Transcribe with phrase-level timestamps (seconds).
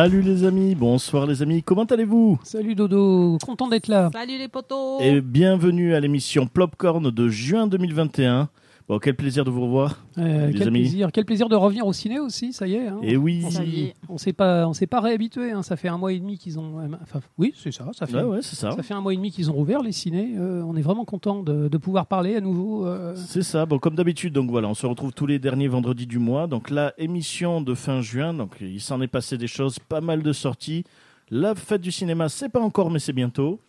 [0.00, 4.08] Salut les amis, bonsoir les amis, comment allez-vous Salut Dodo, content d'être là.
[4.10, 8.48] Salut les potos Et bienvenue à l'émission Plopcorn de juin 2021.
[8.90, 10.04] Bon, quel plaisir de vous revoir.
[10.18, 10.80] Euh, Les quel amis.
[10.80, 12.88] plaisir, quel plaisir de revenir au ciné aussi, ça y est.
[12.88, 12.98] hein.
[13.04, 13.94] Et oui, Ça y est.
[14.08, 15.52] On s'est pas, on s'est pas réhabitué.
[15.52, 15.62] hein.
[15.62, 16.80] Ça fait un mois et demi qu'ils ont.
[16.80, 17.86] euh, Enfin, oui, c'est ça.
[17.92, 18.16] Ça fait.
[18.16, 18.72] ouais, ouais, c'est ça.
[18.72, 20.34] Ça fait un mois et demi qu'ils ont rouvert les cinés.
[20.36, 22.84] Euh, on est vraiment content de, de pouvoir parler à nouveau.
[22.84, 26.08] euh, C'est ça, bon, comme d'habitude, donc voilà, on se retrouve tous les derniers vendredis
[26.08, 26.48] du mois.
[26.48, 30.20] Donc la émission de fin juin, donc il s'en est passé des choses, pas mal
[30.24, 30.82] de sorties.
[31.30, 33.60] La fête du cinéma, c'est pas encore, mais c'est bientôt.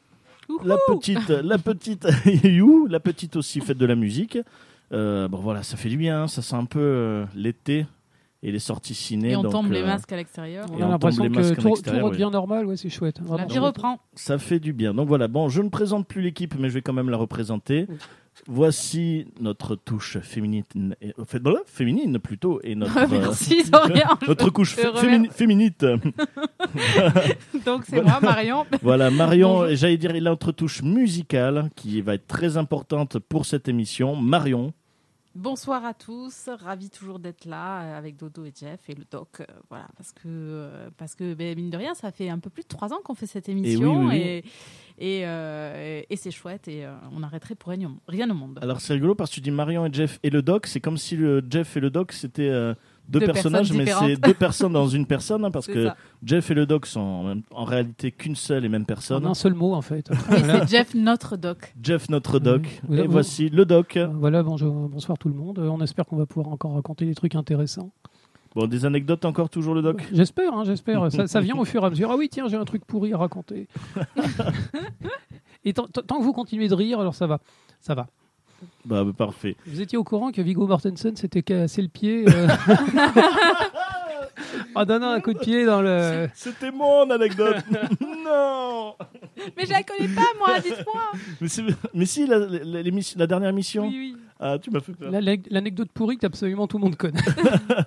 [0.65, 2.07] La petite, la petite,
[2.43, 4.39] you, la petite aussi fête de la musique.
[4.93, 7.85] Euh, bon voilà, ça fait du bien, ça sent un peu euh, l'été
[8.43, 9.31] et les sorties ciné.
[9.31, 10.65] Et on donc, tombe les euh, masques à l'extérieur.
[10.71, 12.65] on a on l'impression que tout, tout redevient normal.
[12.65, 13.19] Ouais, c'est chouette.
[13.19, 13.99] La Vraiment vie reprend.
[14.15, 14.93] Ça fait du bien.
[14.93, 17.87] Donc voilà, bon, je ne présente plus l'équipe, mais je vais quand même la représenter.
[18.47, 20.63] Voici notre touche féminine,
[21.01, 24.07] et- en fait, voilà, féminine plutôt, et notre, euh, Merci Dorian.
[24.27, 25.85] notre couche fémini- féminite.
[27.65, 28.65] Donc c'est moi Marion.
[28.81, 34.15] voilà, Marion, j'allais dire notre touche musicale qui va être très importante pour cette émission.
[34.15, 34.73] Marion,
[35.33, 39.29] Bonsoir à tous, ravi toujours d'être là euh, avec Dodo et Jeff et le doc.
[39.39, 42.49] euh, voilà, parce que euh, parce que ben, mine de rien, ça fait un peu
[42.49, 44.43] plus de trois ans qu'on fait cette émission oui, oui, et
[44.97, 48.59] et, euh, et c'est chouette et euh, on arrêterait pour rien, au- rien au monde.
[48.61, 50.97] alors c'est rigolo parce que tu dis Marion et Jeff et le doc, c'est comme
[50.97, 52.73] si le Jeff et le doc c'était euh,
[53.11, 55.95] deux, Deux personnages, mais c'est deux personnes dans une personne, hein, parce que ça.
[56.23, 59.25] Jeff et le doc sont en, en réalité qu'une seule et même En personne.
[59.25, 60.09] un seul mot en fait.
[60.29, 61.73] C'est Jeff notre doc.
[61.83, 62.81] Jeff, notre doc.
[62.87, 63.97] Vous- et vous- voici le doc.
[63.97, 65.59] Euh, Voilà, bonjour, bonsoir tout le monde.
[65.59, 67.91] Euh, On espère qu'on va pouvoir encore raconter des trucs intéressants.
[68.55, 71.09] Bon, des anecdotes encore, toujours le doc J'espère, hein, j'espère.
[71.11, 72.11] Ça, ça vient au fur et à mesure.
[72.11, 73.67] Ah oui, tiens, j'ai un truc pourri à raconter.
[75.65, 77.39] et tant que vous continuez de rire, alors ça va.
[77.79, 78.07] Ça va.
[78.85, 79.55] Bah, bah, parfait.
[79.65, 82.47] Vous étiez au courant que Viggo Mortensen s'était cassé le pied euh,
[84.75, 86.29] en donnant un coup de pied dans le.
[86.33, 87.57] C'était mon anecdote
[88.25, 88.95] Non
[89.57, 91.01] Mais je la connais pas moi, dites-moi.
[91.41, 91.63] mais, c'est-
[91.93, 94.17] mais si, la, la- l'émission- la dernière émission Oui, oui.
[94.39, 95.11] Ah, tu m'as fait peur.
[95.11, 97.19] La- L'anecdote pourrie que absolument tout le monde connaît.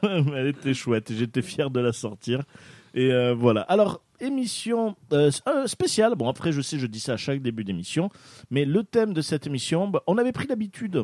[0.37, 2.43] Elle était chouette, j'étais fier de la sortir.
[2.95, 3.63] Et euh, voilà.
[3.63, 5.31] Alors, émission euh,
[5.67, 6.15] spéciale.
[6.15, 8.09] Bon, après, je sais, je dis ça à chaque début d'émission.
[8.51, 11.03] Mais le thème de cette émission, bah, on avait pris l'habitude,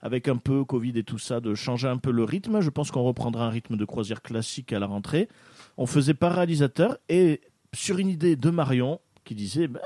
[0.00, 2.60] avec un peu Covid et tout ça, de changer un peu le rythme.
[2.60, 5.28] Je pense qu'on reprendra un rythme de croisière classique à la rentrée.
[5.76, 7.40] On faisait par réalisateur et
[7.72, 9.80] sur une idée de Marion qui disait bah,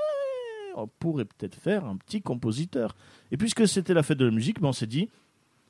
[0.75, 2.95] on pourrait peut-être faire un petit compositeur.
[3.31, 5.09] Et puisque c'était la fête de la musique, bah, on s'est dit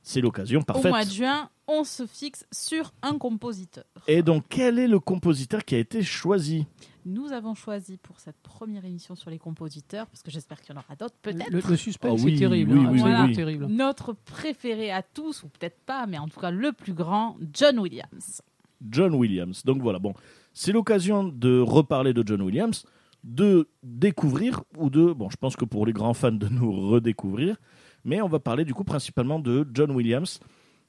[0.02, 0.92] c'est l'occasion Au parfaite.
[0.92, 3.84] mois de juin, on se fixe sur un compositeur.
[4.08, 6.66] Et donc, quel est le compositeur qui a été choisi
[7.06, 10.78] Nous avons choisi pour cette première émission sur les compositeurs, parce que j'espère qu'il y
[10.78, 11.52] en aura d'autres, peut-être.
[11.52, 12.72] Le, le suspense Ah oui, est terrible.
[12.74, 13.36] oui, hein, oui, absolument oui, oui.
[13.36, 13.66] terrible.
[13.68, 17.78] Notre préféré à tous, ou peut-être pas, mais en tout cas le plus grand, John
[17.80, 18.42] Williams.
[18.90, 19.64] John Williams.
[19.66, 20.14] Donc voilà, bon,
[20.54, 22.86] c'est l'occasion de reparler de John Williams,
[23.24, 27.58] de découvrir ou de, bon, je pense que pour les grands fans de nous redécouvrir,
[28.06, 30.40] mais on va parler du coup principalement de John Williams.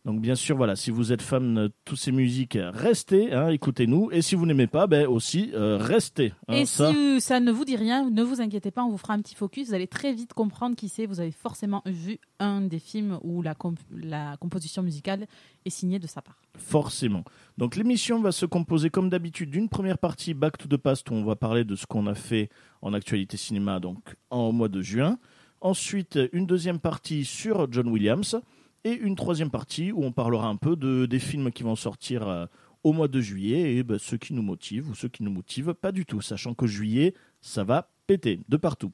[0.06, 4.08] Donc bien sûr, voilà, si vous êtes fan de toutes ces musiques, restez, hein, écoutez-nous.
[4.12, 6.32] Et si vous n'aimez pas, ben aussi euh, restez.
[6.48, 6.90] hein, Et ça.
[6.90, 9.34] si ça ne vous dit rien, ne vous inquiétez pas, on vous fera un petit
[9.34, 9.68] focus.
[9.68, 11.04] Vous allez très vite comprendre qui c'est.
[11.04, 15.26] Vous avez forcément vu un des films où la, comp- la composition musicale
[15.66, 16.40] est signée de sa part.
[16.56, 17.22] Forcément.
[17.58, 21.14] Donc l'émission va se composer comme d'habitude d'une première partie Back to the Past où
[21.14, 22.48] on va parler de ce qu'on a fait
[22.80, 25.18] en actualité cinéma donc en mois de juin.
[25.60, 28.40] Ensuite une deuxième partie sur John Williams
[28.84, 32.26] et une troisième partie où on parlera un peu de, des films qui vont sortir
[32.26, 32.46] euh,
[32.82, 35.74] au mois de juillet et ben, ceux qui nous motivent ou ceux qui nous motivent
[35.74, 38.92] pas du tout, sachant que juillet ça va péter de partout.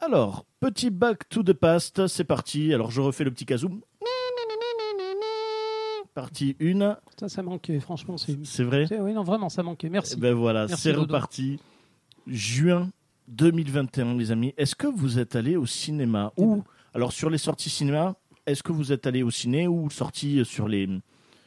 [0.00, 2.72] Alors, petit Back to the Past, c'est parti.
[2.72, 3.80] Alors je refais le petit kazoum.
[6.14, 6.96] Partie 1.
[7.18, 8.16] Ça, ça manquait, franchement.
[8.16, 8.46] C'est...
[8.46, 8.86] C'est vrai?
[9.00, 9.90] Oui, non, vraiment, ça manquait.
[9.90, 10.16] Merci.
[10.16, 11.58] Ben voilà, c'est reparti.
[12.26, 12.90] Juin
[13.28, 14.54] 2021, les amis.
[14.56, 16.62] Est-ce que vous êtes allés au cinéma ou
[16.94, 18.14] alors sur les sorties cinéma,
[18.46, 20.88] est-ce que vous êtes allés au ciné ou sortis sur les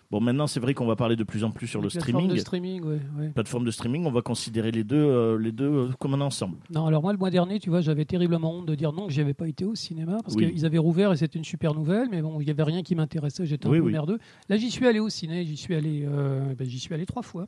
[0.09, 2.29] Bon, maintenant, c'est vrai qu'on va parler de plus en plus sur le streaming.
[2.29, 3.29] de streaming, ouais, ouais.
[3.29, 6.55] Plateforme de streaming, on va considérer les deux, euh, les deux euh, comme un ensemble.
[6.69, 9.11] Non, alors moi, le mois dernier, tu vois, j'avais terriblement honte de dire non, que
[9.11, 10.49] j'y avais pas été au cinéma, parce Oui.
[10.53, 12.95] qu'ils avaient rouvert et c'était une super nouvelle, mais bon, il y avait rien qui
[12.95, 13.91] m'intéressait, j'étais un Oui, peu oui.
[13.91, 14.17] merdeux.
[14.47, 17.21] Là, j'y suis allé au ciné, j'y suis allé, euh, ben, j'y suis allé trois
[17.23, 17.47] fois.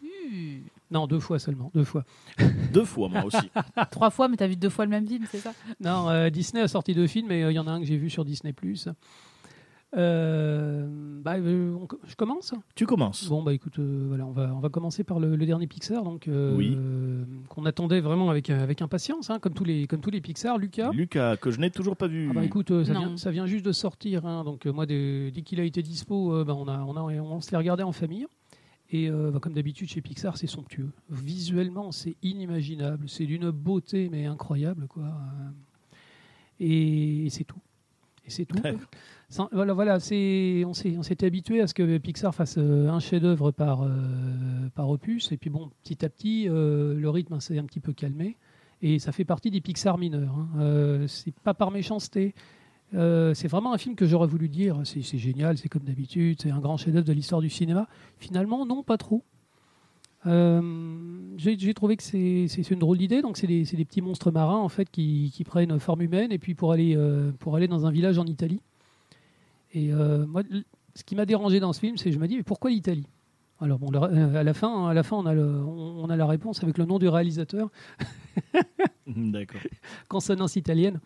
[0.00, 0.58] Hmm.
[0.90, 2.04] Non, deux fois seulement, deux fois.
[2.72, 3.50] Deux fois, moi aussi.
[3.90, 5.52] Trois fois, mais t'as vu deux fois le même film, c'est ça?
[5.80, 7.86] Non, euh, Disney a sorti deux films, mais euh, il y en a un que
[7.86, 8.52] j'ai vu sur Disney+.
[9.96, 10.86] Euh,
[11.22, 12.54] bah, euh, on je commence?
[12.76, 13.26] Tu commences.
[13.28, 16.04] Bon bah écoute, euh, voilà, on va on va commencer par le, le dernier Pixar,
[16.04, 16.76] donc euh, Oui.
[16.78, 20.58] euh, qu'on attendait vraiment avec avec impatience, hein, comme tous les comme tous les Pixar.
[20.58, 20.92] Lucas?
[20.92, 22.28] Lucas, que je n'ai toujours pas vu.
[22.30, 24.86] Ah bah écoute, euh, ça, vient, ça vient juste de sortir, hein, donc euh, moi
[24.86, 27.56] dès, dès qu'il a été dispo, euh, bah, on a on a on se l'est
[27.56, 28.28] regardé en famille.
[28.92, 30.90] Et euh, bah, comme d'habitude chez Pixar, c'est somptueux.
[31.08, 35.04] Visuellement, c'est inimaginable, c'est d'une beauté mais incroyable quoi.
[35.04, 35.50] Euh,
[36.60, 37.60] Et, et c'est tout.
[38.26, 38.58] Et c'est tout.
[39.52, 43.00] Voilà, voilà, c'est on s'est on s'était habitué à ce que Pixar fasse euh, un
[43.00, 47.58] chef-d'œuvre par euh, par opus, et puis bon, petit à petit, euh, le rythme s'est
[47.58, 48.36] un petit peu calmé,
[48.82, 50.36] et ça fait partie des Pixar mineurs.
[50.36, 51.06] Hein.
[51.06, 52.34] C'est pas par méchanceté.
[52.94, 56.40] Euh, c'est vraiment un film que j'aurais voulu dire c'est c'est génial, c'est comme d'habitude,
[56.42, 57.86] c'est un grand chef-d'œuvre de l'histoire du cinéma.
[58.18, 59.22] Finalement, non, pas trop.
[60.26, 60.60] Euh,
[61.38, 63.22] J'ai j'ai trouvé que c'est c'est une drôle d'idée.
[63.22, 66.30] Donc, c'est des, c'est des petits monstres marins en fait qui, qui prennent forme humaine
[66.32, 68.60] et puis pour aller, euh, pour aller dans un village en Italie.
[69.72, 70.42] Et euh, moi,
[70.94, 73.06] ce qui m'a dérangé dans ce film, c'est que je me dis mais pourquoi l'Italie?
[73.62, 76.26] Alors bon, à la fin, à la fin, on a, le- on, on a la
[76.26, 77.70] réponse avec le nom du réalisateur,
[79.06, 79.60] D'accord.
[80.08, 80.98] consonance italienne.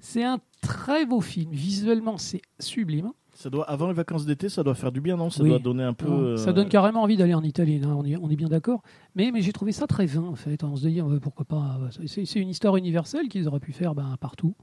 [0.00, 1.50] C'est un très beau film.
[1.52, 3.10] Visuellement, c'est sublime.
[3.34, 5.30] Ça doit, avant les vacances d'été, ça doit faire du bien, non?
[5.30, 5.48] Ça Oui.
[5.50, 6.08] doit donner un peu.
[6.08, 8.48] Non, euh, Ça donne carrément envie d'aller en Italie, hein, on, est, on est bien
[8.48, 8.82] d'accord.
[9.14, 10.64] Mais, mais j'ai trouvé ça très vain, en fait.
[10.64, 13.94] On se dit, euh, pourquoi pas euh, C'est une histoire universelle qu'ils auraient pu faire
[13.94, 14.56] ben, partout.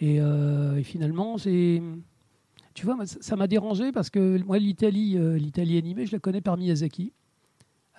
[0.00, 1.82] Et, euh, et finalement, c'est.
[2.74, 6.56] Tu vois, ça m'a dérangé parce que moi, l'Italie, l'Italie animée, je la connais par
[6.56, 7.12] Miyazaki.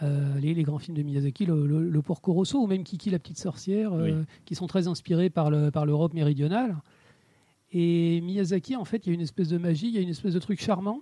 [0.01, 3.09] Euh, les, les grands films de Miyazaki, le, le, le Porco Rosso ou même Kiki
[3.09, 6.77] la petite sorcière, euh, qui sont très inspirés par le- par l'Europe méridionale.
[7.71, 10.09] Et Miyazaki, en fait, il y a une espèce de magie, il y a une
[10.09, 11.01] espèce de truc charmant.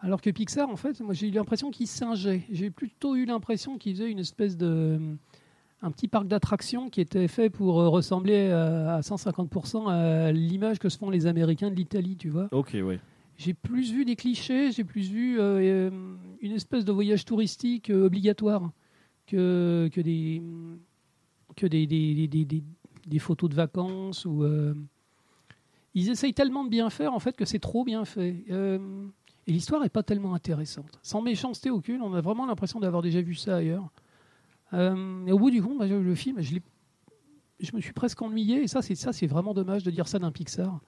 [0.00, 2.42] Alors que Pixar, en fait, moi j'ai eu l'impression qu'il singeait.
[2.50, 4.98] J'ai plutôt eu l'impression qu'il faisait une espèce de.
[5.82, 10.78] un petit parc d'attractions qui était fait pour euh, ressembler à, à 150% à l'image
[10.78, 12.48] que se font les Américains de l'Italie, tu vois.
[12.52, 12.98] Ok, ouais.
[13.40, 15.90] J'ai plus vu des clichés, j'ai plus vu euh, euh,
[16.42, 18.70] une espèce de voyage touristique euh, obligatoire
[19.26, 20.42] que, que des
[21.56, 24.44] que des, des, photos de vacances ou
[25.94, 28.44] ils essayent tellement de bien faire en fait que c'est trop bien fait.
[29.46, 30.98] Et l'histoire est pas tellement intéressante.
[31.02, 33.90] Sans méchanceté aucune, on a vraiment l'impression d'avoir déjà vu ça ailleurs.
[34.74, 36.56] Et au bout du compte, bah, le film, je,
[37.58, 38.62] je me suis presque ennuyé.
[38.62, 40.80] Et ça, c'est vraiment dommage de dire ça d'un Pixar.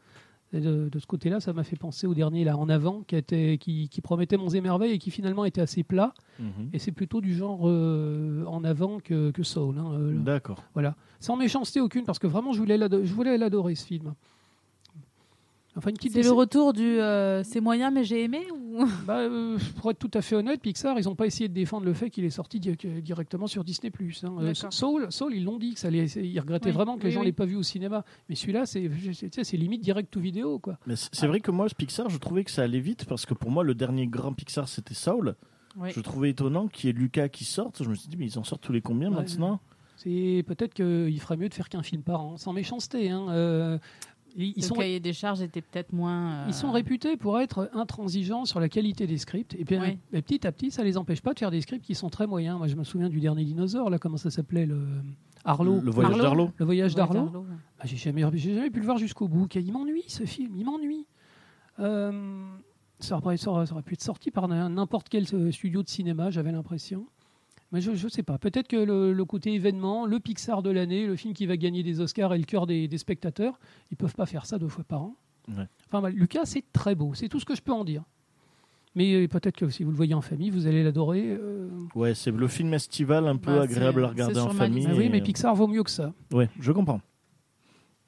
[0.55, 3.17] Et de, de ce côté-là, ça m'a fait penser au dernier là en avant, qui,
[3.17, 6.13] était, qui, qui promettait monts et merveilles et qui finalement était assez plat.
[6.39, 6.69] Mhm.
[6.75, 9.79] Et c'est plutôt du genre euh, en avant que, que Soul.
[9.79, 10.63] hein, euh, D'accord.
[10.75, 10.95] voilà.
[11.21, 14.15] Sans méchanceté aucune, parce que vraiment, je voulais l'ado- je voulais l'adorer ce film.
[15.75, 18.85] Enfin, C'est le retour du euh, c'est moyen mais j'ai aimé ou?
[19.07, 21.87] Bah, euh, pour être tout à fait honnête, Pixar, ils n'ont pas essayé de défendre
[21.87, 23.91] le fait qu'il est sorti di- directement sur Disney+.
[24.23, 24.37] Hein.
[24.41, 24.53] Euh.
[24.71, 27.13] Soul, Soul, ils l'ont dit que ça allait, ils regrettaient Oui, vraiment que les oui,
[27.13, 27.27] gens oui.
[27.27, 28.05] l'aient pas vu au cinéma.
[28.29, 28.81] Mais celui-là, c'est,
[29.57, 30.79] limite direct to vidéo, quoi.
[30.87, 33.33] Mais c'est vrai que moi, ce Pixar, je trouvais que ça allait vite parce que
[33.35, 35.37] pour moi, le dernier grand Pixar, c'était Soul.
[35.79, 35.89] Oui.
[35.95, 37.83] Je trouvais étonnant qu'il y ait Lucas qui sorte.
[37.83, 39.17] Je me suis dit, mais ils en sortent tous les combien Ouais.
[39.17, 39.59] maintenant?
[39.97, 43.11] C'est peut-être qu'il ferait mieux de faire qu'un film par an, sans méchanceté.
[43.11, 43.27] Hein.
[43.31, 43.79] Euh,
[44.37, 46.33] ils, ils le sont, cahier des charges était peut-être moins.
[46.33, 49.55] euh, ils sont réputés pour être intransigeants sur la qualité des scripts.
[49.55, 49.77] Et puis
[50.23, 52.59] petit à petit, ça les empêche pas de faire des scripts qui sont très moyens.
[52.59, 54.87] Moi, je me souviens du dernier dinosaure, là, comment ça s'appelait le
[55.45, 55.81] Arlo.
[55.81, 57.21] Le voyage Arlo d'Arlo Le voyage d'Arlo.
[57.21, 57.47] Ouais.
[57.81, 59.49] Ah, j'ai jamais, j'ai jamais pu le voir jusqu'au bout.
[59.57, 61.07] Il m'ennuie ce film, il m'ennuie.
[61.81, 62.45] Euh,
[63.01, 65.89] ça, aurait, ça aurait- ça aurait pu être sorti par n'importe quel euh, studio de
[65.89, 67.07] cinéma, j'avais l'impression.
[67.73, 68.37] Mais je ne sais pas.
[68.39, 71.83] Peut-être que le, le côté événement, le Pixar de l'année, le film qui va gagner
[71.83, 73.59] des Oscars et le cœur des, des spectateurs,
[73.91, 75.17] ils peuvent pas faire ça deux fois par an.
[75.49, 75.65] Ouais.
[75.89, 77.15] Enfin, bah, Lucas, c'est très beau.
[77.15, 78.03] C'est tout ce que je peux en dire.
[78.95, 81.25] Mais euh, peut-être que si vous le voyez en famille, vous allez l'adorer.
[81.27, 81.71] euh.
[81.95, 84.81] Ouais, c'est le film estival un peu Bah, agréable à regarder en famille.
[84.81, 84.91] liste.
[84.93, 86.13] Ah oui, mais Pixar vaut mieux que ça.
[86.31, 87.01] Ouais, je comprends.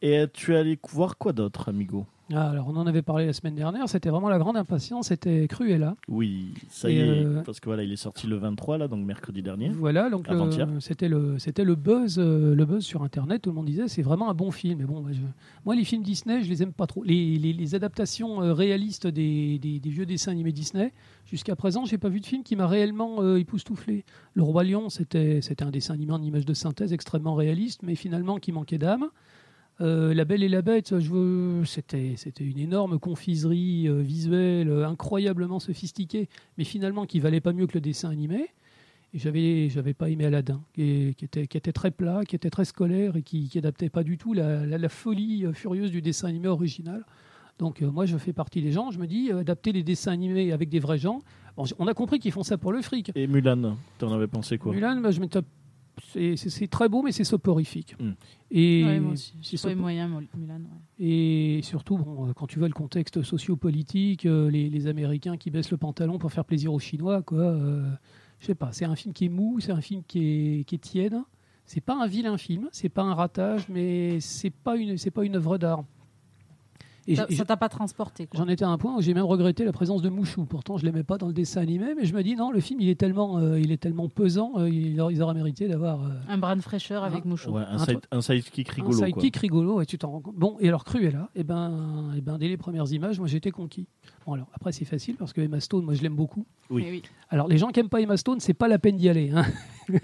[0.02, 2.04] Et euh, tu es allé voir quoi d'autre, amigo?
[2.32, 3.86] Ah, alors, on en avait parlé la semaine dernière.
[3.86, 5.08] C'était vraiment la grande impatience.
[5.08, 5.94] C'était Cruella.
[6.08, 8.88] Oui, ça Et y est, euh, parce que voilà, il est sorti le 23 là,
[8.88, 9.68] donc mercredi dernier.
[9.68, 10.66] Voilà, donc Avant-hier.
[10.80, 13.42] c'était le c'était le buzz euh, le buzz sur internet.
[13.42, 14.78] Tout le monde disait c'est vraiment un bon film.
[14.78, 15.20] Mais bon, moi, je-
[15.66, 17.02] moi, les films Disney, je les aime pas trop.
[17.04, 20.92] Les, les- les adaptations euh, réalistes des, des, des vieux dessins animés Disney.
[21.26, 24.04] Jusqu'à présent, j'ai pas vu de film qui m'a réellement euh, époustouflé.
[24.32, 27.96] Le roi lion, c'était c'était un dessin animé en image de synthèse extrêmement réaliste, mais
[27.96, 29.08] finalement qui manquait d'âme.
[29.80, 30.94] Euh, la Belle et la Bête,
[31.64, 36.28] c'était c'était une énorme confiserie euh, visuelle euh, incroyablement sophistiquée,
[36.58, 38.46] mais finalement qui valait pas mieux que le dessin animé.
[39.14, 42.50] Et j'avais j'avais pas aimé Aladdin, qui, qui était qui était très plat, qui était
[42.50, 46.02] très scolaire et qui, qui adaptait pas du tout la, la- la folie furieuse du
[46.02, 47.04] dessin animé original.
[47.58, 50.68] Donc moi je fais partie des gens, je me dis adapter les dessins animés avec
[50.68, 51.20] des vrais gens.
[51.56, 53.12] Bon, on a compris qu'ils font ça pour le fric.
[53.14, 54.72] Et Mulan, t'en avais pensé quoi?
[54.72, 55.46] Mulan, bah, je me tape-
[56.36, 57.96] c'est très beau, mais c'est soporifique.
[58.00, 58.10] Mm.
[58.50, 59.34] Et Ouais, moi aussi.
[59.76, 60.26] moyen, ouais.
[60.98, 65.50] et surtout, bon, euh, quand tu vois le contexte sociopolitique, euh, les, les Américains qui
[65.50, 67.38] baissent le pantalon pour faire plaisir aux Chinois, quoi.
[67.38, 67.88] euh,
[68.40, 68.70] je sais pas.
[68.72, 70.18] C'est un film qui est mou, c'est un film qui
[70.60, 71.16] est, qui est tiède.
[71.66, 75.24] C'est pas un vilain film, c'est pas un ratage, mais c'est pas une, c'est pas
[75.24, 75.84] une œuvre d'art.
[77.06, 78.26] Et Ça t'a pas transporté.
[78.26, 78.38] quoi.
[78.38, 80.44] J'en étais à un point où j'ai même regretté la présence de Mouchou.
[80.44, 82.80] Pourtant, je l'aimais pas dans le dessin animé, mais je me dis non, le film
[82.80, 86.38] il est tellement, euh, il est tellement pesant, euh, il, auraient mérité d'avoir euh, Un
[86.38, 87.24] brin de fraîcheur avec.
[87.24, 87.50] Mouchou.
[87.50, 89.06] Ouais, un, Un side, un sidekick rigolo un quoi.
[89.22, 90.36] sidekick rigolo, et tu t'en rends compte.
[90.36, 93.86] Bon, et alors Cruella, et ben, et ben, dès les premières images, moi j'étais conquis.
[94.26, 96.46] Bon, alors après c'est facile parce que Emma Stone, moi je l'aime beaucoup.
[96.70, 96.86] Oui.
[96.90, 97.02] Oui.
[97.28, 99.30] Alors les gens qui aiment pas Emma Stone, c'est pas la peine d'y aller.
[99.30, 99.44] hein.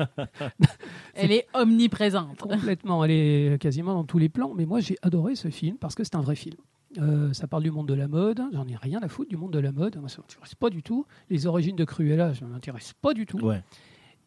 [1.14, 2.38] Elle est omniprésente.
[2.38, 4.52] Complètement, elle est quasiment dans tous les plans.
[4.54, 6.56] Mais moi j'ai adoré ce film parce que c'est un vrai film.
[6.98, 8.40] Euh, ça parle du monde de la mode.
[8.52, 9.96] J'en ai rien à foutre du monde de la mode.
[9.98, 11.06] Moi, ça m'intéresse pas du tout.
[11.28, 13.38] Les origines de Cruella, je m'intéresse pas du tout.
[13.38, 13.62] Ouais.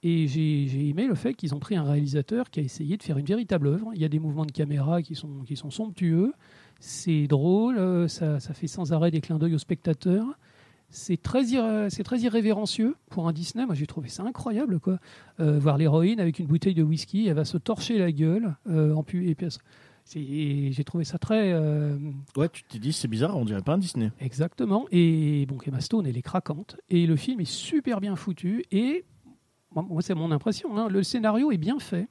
[0.02, 3.04] Et j'ai j'ai aimé le fait qu'ils ont pris un réalisateur qui a essayé de
[3.04, 3.92] faire une véritable œuvre.
[3.96, 6.34] Il y a des mouvements de caméra qui sont, qui sont somptueux.
[6.80, 10.26] C'est drôle, euh, ça, ça fait sans arrêt des clins d'œil aux spectateurs.
[10.90, 11.46] C'est très,
[11.90, 13.66] c'est très irrévérencieux pour un Disney.
[13.66, 15.00] Moi, j'ai trouvé ça incroyable, quoi.
[15.40, 18.94] Euh, voir l'héroïne avec une bouteille de whisky, elle va se torcher la gueule euh,
[18.94, 19.34] en pu et
[20.12, 21.98] J'ai trouvé ça très euh,
[22.36, 24.12] Ouais, tu t'es dit c'est bizarre, on dirait pas un Disney.
[24.20, 24.86] Exactement.
[24.92, 26.76] Et donc Emma Stone, elle est craquante.
[26.90, 28.64] Et le film est super bien foutu.
[28.72, 29.06] Et
[29.76, 30.78] moi, c'est mon impression.
[30.78, 32.08] hein, le scénario est bien fait.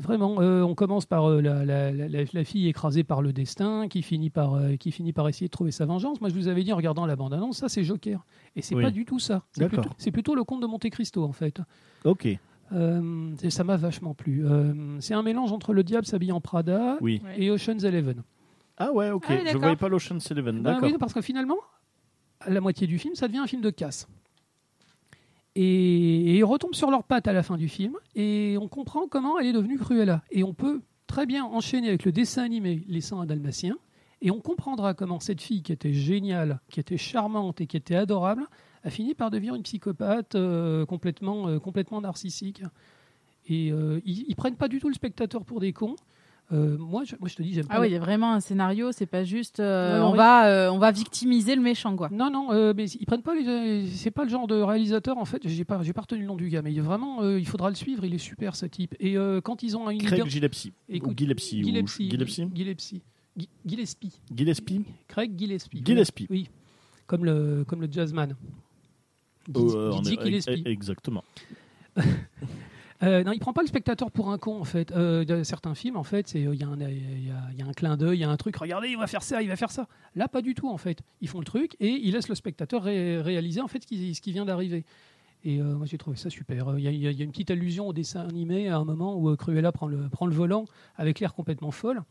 [0.00, 3.32] Vraiment, euh, on commence par euh, la, la- la- la- la fille écrasée par le
[3.32, 6.20] destin, qui finit par, euh, qui finit par essayer de trouver sa vengeance.
[6.20, 8.26] Moi, je vous avais dit en regardant la bande-annonce, ça c'est Joker.
[8.56, 8.82] Et c'est Oui.
[8.82, 9.44] pas du tout ça.
[9.52, 9.82] C'est D'accord.
[9.82, 11.60] plutôt, c'est plutôt le conte de Monte Cristo en fait.
[12.04, 12.26] Ok.
[12.74, 14.44] Euh, et ça m'a vachement plu.
[14.44, 17.22] Euh, c'est un mélange entre le diable s'habille en Prada Oui.
[17.36, 18.22] Et Ocean's Eleven.
[18.76, 19.26] Ah ouais, ok.
[19.28, 20.56] Ah oui, je voyais pas l'Ocean's Eleven.
[20.56, 20.88] Ben D'accord.
[20.88, 21.58] oui, parce que finalement,
[22.40, 24.08] à la moitié du film, ça devient un film de casse.
[25.54, 29.06] Et, et ils retombent sur leurs pattes à la fin du film, et on comprend
[29.06, 30.24] comment elle est devenue Cruella.
[30.32, 33.76] Et on peut très bien enchaîner avec le dessin animé Laissant un Dalmatien,
[34.20, 37.94] et on comprendra comment cette fille qui était géniale, qui était charmante et qui était
[37.94, 38.46] adorable,
[38.84, 42.62] a fini par devenir une psychopathe euh, complètement, euh, complètement narcissique.
[43.48, 45.96] Et euh, ils, ils prennent pas du tout le spectateur pour des cons.
[46.52, 47.76] Euh, moi, je, moi, je te dis, j'aime pas.
[47.76, 50.12] Ah oui, il y a vraiment un scénario, c'est pas juste euh, Non, non, on,
[50.12, 50.18] oui.
[50.18, 52.10] va, euh, on va victimiser le méchant, quoi.
[52.12, 53.86] Non, non, euh, mais ils prennent pas les.
[53.86, 55.40] C'est pas le genre de réalisateur en fait.
[55.48, 57.46] J'ai pas, j'ai pas retenu le nom du gars, mais il est vraiment, euh, il
[57.46, 58.04] faudra le suivre.
[58.04, 58.94] Il est super ce type.
[59.00, 60.72] Et euh, quand ils ont une Craig Gillespie.
[60.90, 61.60] Écoute, ou Gillespie.
[61.62, 62.50] ou- Gillespie, Gillespie.
[62.54, 63.02] Gillespie,
[63.64, 64.84] Gillespie, Gillespie.
[65.08, 65.82] Craig Gillespie.
[65.84, 66.26] Gillespie.
[66.28, 66.50] Oui,
[67.06, 68.36] comme le comme le jazzman.
[69.54, 70.62] Oh, euh, on Dizzy est- Gillespie.
[70.64, 71.24] e- Exactement.
[73.02, 74.90] Euh, non, il prend pas le spectateur pour un con en fait.
[74.92, 77.58] Euh, de certains films en fait, c'est il y, a un- il y a- il
[77.58, 78.56] y a un clin d'œil, il y a un truc.
[78.56, 79.88] Regardez, il va faire ça, il va faire ça.
[80.14, 81.00] Là, pas du tout en fait.
[81.20, 84.14] Ils font le truc et ils laissent le spectateur ré- réaliser en fait ce qui,
[84.14, 84.84] ce qui vient d'arriver.
[85.44, 86.68] Et euh, moi j'ai trouvé ça super.
[86.68, 89.28] Euh, Il y, a- y une petite allusion au dessin animé à un moment où
[89.28, 90.64] euh, Cruella prend le, prend le volant
[90.96, 92.02] avec l'air complètement folle.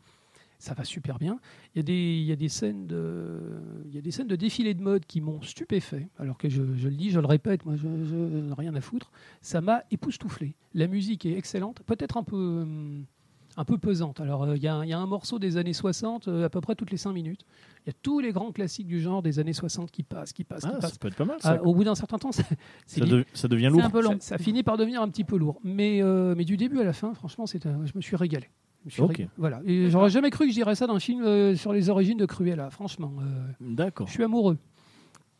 [0.64, 1.38] Ça va super bien.
[1.74, 3.38] Il y a des, il y a des scènes de,
[3.86, 6.08] il y a des scènes de défilé de mode qui m'ont stupéfait.
[6.18, 9.10] Alors que je, je le dis, je le répète, moi je, je rien à foutre
[9.42, 10.54] ça m'a époustouflé.
[10.72, 13.04] La musique est excellente, peut-être un peu, hum,
[13.58, 14.20] un peu pesante.
[14.20, 16.46] Alors, euh, il y, a un- il y a un morceau des années 60, euh,
[16.46, 17.42] à peu près toutes les 5 minutes.
[17.84, 20.44] Il y a tous les grands classiques du genre des années 60 qui passent, qui
[20.44, 20.96] passent, qui Ah, ça passent.
[20.98, 21.58] peut être pas mal ça.
[21.60, 22.42] Ah, au bout d'un certain temps, ça,
[22.86, 23.84] c'est ça, li- de- ça devient C'est lourd.
[23.84, 24.12] un peu long.
[24.18, 25.60] ça, ça finit par devenir un petit peu lourd.
[25.62, 28.48] Mais, euh, mais du début à la fin, franchement, c'est je me suis régalé.
[29.36, 29.60] Voilà.
[29.64, 32.26] Et j'aurais jamais cru que je dirais ça d'un film euh, sur les origines de
[32.26, 32.70] Cruella.
[32.70, 34.06] Franchement, euh, D'accord.
[34.06, 34.58] je suis amoureux.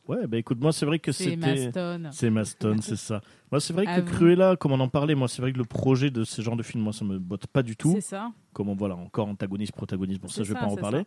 [0.07, 1.37] Ouais, bah écoute, moi c'est vrai que C'est c'était.
[1.71, 2.09] Maston.
[2.13, 3.23] C'est Maston, c'est ça.
[3.51, 4.11] Moi, c'est vrai que À vous.
[4.13, 6.63] Cruella, comme on en parlait, moi, c'est vrai que le projet de ce genre de
[6.63, 7.93] film, moi, ça me botte pas du tout.
[7.95, 8.33] C'est ça.
[8.53, 11.05] Comme on, voilà, encore antagoniste, protagoniste, bon, ça, je vais pas en reparler.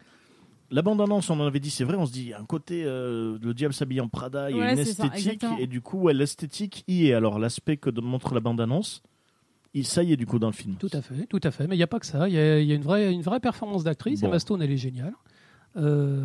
[0.71, 2.45] La bande-annonce, on en avait dit, c'est vrai, on se dit, il y a un
[2.45, 5.81] côté, euh, le diable s'habille en Prada, il y a une ça, esthétique, et du
[5.81, 7.13] coup, ouais, l'esthétique y est.
[7.13, 9.03] Alors, l'aspect que montre la bande-annonce,
[9.73, 10.75] il, ça y est, du coup, dans le film.
[10.79, 11.67] Tout à fait, tout à fait.
[11.67, 12.27] Mais il n'y a pas que ça.
[12.27, 14.21] Il y a, il y a une, vraie, une vraie performance d'actrice.
[14.21, 14.27] Bon.
[14.27, 15.13] Emma Stone, elle est géniale.
[15.75, 16.23] Euh,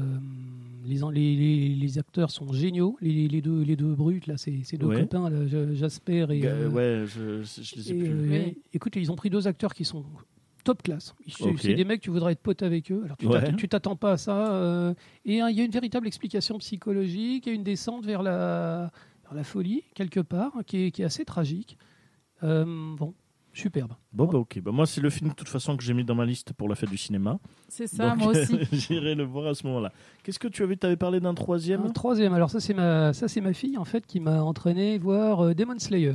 [0.84, 2.96] les, les, les, les acteurs sont géniaux.
[3.00, 5.00] Les, les deux, les deux brutes, là, ces, ces deux Ouais.
[5.02, 6.46] copains, là, Jasper et.
[6.46, 8.32] Euh, ouais, je, je les ai et, plus.
[8.34, 8.50] euh.
[8.72, 10.04] Écoute, ils ont pris deux acteurs qui sont
[10.64, 11.14] top classe.
[11.58, 13.02] C'est des mecs, tu voudrais être pote avec eux.
[13.04, 13.40] Alors tu Ouais.
[13.68, 14.54] t'attends- pas à ça.
[14.54, 14.94] euh,
[15.24, 18.90] et hein, il y a une véritable explication psychologique, a une descente vers la,
[19.24, 21.76] vers la folie, quelque part, qui est, qui est assez tragique.
[22.44, 22.64] Euh,
[22.96, 23.12] bon.
[23.52, 23.92] Superbe.
[24.12, 24.60] Bon, bah ok.
[24.60, 26.68] Bah, moi, c'est le film de toute façon que j'ai mis dans ma liste pour
[26.68, 27.38] la fête du cinéma.
[27.68, 28.58] C'est ça, Donc, moi aussi.
[28.72, 29.92] J'irai le voir à ce moment-là.
[30.22, 31.82] Qu'est-ce que tu avais, avais parlé d'un troisième?
[31.84, 34.98] Un troisième, alors ça c'est ma, ça c'est ma fille en fait qui m'a entraîné
[34.98, 36.14] voir euh, Demon Slayer.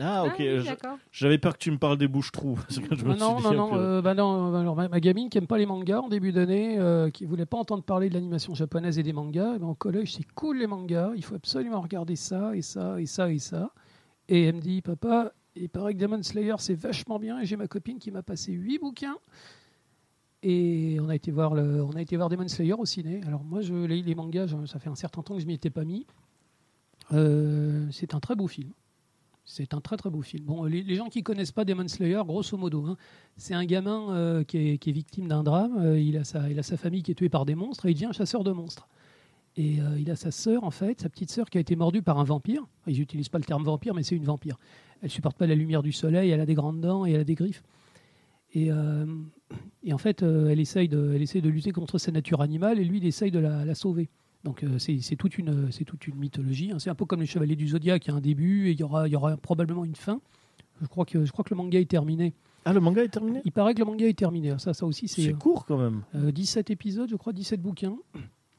[0.00, 0.32] Ah, ok.
[0.32, 0.98] Ah oui, Je- d'accord.
[1.12, 2.58] J'avais peur que tu me parles des bouches-trous.
[3.04, 5.58] non, dit, non, non, euh, bah non, euh, alors ma, ma gamine qui aime pas
[5.58, 9.04] les mangas en début d'année, euh, qui voulait pas entendre parler de l'animation japonaise et
[9.04, 12.56] des mangas, eh ben, au collège c'est cool les mangas, il faut absolument regarder ça
[12.56, 13.70] et ça et ça et ça.
[14.28, 17.56] Et elle me dit, papa, il paraît que Demon Slayer c'est vachement bien et j'ai
[17.56, 19.16] ma copine qui m'a passé huit bouquins.
[20.42, 23.22] Et on a été voir on a été voir Demon Slayer au ciné.
[23.26, 25.70] Alors moi, je, les, les mangas, ça fait un certain temps que je m'y étais
[25.70, 26.06] pas mis.
[27.12, 28.70] Euh, c'est un très beau film.
[29.46, 30.44] C'est un très très beau film.
[30.44, 32.96] Bon, les, gens qui connaissent pas Demon Slayer, grosso modo, hein,
[33.36, 35.76] c'est un gamin euh, qui, est, victime d'un drame.
[35.78, 37.90] Euh, il, a sa, il a sa famille qui est tuée par des monstres et
[37.90, 38.88] il devient chasseur de monstres.
[39.56, 42.02] Et euh, il a sa sœur, en fait, sa petite sœur qui a été mordue
[42.02, 42.64] par un vampire.
[42.88, 44.58] Ils n'utilisent pas le terme vampire, mais c'est une vampire.
[45.00, 47.24] Elle supporte pas la lumière du soleil, elle a des grandes dents et elle a
[47.24, 47.62] des griffes.
[48.54, 49.06] Et, euh,
[49.82, 52.78] et en fait, euh, elle, essaye de, elle essaye de lutter contre sa nature animale
[52.80, 54.08] et lui, il essaye de la, la sauver.
[54.44, 56.70] Donc c'est toute, une- toute une mythologie.
[56.72, 56.78] hein.
[56.78, 58.78] C'est un peu comme les Chevaliers du Zodiaque, il y a un début et il
[58.80, 60.20] y aura, il y aura probablement une fin.
[60.82, 62.34] Je crois, que, je crois que le manga est terminé.
[62.66, 63.40] Ah, le manga est terminé?
[63.44, 64.52] Il paraît que le manga est terminé.
[64.58, 66.02] Ça, ça aussi, c'est C'est court quand même.
[66.14, 67.96] euh, 17 épisodes, je crois, 17 bouquins.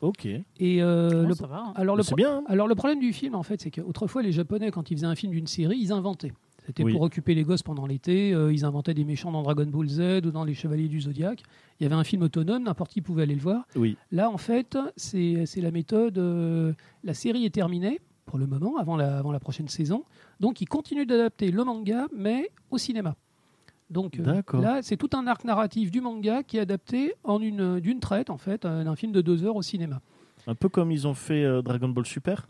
[0.05, 0.25] Ok.
[0.25, 0.43] Et
[0.81, 1.57] euh, Bon, le, ça va.
[1.67, 1.73] hein.
[1.75, 2.37] alors, le, C'est bien.
[2.37, 5.05] hein alors le problème du film, en fait, c'est qu'autrefois, les Japonais, quand ils faisaient
[5.07, 6.33] un film d'une série, ils inventaient.
[6.65, 6.93] C'était Oui.
[6.93, 8.33] pour occuper les gosses pendant l'été.
[8.33, 11.43] euh, ils inventaient des méchants dans Dragon Ball Z ou dans Les Chevaliers du Zodiaque.
[11.79, 13.67] Il y avait un film autonome, n'importe qui pouvait aller le voir.
[13.75, 13.97] Oui.
[14.11, 16.17] Là, en fait, c'est c'est la méthode.
[16.17, 20.03] euh, la série est terminée pour le moment, avant la, avant la prochaine saison.
[20.39, 23.15] Donc, ils continuent d'adapter le manga, mais au cinéma.
[23.89, 27.79] Donc euh, là, c'est tout un arc narratif du manga qui est adapté en une
[27.79, 30.01] d'une traite, en fait, euh, d'un film de deux heures au cinéma.
[30.47, 32.47] Un peu comme ils ont fait euh, Dragon Ball Super.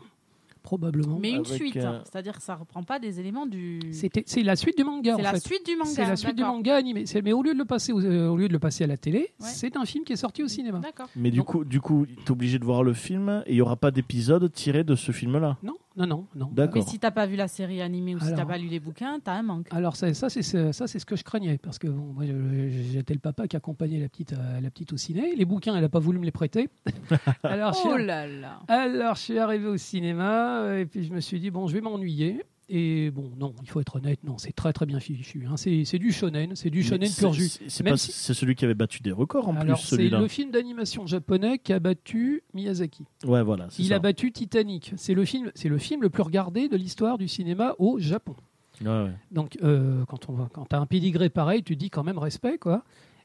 [0.62, 1.18] Probablement.
[1.20, 3.78] Mais une Avec, suite, euh, c'est-à-dire que ça reprend pas des éléments du.
[3.92, 5.38] C'était- C'est la suite du manga, C'est la fait.
[5.46, 5.90] suite du manga.
[5.90, 7.04] C'est la suite du manga animé.
[7.22, 8.96] Mais au lieu de le passer, au, euh, au lieu de le passer à la
[8.96, 9.28] télé, Ouais.
[9.38, 10.80] c'est un film qui est sorti au cinéma.
[10.80, 11.08] D'accord.
[11.14, 13.60] Mais du Donc- coup, du coup, t'es obligé de voir le film et il y
[13.60, 15.56] aura pas d'épisode tiré de ce film-là.
[15.62, 16.50] Non, non, non, non.
[16.52, 16.74] D'accord.
[16.84, 18.80] Mais si t'as pas vu la série animée ou si Alors- t'as pas lu les
[18.80, 19.68] bouquins, t'as un manque.
[19.70, 23.14] Alors ça, ça c'est ça c'est ce que je craignais parce que bon, moi j'étais
[23.14, 25.34] le papa qui accompagnait la petite euh, la petite au ciné.
[25.34, 26.68] Les bouquins, elle a pas voulu me les prêter.
[27.42, 28.60] alors, je suis, Oh là là.
[28.68, 31.74] alors je suis arrivé au cinéma euh, et puis je me suis dit bon je
[31.74, 32.42] vais m'ennuyer.
[32.68, 35.46] Et bon non, il faut être honnête, non c'est très très bien fichu.
[35.48, 35.56] hein.
[35.56, 37.48] C'est du shonen, c'est du shonen pur jus.
[37.68, 41.06] C'est si- celui qui avait battu des records en Alors plus, c'est le film d'animation
[41.06, 43.04] japonais qui a battu Miyazaki.
[43.24, 43.68] Ouais, voilà.
[43.78, 43.94] Il ça.
[43.94, 44.92] a battu Titanic.
[44.96, 48.34] C'est le film, c'est le film le plus regardé de l'histoire du cinéma au Japon.
[48.82, 49.12] Ouais, ouais.
[49.30, 52.58] Donc, euh, quand on va, quand t'as un pédigré pareil, tu dis quand même respect,
[52.58, 52.82] quoi.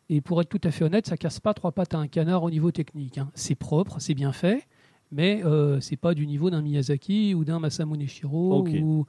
[0.10, 2.44] Et pour être tout à fait honnête, ça casse pas trois pattes à un canard
[2.44, 3.18] au niveau technique.
[3.18, 3.32] hein.
[3.34, 4.68] C'est propre, c'est bien fait,
[5.12, 8.62] mais euh, c'est pas du niveau d'un Miyazaki ou d'un Masamune Shiro.
[8.82, 9.06] Ou,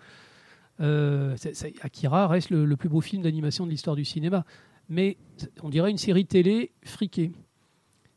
[0.80, 1.37] euh,
[1.82, 4.44] Akira reste le, le plus beau film d'animation de l'histoire du cinéma.
[4.88, 5.16] Mais
[5.62, 7.32] on dirait une série télé friquée.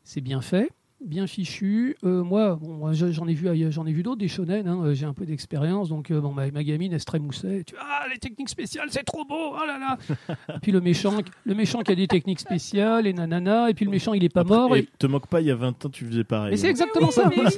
[0.04, 0.70] C'est bien fait,
[1.04, 1.96] bien fichu.
[2.04, 4.66] Euh, moi, bon, j'en ai vu, j'en ai vu d'autres des shonen.
[4.66, 4.80] hein.
[4.84, 7.64] Euh, J'ai un peu d'expérience, donc euh, bon, ma, ma gamine elle se trémoussait.
[7.66, 9.34] Tu ah les techniques spéciales, c'est trop beau.
[9.52, 10.56] Oh là là.
[10.62, 13.70] puis le méchant, le méchant qui a des techniques spéciales et nanana.
[13.70, 14.76] Et puis le méchant il est pas Après, mort.
[14.76, 16.52] et et- te moque pas, il y a 20 ans, tu faisais pareil.
[16.52, 16.70] Mais c'est hein.
[16.70, 17.28] exactement ça.
[17.36, 17.50] Mais oui,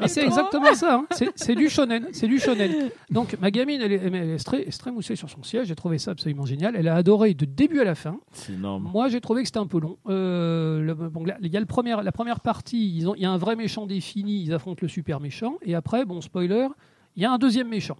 [0.00, 0.94] Mais c'est exactement ça.
[0.96, 1.06] hein.
[1.36, 2.06] C'est- du shonen.
[2.12, 2.90] C'est du shonen.
[3.10, 5.66] Donc ma gamine, elle est, elle elle est très moussée sur son siège.
[5.68, 6.74] J'ai trouvé ça absolument génial.
[6.76, 8.18] Elle a adoré de début à la fin.
[8.32, 8.88] C'est énorme.
[8.92, 9.98] Moi, j'ai trouvé que c'était un peu long.
[10.08, 12.77] Euh, le- bon, là, il y a le premier, la première partie.
[12.78, 14.42] Ils ont, il y a un vrai méchant défini.
[14.42, 15.56] Ils affrontent le super méchant.
[15.62, 16.68] Et après, bon spoiler,
[17.16, 17.96] il y a un deuxième méchant.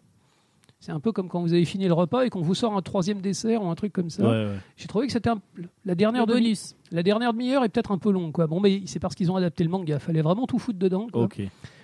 [0.81, 2.83] C'est un peu comme quand vous avez fini le repas et qu'on vous sort un
[2.83, 4.23] troisième dessert ou un truc comme ça.
[4.23, 4.57] Ouais, ouais.
[4.77, 5.41] J'ai trouvé que c'était un-
[5.85, 6.77] la dernière Le demi- bonus.
[6.93, 8.47] la dernière demi-heure est peut-être un peu longue, quoi.
[8.47, 9.99] Bon, mais c'est parce qu'ils ont adapté le manga.
[9.99, 11.09] Fallait vraiment tout foutre dedans.
[11.13, 11.25] quoi.
[11.25, 11.41] Ok.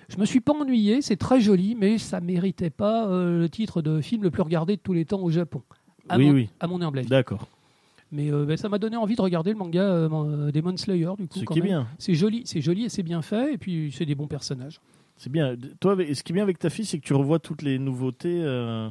[0.09, 3.83] Je me suis pas ennuyé, c'est très joli, mais ça méritait pas euh, le titre
[3.83, 5.63] de film le plus regardé de tous les temps au Japon.
[6.09, 6.51] À Oui, mon, oui.
[6.61, 7.09] À mon humble avis.
[7.09, 7.49] D'accord.
[8.15, 11.27] Mais euh, ben, ça m'a donné envie de regarder le manga euh, Demon Slayer, du
[11.27, 11.41] coup.
[11.41, 11.71] Ce quand qui est même.
[11.71, 11.89] bien.
[11.99, 14.81] C'est joli, c'est joli et c'est bien fait, et puis c'est des bons personnages.
[15.17, 15.57] C'est bien.
[15.81, 18.41] Toi, ce qui est bien avec ta fille, c'est que tu revois toutes les nouveautés,
[18.41, 18.89] euh,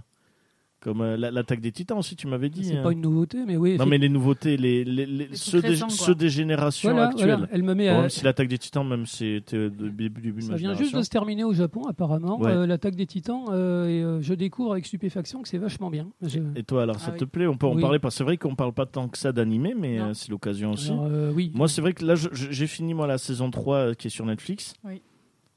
[0.84, 2.66] comme euh, la- l'attaque des titans aussi, tu m'avais dit.
[2.66, 2.84] C'est hein.
[2.84, 3.78] pas une nouveauté, mais oui.
[3.78, 7.28] Non, mais les nouveautés, les, les, les- trucs ceux, des, ceux générations voilà, actuelles.
[7.30, 10.10] voilà, elle me met Bon, à- même si l'attaque des titans, même c'était au début,
[10.10, 12.52] début de Ça ma vient juste de se terminer au Japon, apparemment, Ouais.
[12.52, 16.10] euh, l'attaque des titans, euh, et euh, je découvre avec stupéfaction que c'est vachement bien.
[16.22, 17.30] Je- Et toi, alors, ça Ah te oui.
[17.32, 17.48] plaît?
[17.48, 17.82] On peut en Oui.
[17.82, 20.30] parler parce que c'est vrai qu'on parle pas tant que ça d'animé, mais euh, c'est
[20.32, 20.92] l'occasion aussi.
[20.92, 21.52] Alors, euh, oui.
[21.56, 24.26] Moi, c'est vrai que là, j'ai fini moi la saison 3 euh, qui est sur
[24.26, 24.74] Netflix.
[24.84, 25.02] Oui.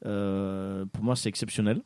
[0.04, 1.80] Euh, pour moi, c'est exceptionnel.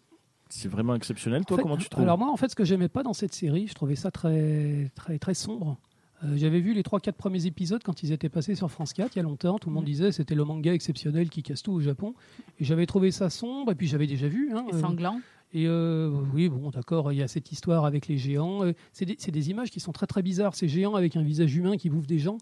[0.51, 1.45] C'est vraiment exceptionnel.
[1.45, 3.13] Toi, En fait, comment tu trouves Alors moi, en fait, ce que j'aimais pas dans
[3.13, 5.79] cette série, je trouvais ça très, très, très sombre.
[6.25, 9.19] Euh, J'avais vu les 3-4 premiers épisodes quand ils étaient passés sur France 4 il
[9.19, 9.59] y a longtemps.
[9.59, 12.15] Tout le monde disait c'était le manga exceptionnel qui casse tout au Japon.
[12.59, 13.73] Et j'avais trouvé ça sombre.
[13.73, 14.53] Et puis j'avais déjà vu.
[14.55, 15.21] hein, Et euh, sanglant.
[15.53, 18.65] Et euh, oui, bon, d'accord, il y a cette histoire avec les géants.
[18.65, 20.55] Euh, c'est des, c'est des images qui sont très très bizarres.
[20.55, 22.37] Ces géants avec un visage humain qui bouffe des gens.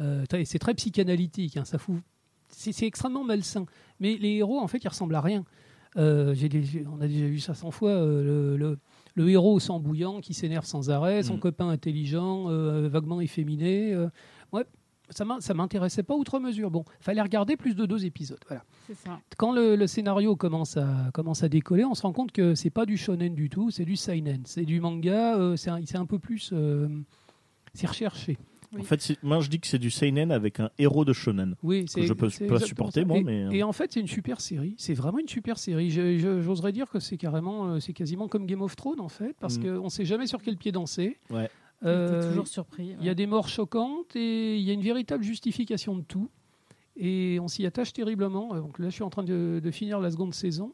[0.00, 1.56] Euh, c'est très psychanalytique.
[1.56, 1.96] hein, ça fout.
[2.48, 3.66] C'est, c'est extrêmement malsain.
[4.00, 5.44] Mais les héros, en fait, ils ressemblent à rien.
[5.96, 6.34] Euh,
[6.90, 7.90] on a déjà vu ça 100 fois.
[7.90, 8.78] euh, le, le-
[9.14, 11.40] le héros au sang bouillant qui s'énerve sans arrêt, son Mm.
[11.40, 13.92] copain intelligent, euh, vaguement efféminé.
[13.92, 14.08] euh,
[14.54, 14.64] ouais,
[15.10, 16.70] ça m'in- ça m'intéressait pas outre mesure.
[16.70, 18.40] Bon, fallait regarder plus de deux épisodes.
[18.48, 18.64] Voilà
[19.04, 19.20] ça.
[19.36, 22.70] quand le, le scénario commence à, commence à décoller, on se rend compte que c'est
[22.70, 24.40] pas du shonen du tout, c'est du seinen.
[24.46, 26.48] C'est du manga, euh, c'est un, un peu plus.
[26.54, 26.88] euh,
[27.74, 28.38] c'est recherché.
[28.74, 28.80] Oui.
[28.80, 31.56] En fait, c'est- moi je dis que c'est du seinen avec un héros de shonen.
[31.62, 32.02] Oui, Que c'est.
[32.06, 33.06] je peux pas supporter, ça.
[33.06, 33.50] moi, Et, mais, euh.
[33.50, 34.74] et en fait, c'est une super série.
[34.78, 35.90] C'est vraiment une super série.
[35.90, 39.58] J'oserais dire que c'est carrément, euh, c'est quasiment comme Game of Thrones en fait, parce
[39.58, 39.78] Mm.
[39.80, 41.18] qu'on sait jamais sur quel pied danser.
[41.30, 41.50] Ouais.
[41.84, 42.94] Euh, toujours surpris.
[43.00, 46.30] Il y a des morts choquantes et il y a une véritable justification de tout.
[46.96, 48.54] Et on s'y attache terriblement.
[48.54, 50.72] Donc là, je suis en train de, de finir la seconde saison.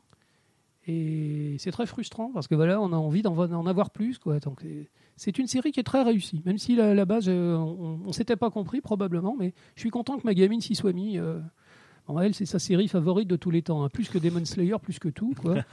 [0.86, 4.18] Et c'est très frustrant parce que voilà, on a envie d'en avoir plus.
[4.18, 4.38] Quoi.
[4.40, 4.84] Donc euh,
[5.18, 6.40] c'est une série qui est très réussie.
[6.46, 9.90] Même si à la base, euh, on ne s'était pas compris probablement, mais je suis
[9.90, 11.18] content que ma gamine s'y soit mis.
[11.18, 11.38] euh.
[12.06, 13.84] Bon, elle, c'est sa série favorite de tous les temps.
[13.84, 13.90] hein.
[13.90, 15.34] Plus que Demon Slayer, plus que tout.
[15.38, 15.56] Quoi.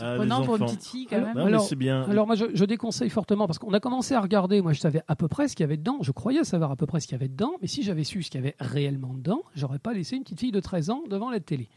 [0.00, 1.38] Les pour une petite fille quand Alors, même.
[1.38, 2.02] Non, Alors- c'est bien.
[2.04, 5.02] Alors moi je, je déconseille fortement parce qu'on a commencé à regarder, moi je savais
[5.08, 7.08] à peu près ce qu'il y avait dedans, je croyais savoir à peu près ce
[7.08, 9.80] qu'il y avait dedans, mais si j'avais su ce qu'il y avait réellement dedans, j'aurais
[9.80, 11.68] pas laissé une petite fille de 13 ans devant la télé.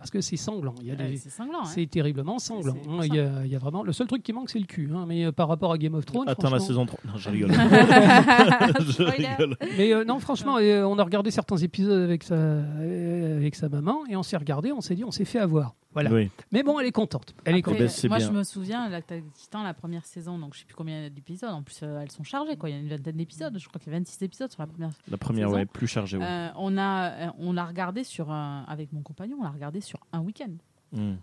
[0.00, 1.16] Parce que c'est sanglant, il y a Ouais, des...
[1.18, 1.60] c'est sanglant.
[1.60, 1.66] hein.
[1.66, 2.74] C'est terriblement sanglant.
[2.82, 3.00] C'est- hein.
[3.04, 3.82] Il, y a, il y a vraiment...
[3.82, 4.90] Le seul truc qui manque, c'est le cul.
[4.94, 5.04] hein.
[5.06, 6.28] Mais euh, par rapport à Game of Thrones.
[6.28, 6.98] Attends la saison 3.
[7.06, 7.50] Non, je rigole.
[7.54, 9.56] je rigole.
[9.78, 13.68] Mais euh, non, franchement, euh, on a regardé certains épisodes avec sa, euh, avec sa
[13.68, 15.74] maman et on s'est regardé, on s'est dit, on s'est fait avoir.
[15.92, 16.10] Voilà.
[16.12, 16.30] Oui.
[16.52, 17.34] Mais bon, elle est contente.
[17.44, 17.88] Elle est Après, contente.
[18.02, 18.26] Ben, moi, bien.
[18.28, 19.00] je me souviens,
[19.34, 21.50] Titans, la première saison, donc je sais plus combien d'épisodes.
[21.50, 22.68] En plus, euh, elles sont chargées, quoi.
[22.70, 23.58] Il y a une vingtaine d'épisodes.
[23.58, 24.90] Je crois qu'il y a 26 épisodes sur la première.
[25.10, 25.58] La première, Saison.
[25.58, 26.16] ouais, plus chargée.
[26.18, 26.24] ouais.
[26.24, 29.38] Euh, on a, euh, on l'a regardé sur un- avec mon compagnon.
[29.40, 30.52] On l'a regardé sur un week-end.
[30.92, 31.14] Hmm.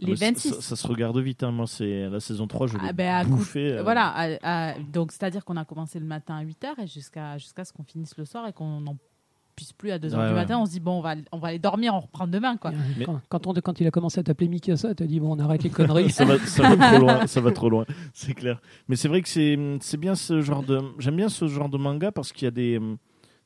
[0.00, 0.54] Les Mais ça- 26.
[0.54, 1.42] Ça, ça se regarde vite.
[1.42, 1.50] hein.
[1.52, 3.72] Moi, c'est la saison 3, je l'ai Ah, ben, coup- bouffé.
[3.72, 4.08] euh, Voilà.
[4.08, 7.64] à- à- donc, c'est-à-dire qu'on a commencé le matin à 8 h et jusqu'à jusqu'à
[7.64, 8.96] ce qu'on finisse le soir et qu'on n'en
[9.56, 10.32] puisse plus à 2 h Ouais, du ouais.
[10.34, 10.58] matin.
[10.58, 12.70] On se dit bon, on va on va aller dormir, on reprend demain, quoi.
[12.98, 15.38] Mais- Quand, quand on- quand il a commencé à t'appeler Mikasa, t'as dit, bon, on
[15.40, 16.10] arrête les conneries.
[16.10, 18.60] ça, va, ça va trop loin, ça va trop loin, c'est clair.
[18.88, 21.78] Mais c'est vrai que c'est c'est bien ce genre de j'aime bien ce genre de
[21.78, 22.80] manga parce qu'il y a des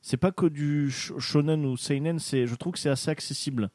[0.01, 3.69] c'est pas que du sh- shonen ou seinen, c'est je trouve que c'est assez accessible.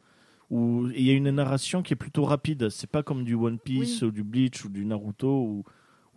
[0.48, 3.58] Où il y a une narration qui est plutôt rapide, c'est pas comme du One
[3.58, 5.64] Piece ou du Bleach ou du Naruto où,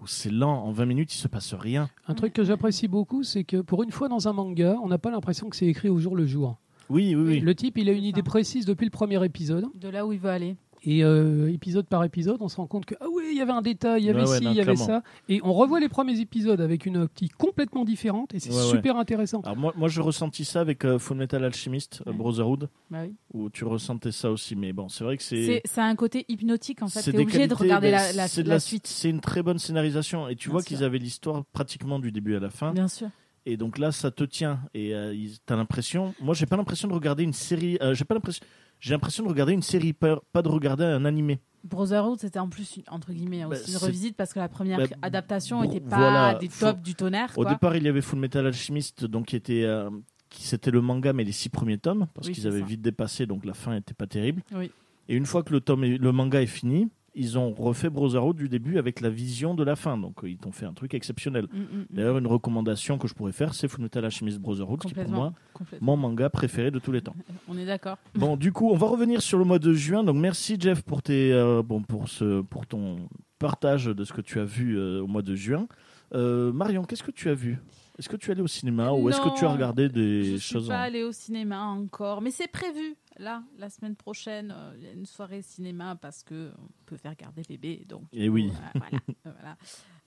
[0.01, 1.89] où c'est lent, en 20 minutes il se passe rien.
[2.07, 4.97] Un truc que j'apprécie beaucoup, c'est que pour une fois dans un manga, on n'a
[4.97, 6.57] pas l'impression que c'est écrit au jour le jour.
[6.89, 7.39] Oui, oui, oui.
[7.39, 9.65] Le type, il a une idée précise depuis le premier épisode.
[9.75, 10.55] De là où il veut aller.
[10.83, 13.51] Et euh, épisode par épisode, on se rend compte que ah oui, il y avait
[13.51, 15.03] un détail, il y avait Ouais, ci, il y avait ça.
[15.27, 18.69] Et on revoit les premiers épisodes avec une optique complètement différente et c'est Ouais, ouais.
[18.69, 19.41] super intéressant.
[19.41, 22.17] Alors moi, moi je ressentis ça avec euh, Full Metal Alchemist euh, Ouais.
[22.17, 23.13] Brotherhood Bah oui.
[23.33, 25.95] où tu ressentais ça aussi mais bon, c'est vrai que c'est C'est ça a un
[25.95, 27.01] côté hypnotique en fait.
[27.01, 28.87] C'est T'es obligé de qualités, regarder ben, la, la, c'est de la suite.
[28.87, 32.35] C'est une très bonne scénarisation et tu Bien vois qu'ils avaient l'histoire pratiquement du début
[32.35, 32.71] à la fin.
[32.73, 33.09] Bien sûr.
[33.45, 35.15] Et donc là, ça te tient et euh,
[35.45, 36.13] t'as l'impression.
[36.21, 37.77] Moi, j'ai pas l'impression de regarder une série.
[37.81, 38.45] euh, j'ai pas l'impression.
[38.79, 41.39] J'ai l'impression de regarder une série, pas, de regarder un animé.
[41.65, 44.77] Brotherhood, c'était en plus une- entre guillemets Bah, aussi une revisite parce que la première
[44.79, 47.31] Bah, adaptation bon, n'était pas voilà, des faut- tops du tonnerre.
[47.35, 47.51] Au quoi.
[47.51, 49.89] départ, il y avait Full Metal Alchemist, donc qui était, euh,
[50.29, 52.65] qui c'était le manga, mais les six premiers tomes, parce Oui, qu'ils avaient ça.
[52.65, 54.41] vite dépassé, donc la fin était pas terrible.
[54.53, 54.71] Oui.
[55.09, 58.35] Et une fois que le tome, est- le manga est fini, ils ont refait Brotherhood
[58.37, 59.97] du début avec la vision de la fin.
[59.97, 61.47] Donc euh, ils t'ont fait un truc exceptionnel.
[61.51, 61.85] Mm, mm, mm.
[61.91, 65.33] D'ailleurs, une recommandation que je pourrais faire, c'est Fullmetal Alchemist Brotherhood, qui est pour moi
[65.81, 67.15] mon manga préféré de tous les temps.
[67.47, 67.97] On est d'accord.
[68.15, 70.03] Bon, du coup, on va revenir sur le mois de juin.
[70.03, 74.21] Donc, merci Jeff pour tes, euh, bon, pour ce, pour ton partage de ce que
[74.21, 75.67] tu as vu euh, au mois de juin.
[76.13, 77.57] Euh, Marion, qu'est-ce que tu as vu?
[77.97, 80.29] Est-ce que tu es allé au cinéma ou est-ce que tu as regardé des Je
[80.37, 82.95] suis choses pas en- allée au cinéma encore, mais c'est prévu.
[83.19, 86.95] Là, la semaine prochaine, euh, il y a une soirée cinéma parce que on peut
[86.95, 87.85] faire garder bébé.
[87.87, 88.49] Donc, Eh oui.
[88.49, 89.57] euh, voilà, euh, voilà.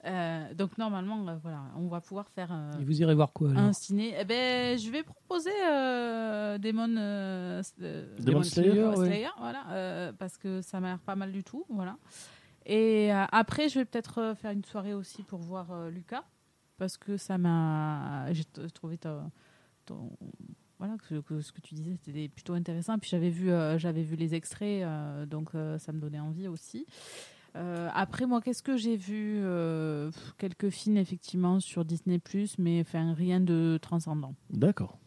[0.05, 3.51] Euh, donc normalement, euh, voilà, on va pouvoir faire euh, Et vous irez voir quoi
[3.51, 4.15] un ciné.
[4.19, 8.95] Eh ben, je vais proposer euh, Demon, Demon Slayer, ouais.
[9.05, 11.97] Slayer, voilà, euh, parce que ça m'a l'air pas mal du tout, voilà.
[12.65, 16.23] Et euh, après, je vais peut-être euh, faire une soirée aussi pour voir euh, Lucas,
[16.77, 19.29] parce que ça m'a, j'ai trouvé ton,
[20.83, 22.97] voilà, que, que ce que tu disais, c'était plutôt intéressant.
[22.99, 26.47] Puis j'avais vu, euh, j'avais vu les extraits, euh, donc euh, ça me donnait envie
[26.47, 26.85] aussi.
[27.55, 32.19] Euh, après, moi, qu'est-ce que j'ai vu Euh, Quelques films, effectivement, sur Disney,
[32.57, 34.33] mais enfin, rien de transcendant.
[34.49, 34.97] D'accord.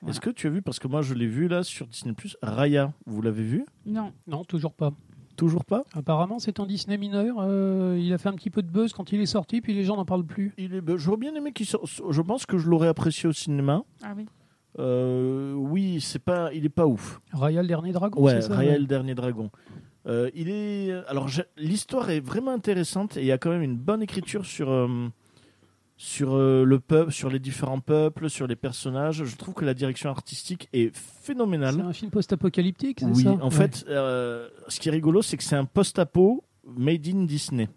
[0.00, 0.10] Voilà.
[0.12, 2.92] Est-ce que tu as vu, parce que moi je l'ai vu là sur Disney Raya,
[3.06, 3.64] vous l'avez vu?
[3.86, 4.92] Non, Non, toujours pas.
[5.36, 5.84] Toujours pas?
[5.94, 7.36] Apparemment, c'est un Disney mineur.
[7.40, 9.84] euh, il a fait un petit peu de buzz quand il est sorti, puis les
[9.84, 10.54] gens n'en parlent plus.
[10.58, 11.86] Il est, ben, J'aurais bien aimé qu'il sorte.
[12.10, 13.82] Je pense que je l'aurais apprécié au cinéma.
[14.02, 14.26] ah oui.
[14.78, 17.20] Euh, oui, c'est pas, il est pas ouf.
[17.32, 19.50] Raya le dernier dragon, Ouais, c'est ça Raya le dernier dragon.
[20.06, 23.76] Euh, il est alors l'histoire est vraiment intéressante et il y a quand même une
[23.76, 25.08] bonne écriture sur euh,
[25.96, 29.24] sur euh, le peuple, sur les différents peuples, sur les personnages.
[29.24, 31.80] Je trouve que la direction artistique est C'est phénoménale.
[31.80, 33.30] un film post-apocalyptique, c'est Oui, ça?
[33.30, 33.50] en Ouais.
[33.50, 37.68] fait, euh, ce qui est rigolo, c'est que c'est un post-apo made in Disney.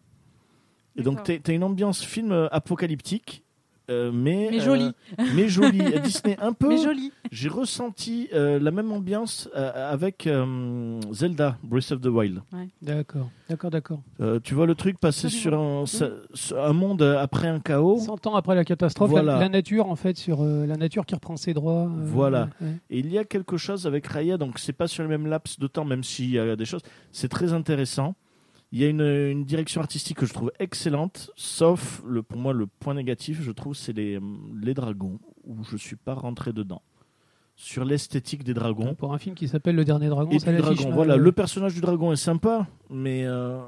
[0.97, 3.41] Et donc, tu as une ambiance film apocalyptique,
[3.89, 4.91] euh, mais, Mais euh, jolie.
[5.35, 5.81] mais jolie.
[5.81, 6.67] Euh, Disney un peu.
[6.69, 7.11] Mais jolie.
[7.31, 12.41] J'ai ressenti euh, la même ambiance euh, avec euh, Zelda Breath of the Wild.
[12.81, 13.99] D'accord, d'accord, d'accord.
[14.21, 15.85] Euh, tu vois le truc passer Absolument.
[15.85, 17.99] sur un, monde après un chaos.
[17.99, 19.33] 100 ans après la catastrophe, Voilà.
[19.33, 21.83] la, la nature en fait sur euh, la nature qui reprend ses droits.
[21.87, 22.49] euh, Voilà.
[22.61, 22.73] ouais.
[22.89, 25.59] Et il y a quelque chose avec Raya, donc c'est pas sur le même laps
[25.59, 26.81] de temps, même s'il y a des choses.
[27.11, 28.15] C'est très intéressant.
[28.71, 32.53] Il y a une, une direction artistique que je trouve excellente, sauf le, pour moi
[32.53, 34.19] le point négatif, je trouve, c'est les,
[34.61, 36.83] les dragons, où je suis pas rentré dedans.
[37.55, 38.93] Sur l'esthétique des dragons.
[38.95, 41.81] Pour un film qui s'appelle Le Dernier Dragon, Et ça dragon, voilà, le personnage du
[41.81, 43.59] dragon est sympa, mais euh,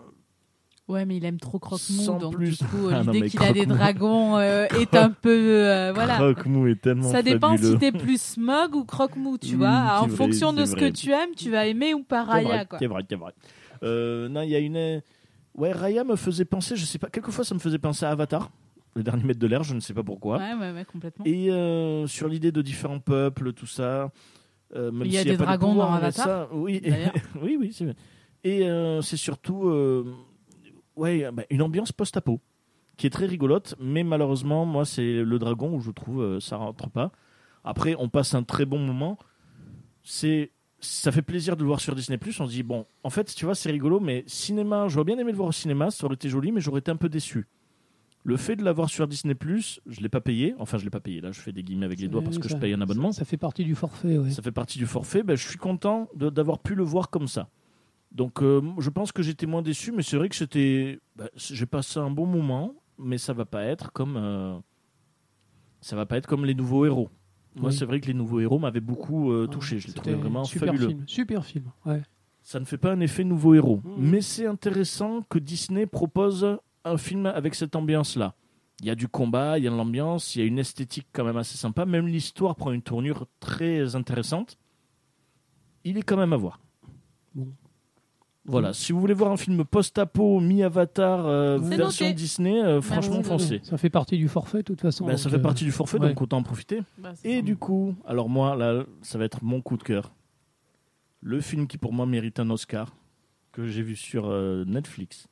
[0.88, 2.60] Ouais, mais il aime trop Croque-Mou, Sans donc plus.
[2.60, 5.30] du coup, Ah non, l'idée qu'il a des dragons euh, est un peu...
[5.30, 6.16] euh, voilà.
[6.16, 7.72] Croque-Mou est tellement Ça dépend fabuleux.
[7.74, 10.00] si t'es plus smog ou croque-mou, tu vois.
[10.02, 10.92] En vrai, fonction de ce vrai.
[10.92, 12.80] que tu aimes, tu vas aimer ou pas Raya, vrai, quoi.
[12.80, 13.34] C'est vrai, c'est vrai.
[13.84, 15.02] Euh, non, il y a une.
[15.56, 18.52] Ouais, Raya me faisait penser, je sais pas, quelquefois ça me faisait penser à Avatar,
[18.96, 20.38] le dernier maître de l'air, je ne sais pas pourquoi.
[20.38, 21.26] Ouais, ouais, ouais, complètement.
[21.26, 24.12] Et euh, sur l'idée de différents peuples, tout ça.
[24.76, 26.82] euh, même Il y a des pas de dragons pouvoir, dans Avatar, ça, oui,
[27.41, 27.96] oui, oui, c'est vrai.
[28.44, 30.06] Et euh, c'est surtout euh,
[30.96, 32.39] ouais, bah, une ambiance post-apo
[32.98, 36.56] qui est très rigolote, mais malheureusement, moi, c'est le dragon où je trouve euh, ça
[36.58, 37.12] rentre pas.
[37.63, 39.17] Après, on passe un très bon moment.
[40.04, 42.20] C'est ça fait plaisir de le voir sur Disney+.
[42.39, 45.32] On se dit bon, en fait, tu vois, c'est rigolo, mais cinéma, j'aurais bien aimé
[45.32, 47.48] le voir au cinéma, ça aurait été joli, mais j'aurais été un peu déçu.
[48.24, 49.36] Le fait de l'avoir sur Disney+,
[49.88, 50.54] je l'ai pas payé.
[50.60, 51.22] Enfin, je l'ai pas payé.
[51.22, 53.12] Là, je fais des guillemets avec les doigts parce que Ça- je paye un abonnement.
[53.12, 54.30] Ça fait partie du forfait, ouais.
[54.30, 55.24] Ça fait partie du forfait.
[55.24, 57.50] Ben, je suis content d'avoir pu le voir comme ça.
[58.12, 61.00] Donc, euh, je pense que j'étais moins déçu, mais c'est vrai que c'était.
[61.15, 64.17] ben, J'ai passé un bon moment, mais ça va pas être comme.
[64.17, 64.56] euh,
[65.80, 67.10] Ça va pas être comme les nouveaux héros.
[67.56, 67.76] Moi, Oui.
[67.76, 69.80] c'est vrai que les nouveaux héros m'avaient beaucoup euh, Ah, touché.
[69.80, 70.88] Je les trouvais vraiment super fabuleux.
[70.90, 72.02] Film, super film, ouais.
[72.44, 73.82] Ça ne fait pas un effet nouveau héros.
[73.84, 73.94] Mhm.
[73.98, 78.34] Mais c'est intéressant que Disney propose un film avec cette ambiance-là.
[78.80, 81.08] Il y a du combat, il y a de l'ambiance, il y a une esthétique
[81.14, 81.86] quand même assez sympa.
[81.86, 84.58] Même l'histoire prend une tournure très intéressante.
[85.84, 86.60] Il est quand même à voir.
[87.36, 87.48] Bon.
[88.45, 92.15] Voilà, si vous voulez voir un film post-apo, mi-avatar, euh, C'est version noté.
[92.15, 93.60] Disney, euh, franchement foncez.
[93.63, 95.06] Ça fait partie du forfait, de toute façon.
[95.06, 96.10] Ben, ça fait euh, partie du forfait, ouais.
[96.10, 96.82] donc autant en profiter.
[96.97, 100.12] Bah, Et du coup, alors moi, là, ça va être mon coup de cœur.
[101.21, 102.95] Le film qui pour moi mérite un Oscar,
[103.51, 105.27] que j'ai vu sur euh, Netflix,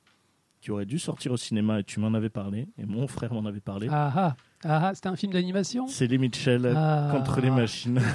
[0.61, 3.45] qui aurait dû sortir au cinéma et tu m'en avais parlé, et mon frère m'en
[3.45, 3.87] avait parlé.
[3.89, 5.87] Ah ah, ah, ah, c'était un film d'animation?
[5.87, 7.09] C'est les Mitchell Ah.
[7.11, 7.99] contre les machines.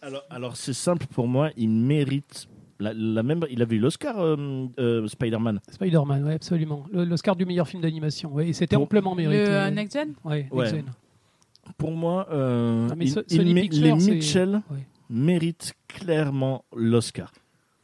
[0.00, 3.40] alors, alors c'est simple pour moi, il mérite la, la même.
[3.50, 5.60] Il avait eu l'Oscar, euh, euh, Spider-Man.
[5.70, 6.84] Spider-Man, ouais, absolument.
[6.92, 9.44] L'Oscar du meilleur film d'animation, ouais, et c'était Pour- amplement mérité.
[9.44, 10.64] Le euh, Next Gen Ouais, Ouais.
[10.72, 10.92] Next Gen.
[11.78, 14.86] Pour moi, euh, Ah, mais il- les Mitchell ouais.
[15.08, 17.32] méritent clairement l'Oscar.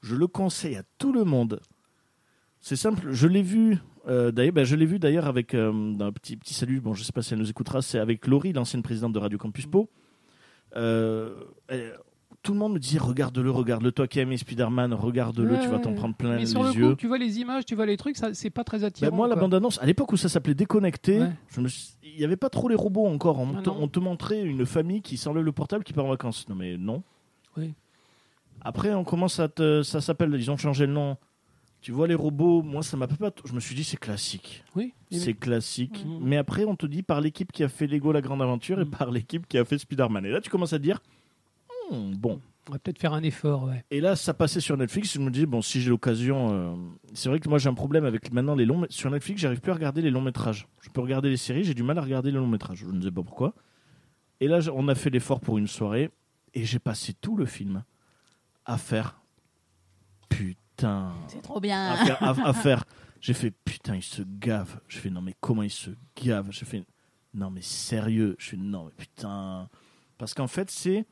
[0.02, 1.61] Je le conseille à tout le monde.
[2.61, 3.78] C'est simple, je l'ai vu.
[4.08, 6.80] euh, d'ailleurs, ben, je l'ai vu d'ailleurs avec euh, un petit petit salut.
[6.80, 7.82] Bon, je sais pas si elle nous écoutera.
[7.82, 9.88] C'est avec Laurie, l'ancienne présidente de Radio Campus Po.
[10.76, 11.35] Euh,
[12.42, 13.90] tout le monde me disait regarde-le, regarde-le.
[13.92, 15.50] Toi qui aimes Spider-Man, regarde-le.
[15.52, 16.90] Ouais, tu vas t'en prendre plein Mais les sur le yeux.
[16.90, 19.16] coup, tu vois les images, tu vois les trucs, ça, c'est pas très Ben, attirant.
[19.16, 21.31] moi, la bande-annonce, à l'époque où ça s'appelait Déconnecté, Ouais.
[21.48, 23.38] je me suis- il n'y avait pas trop les robots encore.
[23.40, 23.76] On, Ah te, non.
[23.81, 26.48] on te montrait une famille qui s'enlève le portable, qui part en vacances.
[26.48, 27.02] Non, mais non.
[27.57, 27.74] Oui.
[28.62, 29.83] Après, on commence à te.
[29.83, 30.35] Ça s'appelle.
[30.35, 31.16] Ils ont changé le nom.
[31.80, 33.30] Tu vois, les robots, moi, ça m'a pas.
[33.44, 34.64] Je me suis dit, c'est classique.
[34.74, 36.04] Oui, C'est classique.
[36.04, 36.18] Mhm.
[36.22, 38.84] Mais après, on te dit par l'équipe qui a fait Lego La Grande Aventure et
[38.84, 38.90] Mhm.
[38.90, 40.26] par l'équipe qui a fait Spider-Man.
[40.26, 41.00] Et là, tu commences à te dire,
[41.90, 42.40] Hmm, bon.
[42.68, 43.84] on va peut-être faire un effort, ouais.
[43.92, 45.14] Et là, ça passait sur Netflix.
[45.14, 46.48] Je me dis, bon, si j'ai l'occasion.
[46.52, 46.74] euh,
[47.14, 48.84] C'est vrai que moi, j'ai un problème avec maintenant les longs.
[48.90, 50.66] Sur Netflix, j'arrive plus à regarder les longs métrages.
[50.82, 52.78] Je peux regarder les séries, j'ai du mal à regarder les longs métrages.
[52.78, 53.54] Je ne sais pas pourquoi.
[54.40, 56.10] Et là, on a fait l'effort pour une soirée.
[56.54, 57.84] Et j'ai passé tout le film
[58.66, 59.20] à faire.
[60.28, 60.58] Putain.
[61.28, 61.92] C'est trop bien.
[61.92, 62.22] À faire.
[62.22, 62.84] à- à faire.
[63.20, 64.80] J'ai fait, putain, il se gave.
[64.86, 66.48] Je fais, non, mais comment il se gave?
[66.50, 66.84] J'ai fait,
[67.34, 68.36] non, mais sérieux.
[68.38, 69.68] Je fais, non, mais putain.
[70.18, 71.04] Parce qu'en fait, c'est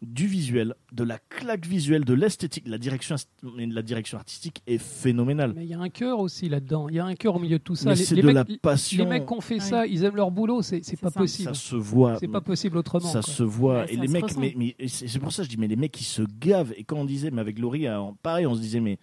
[0.00, 2.68] du visuel, de la claque visuelle, de l'esthétique.
[2.68, 3.16] La direction,
[3.56, 5.52] mais la direction artistique est phénoménale.
[5.56, 6.88] Mais il y a un cœur aussi là-dedans.
[6.88, 7.88] Il y a un cœur au milieu de tout ça.
[7.90, 9.02] Mais Les- c'est les de mecs- la passion.
[9.04, 9.60] Les mecs qui ont fait Oui.
[9.60, 11.18] ça, ils aiment leur boulot, c'est c'est C'est pas ça.
[11.18, 11.48] possible.
[11.48, 12.16] ça se voit.
[12.20, 13.06] C'est pas possible autrement.
[13.08, 13.32] ça quoi.
[13.34, 13.78] se voit.
[13.80, 15.58] Ouais, et ça les se mecs, mais, mais c'est c'est pour ça que je dis,
[15.58, 16.72] mais les mecs, ils se gavent.
[16.76, 17.86] Et quand on disait, mais avec Laurie,
[18.22, 18.98] pareil, on se disait, mais,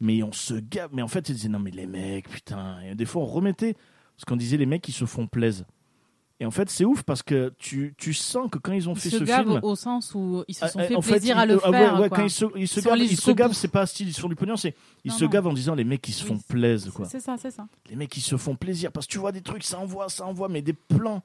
[0.00, 0.90] mais on se gave.
[0.92, 2.76] Mais en fait, ils disaient, non, mais les mecs, putain.
[2.88, 3.74] Et des fois, on remettait.
[3.74, 5.64] Parce qu'on disait, les mecs, ils se font plaisir.
[6.40, 9.00] Et en fait, c'est ouf parce que tu, tu sens que quand ils ont Ils
[9.00, 9.60] fait se ce gavent film.
[9.64, 12.00] au sens où ils se sont Ah, fait en plaisir à le ah ouais, faire.
[12.00, 12.18] ouais, quoi.
[12.18, 14.20] quand ils se, ils se sont gavent, ils se gavent, c'est pas style, ils se
[14.20, 15.30] font du pognon, c'est ils Non, se non.
[15.30, 17.06] gavent en disant les mecs ils se Oui, font plaisir quoi.
[17.06, 17.66] C'est ça, c'est ça.
[17.90, 20.26] Les mecs ils se font plaisir parce que tu vois des trucs, ça envoie, ça
[20.26, 21.22] envoie, mais des plans.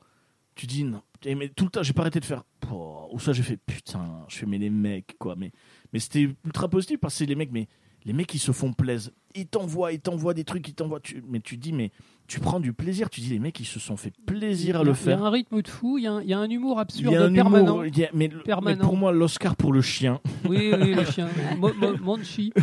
[0.56, 2.44] Tu dis non, Et mais tout le temps j'ai pas arrêté de faire.
[2.72, 5.52] Oh, ou ça j'ai fait putain, je fais mais les mecs quoi, mais
[5.94, 7.68] mais c'était ultra positif parce que les mecs mais
[8.06, 9.12] les mecs ils se font plaisir.
[9.36, 11.00] Ils t'envoient, ils t'envoient des trucs, ils t'envoient.
[11.00, 11.92] Tu, mais tu dis mais
[12.28, 13.10] tu prends du plaisir.
[13.10, 15.18] Tu dis les mecs ils se sont fait plaisir à le a- Il y a
[15.18, 15.24] faire.
[15.26, 17.16] un rythme de fou, il y a un, il y a un humour absurde y
[17.18, 17.84] a un permanent.
[17.84, 18.84] humour, a- mais, Permanent.
[18.86, 20.20] pour moi l'Oscar pour le chien.
[20.48, 21.28] Oui, oui, le chien.
[21.58, 22.54] Mo- mo- Monchi.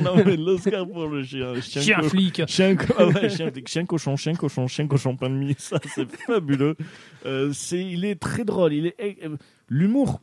[0.00, 1.60] non mais l'Oscar pour le chien.
[1.60, 2.42] Chien, Chien flic.
[2.46, 5.78] Chien, co- ah ouais, chien, chien cochon, chien cochon, chien cochon pain de mie, ça
[5.84, 6.76] c'est fabuleux.
[7.26, 8.72] Euh, c'est, il est très drôle.
[8.72, 9.36] Il est, euh,
[9.68, 10.20] l'humour,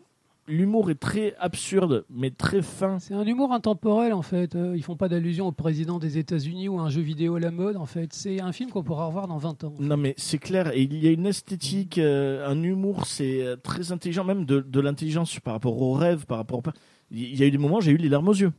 [0.48, 3.00] l'humour est très absurde, mais très fin.
[3.00, 4.56] C'est un humour intemporel en fait.
[4.56, 7.40] Euh, Ils font pas d'allusion au président des États-Unis ou à un jeu vidéo à
[7.40, 8.14] la mode en fait.
[8.14, 9.74] C'est un film qu'on pourra revoir dans 20 ans.
[9.80, 10.72] Non mais c'est clair.
[10.74, 14.60] Et il y a une esthétique, euh, un humour, c'est euh, très intelligent, même de,
[14.62, 16.60] de l'intelligence par rapport aux rêves, par rapport.
[16.60, 16.64] Au...
[17.12, 18.52] Il y a eu des moments, j'ai eu les larmes aux yeux.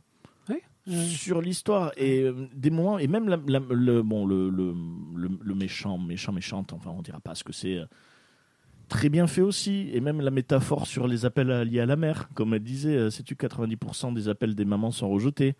[0.87, 4.73] Euh, sur l'histoire et euh, des moments et même la- la- le bon le, le,
[5.15, 7.77] le, le méchant méchant méchante enfin on dira pas ce que c'est
[8.89, 12.27] très bien fait aussi et même la métaphore sur les appels liés à la mer
[12.33, 15.55] comme elle disait euh, sais-tu 90% des appels des mamans sont rejetés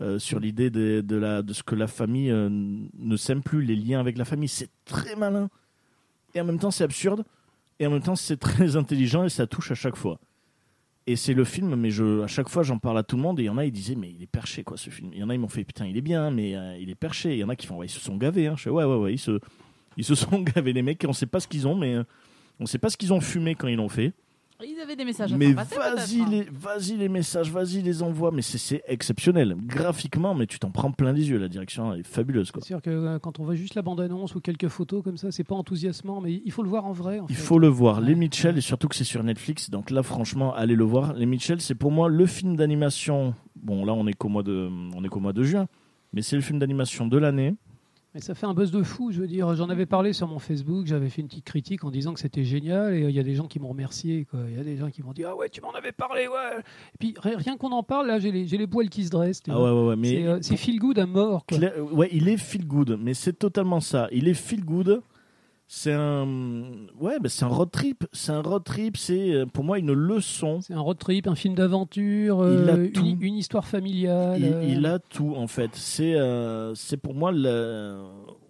[0.00, 3.76] euh, sur l'idée de, de de ce que la famille euh, ne s'aime plus les
[3.76, 5.48] liens avec la famille c'est très malin
[6.34, 7.24] et en même temps c'est absurde
[7.78, 10.18] et en même temps c'est très intelligent et ça touche à chaque fois
[11.08, 13.40] et c'est le film, mais je, à chaque fois j'en parle à tout le monde
[13.40, 15.10] et il y en a ils disaient mais il est perché quoi ce film.
[15.12, 17.32] Il y en a ils m'ont fait putain il est bien mais il est perché.
[17.32, 18.46] Il y en a qui font ouais, ils se sont gavés.
[18.46, 18.54] Hein.
[18.56, 19.40] Je fais ouais ouais ouais ils se,
[19.96, 21.04] ils se sont gavés les mecs.
[21.08, 21.96] On sait pas ce qu'ils ont mais
[22.62, 24.12] on sait pas ce qu'ils ont fumé quand ils l'ont fait.
[24.64, 26.26] Ils avaient des messages à Mais vas-y hein.
[26.30, 28.30] les, vas-y les messages, vas-y les envois.
[28.30, 31.38] Mais c'est- exceptionnel graphiquement mais tu t'en prends plein les yeux.
[31.38, 32.62] La direction est fabuleuse quoi.
[32.62, 35.32] C'est sûr que euh, quand on voit juste la bande-annonce ou quelques photos comme ça,
[35.32, 37.18] c'est pas enthousiasmant, mais il faut le voir en vrai.
[37.18, 37.42] en Il fait.
[37.42, 38.00] faut le voir.
[38.00, 41.12] Les Mitchell, et surtout que c'est sur Netflix, donc là, franchement, allez le voir.
[41.14, 43.34] Les Mitchell, c'est pour moi le film d'animation.
[43.56, 45.66] Bon, là, on est qu'au mois de, on est qu'au mois de juin,
[46.12, 47.54] mais c'est le film d'animation de l'année.
[48.14, 49.54] Mais ça fait un buzz de fou, je veux dire.
[49.56, 52.44] J'en avais parlé sur mon Facebook, j'avais fait une petite critique en disant que c'était
[52.44, 54.26] génial, et euh, il y a des gens qui m'ont remercié.
[54.30, 54.40] quoi.
[54.50, 56.58] Il y a des gens qui m'ont dit Ah ouais, tu m'en avais parlé, ouais.
[56.94, 59.40] Et puis ri- rien qu'on en parle, là, j'ai les, les poils qui se dressent.
[59.48, 61.46] Ah ouais, ouais, ouais, mais C'est euh, feel good à mort.
[61.46, 61.56] Quoi.
[61.56, 64.08] Claire- ouais, il est feel good, mais c'est totalement ça.
[64.12, 65.00] Il est feel good.
[65.74, 66.26] C'est un,
[67.00, 68.04] ouais, bah, c'est un road trip.
[68.12, 68.98] C'est un road trip.
[68.98, 70.60] C'est euh, pour moi une leçon.
[70.60, 74.38] C'est un road trip, un film d'aventure, euh, une, une histoire familiale.
[74.38, 75.70] Il, euh, il a tout en fait.
[75.72, 78.04] C'est, euh, c'est pour moi le,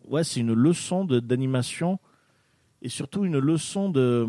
[0.08, 2.00] ouais, c'est une leçon de d'animation
[2.82, 4.26] et surtout une leçon de,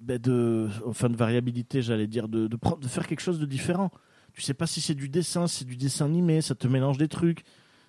[0.00, 3.92] ben, de, enfin de variabilité, j'allais dire, de, de de faire quelque chose de différent.
[4.32, 6.98] Tu sais pas si c'est du dessin, si c'est du dessin animé, ça te mélange
[6.98, 7.44] des trucs,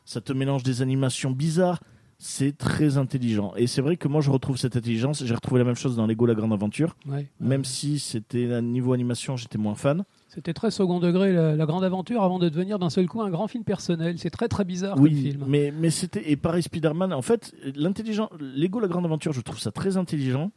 [0.05, 1.79] ça te mélange des animations bizarres.
[2.21, 3.53] C'est très intelligent.
[3.55, 5.23] Et c'est vrai que moi, je retrouve cette intelligence.
[5.25, 6.97] J'ai retrouvé la même chose dans Lego La Grande Aventure.
[7.07, 7.25] ouais.
[7.39, 10.03] Même si c'était un niveau animation, j'étais moins fan.
[10.27, 13.29] C'était très second degré, la, la grande aventure, avant de devenir d'un seul coup un
[13.29, 14.19] grand film personnel.
[14.19, 15.45] C'est très très bizarre comme Oui, film.
[15.47, 16.29] mais, mais c'était.
[16.29, 18.29] Et pareil, Spider-Man, en fait, l'intelligent.
[18.39, 20.51] Lego La Grande Aventure, je trouve ça très intelligent.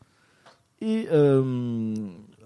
[0.81, 1.95] Et euh,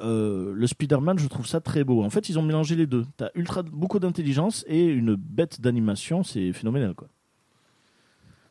[0.02, 2.04] euh, le Spider-Man, je trouve ça très beau.
[2.04, 3.06] En fait, ils ont mélangé les deux.
[3.16, 7.08] T'as ultra beaucoup d'intelligence et une bête d'animation, c'est phénoménal, quoi.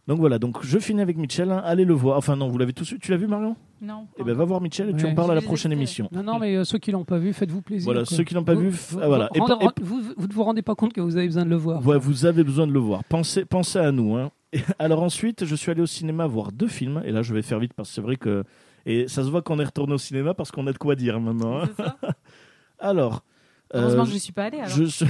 [0.07, 1.51] Donc voilà, donc je finis avec Mitchell.
[1.51, 1.61] hein.
[1.65, 2.17] Allez le voir.
[2.17, 2.99] Enfin non, vous l'avez tous vu.
[2.99, 3.55] Tu l'as vu Marion?
[3.81, 4.07] Non.
[4.17, 5.11] Eh ben va voir Mitchell et tu Ouais.
[5.11, 6.07] en parles à la prochaine émission.
[6.11, 7.85] Non, non, mais euh, ceux qui l'ont pas vu, faites-vous plaisir.
[7.85, 8.15] Voilà, quoi.
[8.15, 9.29] ceux qui l'ont pas Vous- vu, vous- ah, voilà.
[9.33, 11.85] Et vous, vous ne vous rendez pas compte que vous avez besoin de le voir.
[11.85, 13.03] Ouais, vous avez besoin de le voir.
[13.05, 14.15] Pensez, pensez à nous.
[14.15, 14.29] Hein.
[14.53, 17.01] Et alors ensuite, je suis allé au cinéma voir deux films.
[17.05, 18.43] Et là, je vais faire vite parce que c'est vrai que
[18.85, 21.19] et ça se voit qu'on est retourné au cinéma parce qu'on a de quoi dire
[21.19, 21.63] maintenant.
[21.63, 21.69] hein.
[22.79, 23.23] Alors,
[23.73, 24.69] Heureusement euh, que je suis pas allée alors.
[24.69, 25.05] je, suis-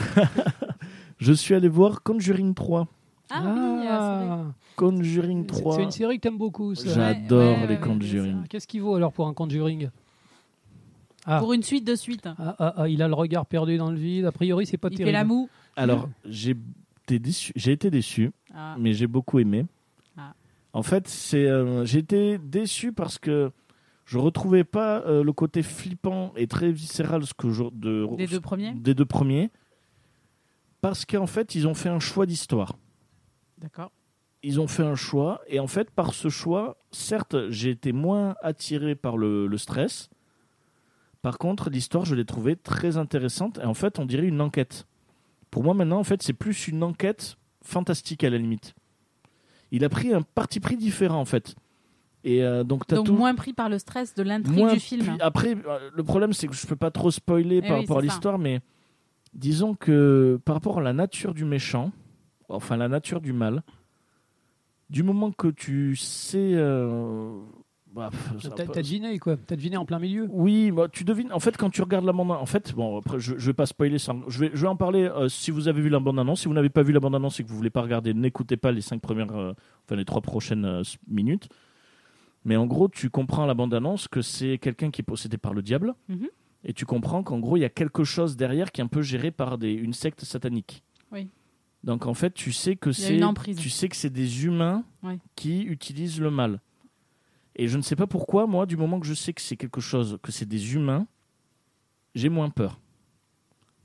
[1.20, 2.88] je suis allé voir Conjuring 3.
[3.44, 3.90] Ah, oui, euh.
[3.90, 4.44] Ah,
[4.76, 5.76] Conjuring c'est 3.
[5.76, 6.76] c'est une série que t'aimes beaucoup.
[6.76, 6.90] ça.
[6.94, 8.48] J'adore Ouais, ouais, les ouais, Conjuring.
[8.48, 9.90] Qu'est-ce qu'il vaut alors pour un Conjuring?
[11.26, 11.40] Ah.
[11.40, 12.26] Pour une suite de suite.
[12.28, 14.26] Ah, ah, ah, il a le regard perdu dans le vide.
[14.26, 15.14] A priori, c'est pas Il fait terrible.
[15.14, 15.50] la moue.
[15.76, 16.56] Alors, j'ai
[17.04, 17.52] été déçu.
[17.56, 18.32] J'ai été déçu.
[18.54, 18.76] Ah.
[18.80, 19.66] mais j'ai beaucoup aimé.
[20.18, 20.34] Ah.
[20.74, 23.52] En fait, c'est euh, j'ai été déçu parce que
[24.06, 28.28] je retrouvais pas euh, le côté flippant et très viscéral ce que je, de, Des
[28.28, 28.74] deux premiers?
[28.74, 29.50] des deux premiers
[30.82, 32.78] parce qu'en fait, ils ont fait un choix d'histoire.
[33.66, 33.92] D'accord.
[34.44, 38.36] Ils ont fait un choix et en fait, par ce choix, certes, j'ai été moins
[38.44, 40.10] attiré par le, le stress.
[41.24, 44.86] Par contre, l'histoire, je l'ai trouvée très intéressante et en fait, on dirait une enquête.
[45.50, 48.76] Pour moi, maintenant, en fait, c'est plus une enquête fantastique à la limite.
[49.72, 51.56] Il a pris un parti pris différent en fait.
[52.24, 55.18] Et euh, donc Donc tout moins pris par le stress de l'intrigue du film.
[55.22, 57.98] après euh, le problème c'est que je peux pas trop spoiler Eh par oui, rapport
[57.98, 58.62] à l'histoire mais
[59.34, 61.92] disons que par rapport à la nature du méchant,
[62.50, 63.64] enfin la nature du mal,
[64.90, 67.40] du moment que tu sais euh,
[67.94, 68.10] bah,
[68.42, 71.32] ça T'as peut- deviné quoi T'as deviné en plein milieu Oui, bah, tu devines.
[71.32, 73.66] En fait, quand tu regardes la bande en fait, bon, après, je, je vais pas
[73.66, 73.98] spoiler.
[73.98, 75.04] sans- Je vais, je vais en parler.
[75.06, 77.16] euh, si vous avez vu la bande annonce, si vous n'avez pas vu la bande
[77.16, 79.54] annonce et que vous voulez pas regarder, n'écoutez pas les cinq premières, euh,
[79.86, 81.48] enfin les trois prochaines euh, minutes.
[82.44, 85.38] Mais en gros, tu comprends à la bande annonce que c'est quelqu'un qui est possédé
[85.38, 86.28] par le diable, Mhm.
[86.66, 89.02] et tu comprends qu'en gros, il y a quelque chose derrière qui est un peu
[89.02, 90.84] géré par des, une secte satanique.
[91.12, 91.30] Oui.
[91.86, 93.18] Donc en fait, tu sais que c'est,
[93.62, 94.84] tu sais que c'est des humains
[95.36, 96.60] qui utilisent le mal.
[97.56, 99.80] Et je ne sais pas pourquoi, moi, du moment que je sais que c'est quelque
[99.80, 101.08] chose, que c'est des humains,
[102.16, 102.80] j'ai moins peur.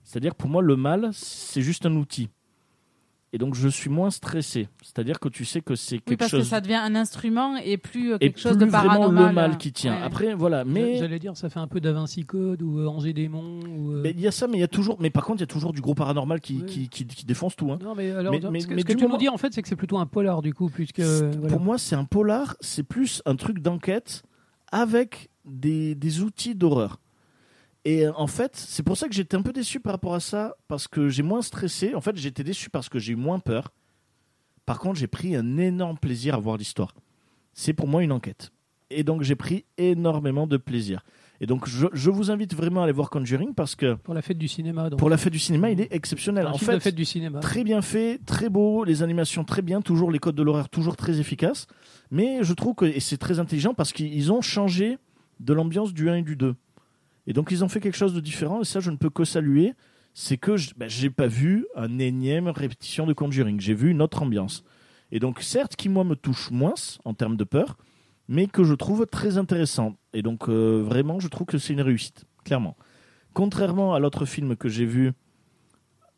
[0.03, 2.30] C'est-à-dire, pour moi, le mal, c'est juste un outil.
[3.33, 4.68] Et donc, je suis moins stressé.
[4.83, 6.41] C'est-à-dire que tu sais que c'est Oui, quelque parce chose.
[6.41, 9.28] que ça devient un instrument et plus euh, et quelque chose plus de vraiment paranormal.
[9.28, 9.95] le mal qui tient.
[9.95, 10.03] ouais.
[10.03, 10.64] Après, voilà.
[10.64, 13.61] Mais J'allais dire, ça fait un peu Da Vinci Code ou euh, Angers Démon.
[13.68, 14.97] Ou, euh, mais il y a ça, mais il y a toujours.
[15.01, 16.66] Mais par contre, il y a toujours du gros paranormal qui, Oui.
[16.66, 17.70] qui, qui, qui défonce tout.
[17.70, 17.78] hein.
[17.81, 19.55] Non, mais alors, Mais- ce que, mais ce que tu moment- nous dis en fait,
[19.55, 21.49] c'est que c'est plutôt un polar du coup, voilà.
[21.49, 24.24] Pour moi, c'est un polar, c'est plus un truc d'enquête
[24.72, 26.99] avec des, des outils d'horreur.
[27.85, 30.20] Et euh, en fait, c'est pour ça que j'étais un peu déçu par rapport à
[30.20, 31.95] ça, parce que j'ai moins stressé.
[31.95, 33.72] En fait, j'étais déçu parce que j'ai eu moins peur.
[34.66, 36.95] Par contre, j'ai pris un énorme plaisir à voir l'histoire.
[37.55, 38.51] C'est pour moi une enquête.
[38.91, 41.03] Et donc, j'ai pris énormément de plaisir.
[41.41, 44.20] Et donc, je, je vous invite vraiment à aller voir Conjuring parce que Pour la
[44.20, 44.91] fête du cinéma.
[44.91, 44.99] Donc.
[44.99, 46.47] pour la fête du cinéma, il est exceptionnel.
[46.47, 47.41] En fait, fête du cinéma.
[47.41, 50.97] Très bien fait, très beau, les animations très bien, toujours les codes de l'horaire toujours
[50.97, 51.66] très efficaces.
[52.11, 54.99] Mais je trouve que c'est très intelligent parce qu'ils ont changé
[55.39, 56.55] de l'ambiance du 1 et du 2.
[57.26, 59.24] Et donc ils ont fait quelque chose de différent et ça je ne peux que
[59.24, 59.74] saluer.
[60.12, 64.02] C'est que je ben, j'ai pas vu un énième répétition de Conjuring, j'ai vu une
[64.02, 64.64] autre ambiance.
[65.12, 67.76] Et donc certes qui moi me touche moins en termes de peur,
[68.28, 69.94] mais que je trouve très intéressant.
[70.12, 72.76] Et donc euh, vraiment je trouve que c'est une réussite, clairement.
[73.34, 75.12] Contrairement à l'autre film que j'ai vu,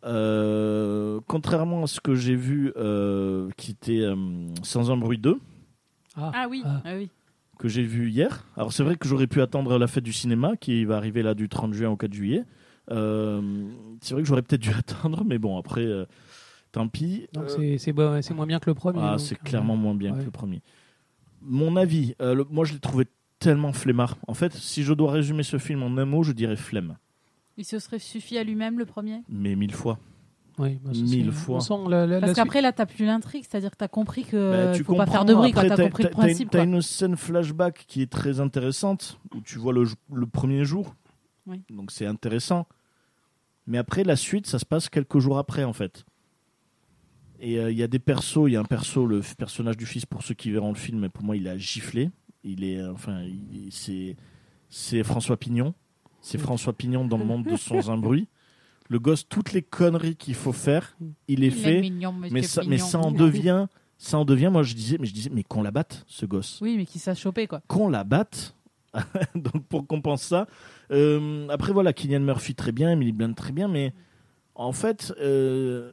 [0.05, 4.17] euh, contrairement à ce que j'ai vu euh, qui était euh,
[4.63, 5.39] Sans un bruit 2,
[6.17, 6.83] Ah oui, Ah.
[6.85, 7.11] ah oui.
[7.63, 8.45] Que j'ai vu hier.
[8.57, 11.35] Alors c'est vrai que j'aurais pu attendre la fête du cinéma qui va arriver là
[11.35, 12.43] du 30 juin au 4 juillet.
[12.91, 13.41] Euh,
[14.01, 16.05] c'est vrai que j'aurais peut-être dû attendre, mais bon après, euh,
[16.73, 17.29] tant pis.
[17.33, 18.99] Donc Euh, c'est- bon- moins bien que le premier.
[19.01, 20.19] ah, c'est euh, clairement moins bien ouais.
[20.21, 20.61] que le premier.
[21.41, 23.07] Mon avis, euh, le- moi je l'ai trouvé
[23.39, 24.17] tellement flemmard.
[24.27, 26.97] En fait, si je dois résumer ce film en un mot, je dirais flemme.
[27.57, 29.21] Il se serait suffi à lui-même le premier?
[29.29, 29.99] Mais mille fois.
[30.59, 31.57] Oui, bah, Mille fois.
[31.57, 34.25] On sent la, la- Parce la qu'après là, t'as plus l'intrigue, c'est-à-dire que t'as compris
[34.25, 36.51] que Bah, faut pas faire de bruit quand après, t'as compris le principe.
[36.51, 36.67] T'as quoi.
[36.67, 40.95] une scène flashback qui est très intéressante où tu vois le, le premier jour.
[41.47, 41.63] Oui.
[41.71, 42.67] Donc c'est intéressant.
[43.67, 46.05] Mais après, la suite, ça se passe quelques jours après, en fait.
[47.41, 48.47] Et euh, il y a des persos.
[48.47, 51.01] Il y a un perso, le personnage du fils, pour ceux qui verront le film,
[51.01, 52.11] mais pour moi, il a giflé.
[52.45, 53.25] Il est, euh, enfin,
[54.69, 55.75] c'est François Pignon.
[56.21, 58.29] C'est François Pignon dans le monde de Sans un bruit.
[58.93, 61.81] Le gosse, toutes les conneries qu'il faut faire, il les Il est fait.
[61.81, 63.67] mignon, Mais ça, mais ça en devient,
[63.97, 64.51] ça en devient.
[64.53, 66.59] Moi, je disais, mais je disais, mais qu'on la batte, ce gosse.
[66.61, 67.63] Oui, mais qui s'est chopé quoi.
[67.69, 68.55] Qu'on la batte.
[69.35, 70.47] Donc pour qu'on pense ça.
[70.91, 73.95] Euh, après voilà, Kylian Murphy très bien, Emily Blunt très bien, mais
[74.55, 75.93] en fait, euh,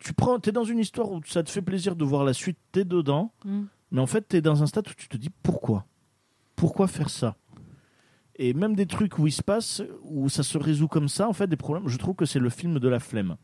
[0.00, 2.58] tu prends, t'es dans une histoire où ça te fait plaisir de voir la suite,
[2.72, 3.60] t'es dedans, Mm.
[3.92, 5.86] mais en fait, t'es dans un stade où tu te dis pourquoi,
[6.56, 7.36] pourquoi faire ça?
[8.36, 11.32] Et même des trucs où il se passe, où ça se résout comme ça, en
[11.32, 11.88] fait, des problèmes.
[11.88, 13.36] Je trouve que c'est le film de la flemme.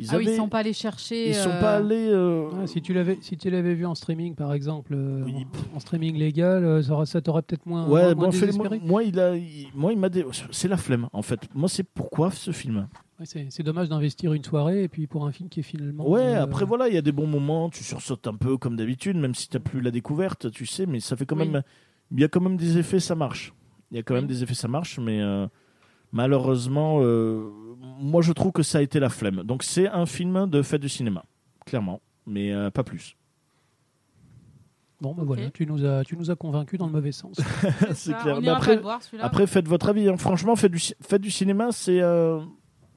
[0.00, 1.28] Ils Ah oui, ils sont pas allés chercher.
[1.30, 2.08] ils sont euh, pas allés.
[2.08, 5.34] euh, si tu l'avais si tu l'avais vu en streaming par exemple euh, Oui.
[5.72, 8.52] en, en streaming légal euh, ça, aurait- ça t'aurait peut-être moins, Ouais, moins bon, fait-
[8.52, 11.40] moi, moi, il a, il- moi, il m'a, dé- c'est la flemme en fait.
[11.52, 12.86] Moi, c'est pourquoi ce film?
[13.18, 16.08] Ouais, c'est c'est dommage d'investir une soirée et puis pour un film qui est finalement
[16.08, 18.76] Ouais, euh, après voilà, il y a des bons moments, tu sursautes un peu comme
[18.76, 21.48] d'habitude, même si t'as plus la découverte, tu sais, mais ça fait quand Oui.
[21.48, 21.62] même,
[22.12, 23.52] il y a quand même des effets, ça marche.
[23.90, 24.20] Il y a quand Oui.
[24.20, 25.46] même des effets, ça marche, mais euh,
[26.12, 27.50] malheureusement, euh,
[28.00, 29.42] moi je trouve que ça a été la flemme.
[29.44, 31.24] Donc c'est un film de fête du cinéma,
[31.64, 33.16] clairement, mais euh, pas plus.
[35.00, 35.26] bon bah Ok.
[35.28, 37.40] voilà tu nous as tu nous as convaincus dans le mauvais sens
[37.90, 38.14] c'est ça.
[38.14, 38.36] clair.
[38.38, 39.00] On Mais après- voir.
[39.20, 40.08] Après, faites votre avis.
[40.08, 40.16] hein.
[40.16, 42.40] Franchement, faites du, faites du cinéma, c'est euh,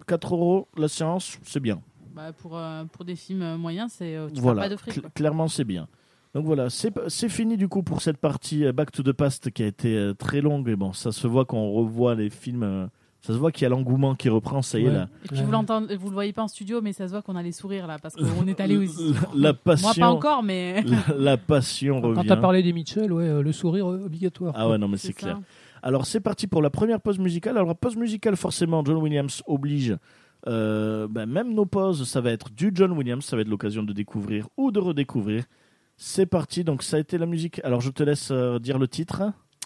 [0.08, 1.82] 4 euros la séance, c'est bien.
[2.14, 4.96] Bah, pour, euh, pour des films moyens, c'est tu voilà, pas de fric.
[4.96, 5.10] cl- quoi.
[5.12, 5.88] clairement c'est bien.
[6.34, 9.52] Donc voilà, c'est c'est fini du coup pour cette partie euh, Back to the Past
[9.52, 10.70] qui a été euh, très longue.
[10.70, 12.86] Et bon, ça se voit quand on revoit les films, euh,
[13.20, 14.62] ça se voit qu'il y a l'engouement qui reprend.
[14.62, 14.94] Ça y est Ouais.
[14.94, 17.22] là, Et puis vous l'entendez, vous le voyez pas en studio, mais ça se voit
[17.22, 19.14] qu'on a les sourires là, parce qu'on est allé aussi.
[19.36, 22.28] la, passion, Moi pas encore, mais la, la passion quand revient.
[22.28, 25.40] t'as parlé des Mitchell ouais le sourire obligatoire Ah ouais, non mais c'est clair.
[25.84, 27.58] Alors c'est parti pour la première pause musicale.
[27.58, 29.98] Alors la pause musicale forcément John Williams oblige.
[30.48, 33.84] euh, ben, même nos pauses, ça va être du John Williams, ça va être l'occasion
[33.84, 35.44] de découvrir ou de redécouvrir.
[36.04, 37.62] C'est parti, donc ça a été la musique.
[37.64, 39.22] Alors je te laisse euh, dire le titre.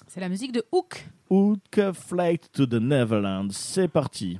[0.05, 1.07] C'est la musique de Hook.
[1.29, 3.53] Hook Flight to the Neverland.
[3.53, 4.37] C'est parti.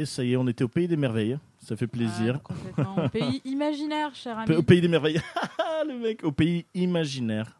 [0.00, 1.36] Et ça y est, on était au pays des merveilles.
[1.58, 2.36] Ça fait plaisir.
[2.38, 3.04] Ah, complètement.
[3.04, 4.54] Au pays imaginaire, cher ami.
[4.56, 5.20] Au pays des merveilles.
[5.86, 7.56] le mec, au pays imaginaire.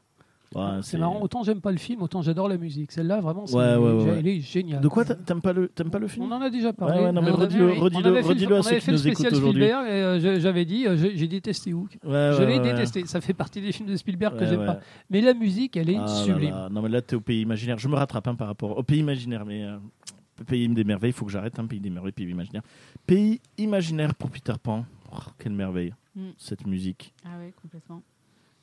[0.53, 2.91] Ouais, c'est marrant, autant j'aime pas le film, autant j'adore la musique.
[2.91, 4.81] Celle-là, vraiment, c'est Ouais, ouais, ouais, elle est géniale.
[4.81, 6.99] De quoi t'a- t'aimes pas le t'aimes pas le On film en a déjà parlé.
[6.99, 9.71] Ouais, ouais, non, mais redis-le- fait le- redis-le à ceux qui nous écoutent aujourd'hui.
[9.71, 11.99] Euh, J'avais dit, euh, j'ai détesté Hook.
[12.03, 13.07] Ouais, ouais, je l'ai détesté.
[13.07, 14.67] Ça fait partie des films de Spielberg que j'aime ouais.
[14.67, 14.81] pas.
[15.09, 16.51] Mais la musique, elle est Ah sublime.
[16.51, 16.69] là.
[16.69, 17.79] Non mais là t'es au pays imaginaire.
[17.79, 19.77] Je me rattrape hein, par rapport au pays imaginaire, mais euh,
[20.45, 21.59] pays des merveilles, il faut que j'arrête.
[21.59, 22.63] Un pays des merveilles, pays imaginaire.
[23.07, 24.85] Pays imaginaire pour Peter Pan.
[25.13, 26.31] Oh, quelle merveille Mm.
[26.39, 27.15] cette musique.
[27.25, 28.03] Ah oui, complètement.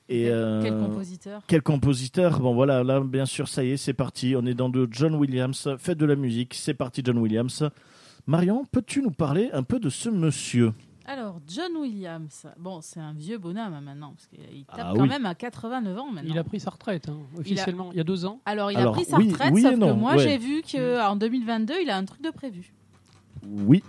[0.09, 3.77] Et Quel- euh, Quel compositeur Quel compositeur Bon voilà, là bien sûr, ça y est,
[3.77, 4.35] c'est parti.
[4.37, 5.69] On est dans de John Williams.
[5.79, 7.69] Faites de la musique, c'est parti John Williams.
[8.25, 10.73] Marion, peux-tu nous parler un peu de ce monsieur?
[11.09, 15.03] Alors, John Williams, bon, c'est un vieux bonhomme hein, maintenant, parce qu'il tape Ah quand
[15.03, 15.07] oui.
[15.07, 16.29] même à 89 ans maintenant.
[16.33, 18.41] Il a pris sa retraite, hein, officiellement, il, y a deux ans.
[18.45, 20.19] Alors, il Alors, a pris sa oui- retraite, oui et sauf non, que moi, ouais.
[20.19, 22.73] j'ai vu qu'en 2022, il a un truc de prévu.
[23.47, 23.81] Oui,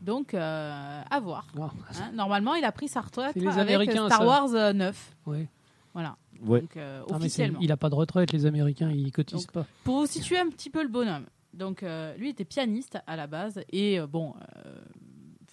[0.00, 1.46] Donc, euh, à voir.
[1.60, 2.10] Ah, hein.
[2.14, 4.26] Normalement, il a pris sa retraite les avec Américains, Star ça.
[4.26, 5.16] Wars euh, 9.
[5.26, 5.48] ouais.
[5.92, 6.16] Voilà.
[6.42, 6.62] ouais.
[6.62, 7.58] Donc, euh, Non, c'est- officiellement.
[7.60, 9.66] il a pas de retraite, les Américains, ils cotisent Donc, pas.
[9.84, 13.26] Pour vous situer un petit peu le bonhomme, donc euh, lui était pianiste à la
[13.26, 14.32] base et euh, bon,
[14.64, 14.74] euh,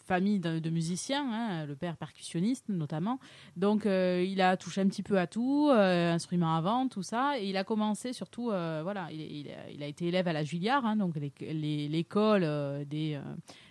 [0.09, 3.19] famille de, de musiciens, hein, le père percussionniste notamment.
[3.55, 7.03] Donc euh, il a touché un petit peu à tout, euh, instruments à vent, tout
[7.03, 10.27] ça, et il a commencé surtout, euh, voilà, il, il a, il a été élève
[10.27, 13.19] à la Juilliard, hein, donc l'école euh, des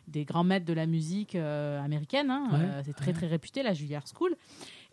[0.06, 2.30] des grands maîtres de la musique américaine.
[2.30, 4.34] hein, Ouais, c'est très très réputé la Juilliard School.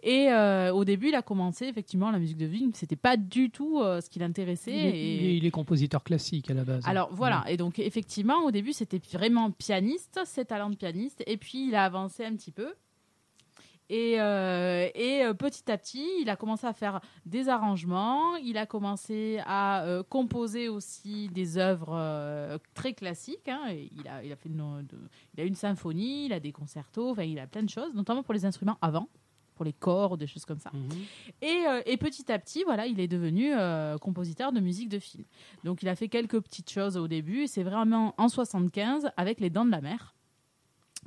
[0.04, 2.72] Et euh, au début, il a commencé effectivement la musique de film.
[2.76, 4.72] C'était pas du tout euh, ce qui l'intéressait.
[4.72, 6.86] Il et- il est- compositeur classique à la base.
[6.88, 11.38] alors voilà, et donc effectivement, au début, c'était vraiment pianiste, ses talents de pianiste, et
[11.38, 12.74] puis il a avancé un petit peu.
[13.88, 18.66] Et, euh, et petit à petit, il a commencé à faire des arrangements, il a
[18.66, 23.48] commencé à composer aussi des œuvres très classiques.
[23.48, 24.98] hein, il, a, il, a fait de-
[25.36, 28.24] il a une symphonie, il a des concertos, enfin, il a plein de choses, notamment
[28.24, 29.08] pour les instruments avant,
[29.56, 30.72] pour les cordes, des choses comme ça.
[30.74, 30.90] Mhm.
[31.42, 35.00] Et, euh, et petit à petit, voilà, il est devenu euh, compositeur de musique de
[35.00, 35.24] film.
[35.64, 37.48] Donc il a fait quelques petites choses au début.
[37.48, 40.14] C'est vraiment en 75 avec Les Dents de la Mer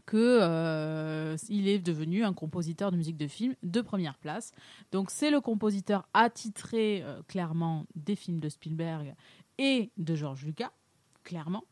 [0.07, 4.53] que euh, il est devenu un compositeur de musique de film de première place.
[4.91, 9.15] Donc c'est le compositeur attitré clairement des films de Spielberg
[9.59, 10.73] et de George Lucas,
[11.25, 11.65] clairement.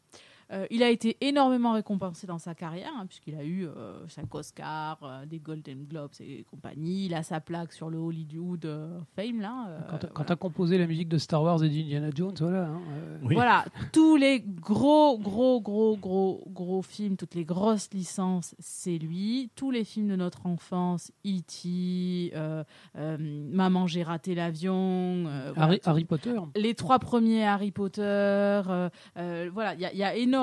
[0.52, 4.32] Euh, il a été énormément récompensé dans sa carrière, hein, puisqu'il a eu euh, 5
[4.34, 7.06] Oscars, euh, des Golden Globes et compagnie.
[7.06, 9.66] Il a sa plaque sur le Hollywood euh, Fame, là.
[9.68, 10.32] euh, Quand tu voilà.
[10.32, 12.66] as composé la musique de Star Wars et d'Indiana Jones, voilà.
[12.66, 13.34] hein, euh, Oui.
[13.34, 19.50] Voilà, tous les gros, gros, gros, gros, gros films, toutes les grosses licences, c'est lui.
[19.56, 22.62] Tous les films de notre enfance, E.T., euh,
[22.96, 24.74] euh, Maman, j'ai raté l'avion.
[25.26, 26.34] euh, voilà, Harry, Potter.
[26.54, 28.00] les trois premiers Harry Potter.
[28.02, 30.35] euh, euh, voilà, il y, y a énormément,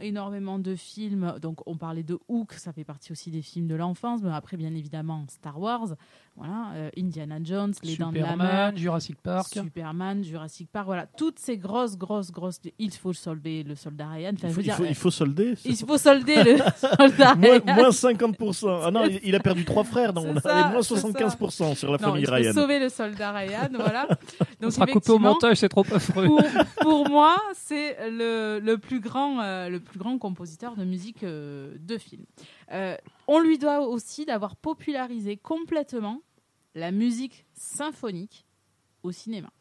[0.00, 1.34] énormément de films.
[1.40, 4.22] Donc, on parlait de Hook, ça fait partie aussi des films de l'enfance.
[4.22, 5.96] Mais après, bien évidemment, Star Wars,
[6.34, 8.30] voilà, euh, Indiana Jones, Les Dents de la Mer.
[8.36, 9.48] Superman, Jurassic Park.
[9.52, 12.58] Superman, Jurassic Park, voilà, toutes ces grosses, grosses, grosses.
[12.78, 14.30] Il faut solder le soldat Ryan.
[14.34, 15.54] Enfin, Il je faut, veux il dire, faut- il faut solder.
[15.64, 17.74] il faut solder le soldat moins, Ryan.
[17.74, 18.80] moins 50%.
[18.84, 21.08] Ah non, il, a perdu trois frères, donc on ça, avait moins c'est ça.
[21.08, 22.52] 75% sur la Non, famille il faut Ryan.
[22.54, 24.08] sauver le soldat Ryan, voilà.
[24.10, 24.14] On
[24.62, 26.26] Donc, sera coupé au montage, c'est trop affreux.
[26.26, 26.42] pour,
[26.80, 31.74] pour moi, c'est le, le, plus grand, euh, le plus grand compositeur de musique euh,
[31.78, 32.22] de film.
[32.72, 32.96] Euh,
[33.26, 36.22] on lui doit aussi d'avoir popularisé complètement
[36.74, 38.46] la musique symphonique
[39.02, 39.52] au cinéma.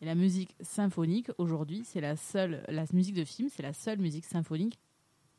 [0.00, 3.98] Et la musique symphonique, aujourd'hui, c'est la seule, la musique de film, c'est la seule
[3.98, 4.78] musique symphonique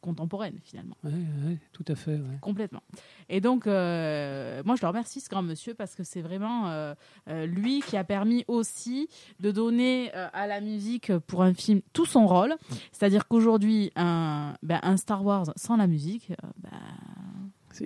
[0.06, 0.96] contemporaine, finalement.
[1.04, 2.14] Ouais, ouais, tout à fait.
[2.16, 2.38] ouais.
[2.42, 2.82] Complètement.
[3.28, 6.94] Et donc, euh, moi, je le remercie, ce grand monsieur, parce que c'est vraiment euh,
[7.28, 11.82] euh, lui qui a permis aussi de donner euh, à la musique pour un film
[11.92, 12.56] tout son rôle.
[12.92, 16.70] C'est-à-dire qu'aujourd'hui, un, ben, un Star Wars sans la musique, ben,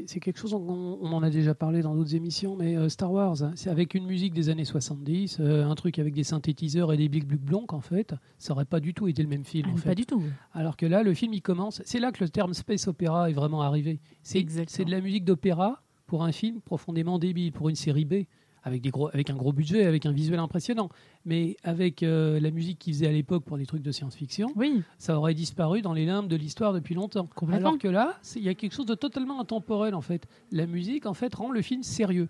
[0.05, 3.11] C'est quelque chose, on, on en a déjà parlé dans d'autres émissions, mais euh, Star
[3.11, 6.93] Wars, hein, c'est avec une musique des années 70, euh, un truc avec des synthétiseurs
[6.93, 9.45] et des blic blic blancs en fait, ça aurait pas du tout été le même
[9.45, 9.71] film.
[9.71, 9.95] en pas fait.
[9.95, 10.21] du tout.
[10.53, 11.81] Alors que là, le film, il commence.
[11.85, 13.99] C'est là que le terme space opéra est vraiment arrivé.
[14.21, 18.25] C'est de la musique d'opéra pour un film profondément débile, pour une série B,
[18.63, 20.89] avec, des gros, avec un gros budget, avec un visuel impressionnant.
[21.25, 24.81] Mais avec euh, la musique qu'ils faisaient à l'époque pour des trucs de science-fiction, Oui,
[24.97, 27.29] ça aurait disparu dans les limbes de l'histoire depuis longtemps.
[27.51, 30.27] Alors que là, il y a quelque chose de totalement intemporel en fait.
[30.51, 32.29] La musique, en fait, rend le film sérieux.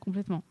[0.00, 0.42] complètement.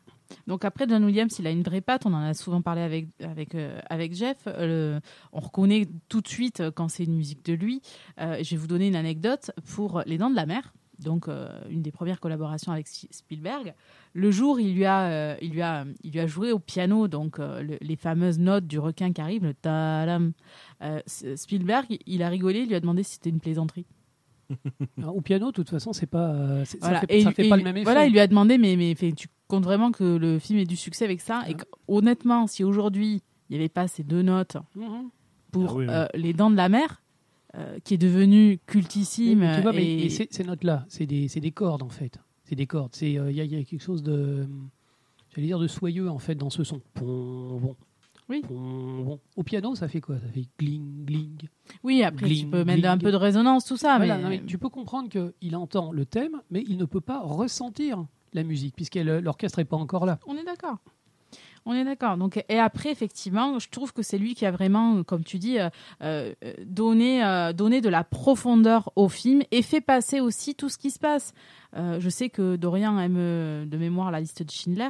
[0.48, 2.06] Donc après, John Williams, il a une vraie patte.
[2.06, 4.38] On en a souvent parlé avec, avec, euh, avec Jeff.
[4.48, 5.00] Euh,
[5.32, 7.82] on reconnaît tout de suite quand c'est une musique de lui.
[8.18, 10.74] Je vais vous donner une anecdote pour Les Dents de la Mer.
[11.04, 13.74] Donc, euh, une des premières collaborations avec Spielberg.
[14.14, 17.08] Le jour, il lui a, euh, il lui a, il lui a joué au piano,
[17.08, 20.34] donc euh, le- les fameuses notes du requin qui arrive, le tadam.
[20.82, 23.86] Euh, S- Spielberg, il a rigolé, il lui a demandé si c'était une plaisanterie.
[25.06, 27.02] Au piano, de toute façon, c'est pas, euh, Voilà.
[27.02, 27.84] ça fait, Et ça il- fait et pas le même effet.
[27.86, 30.66] Voilà, il lui a demandé, mais, mais fait, tu comptes vraiment que le film ait
[30.66, 31.44] du succès avec ça?
[31.48, 31.54] Et Ouais.
[31.56, 35.10] que, honnêtement, si aujourd'hui il n'y avait pas ces deux notes Mhm.
[35.52, 35.94] pour Ah oui, oui.
[35.94, 37.03] euh, Les Dents de la Mer,
[37.56, 39.48] euh, qui est devenu cultissime.
[39.62, 42.18] Tu et- ces, notes-là, c'est des, des cordes en fait.
[42.44, 42.92] C'est des cordes.
[43.02, 44.48] Euh, il y, a- il y a quelque chose de,
[45.36, 46.82] j'allais dire de soyeux en fait dans ce son.
[46.94, 47.76] Pom, bon.
[48.30, 48.42] Oui.
[48.48, 49.20] Bon.
[49.36, 50.18] Au piano, ça fait quoi?
[50.18, 51.38] Ça fait gling, gling.
[51.84, 53.98] Oui, après, tu Gling, peux mettre un peu de résonance, tout ça.
[53.98, 54.24] Voilà, mais...
[54.24, 58.06] non, mais tu peux comprendre qu'il entend le thème, mais il ne peut pas ressentir
[58.32, 60.20] la musique puisque l'orchestre n'est pas encore là.
[60.26, 60.78] On est d'accord.
[61.66, 62.18] On est d'accord.
[62.18, 65.60] Donc, et après, effectivement, je trouve que c'est lui qui a vraiment, comme tu dis,
[65.60, 65.70] euh,
[66.02, 66.34] euh,
[66.66, 70.92] donné, euh, donné de la profondeur au film et fait passer aussi tout ce qui
[70.92, 71.34] se passe.
[71.78, 73.16] Euh, je sais que Dorian aime
[73.70, 74.90] de mémoire la liste de Schindler.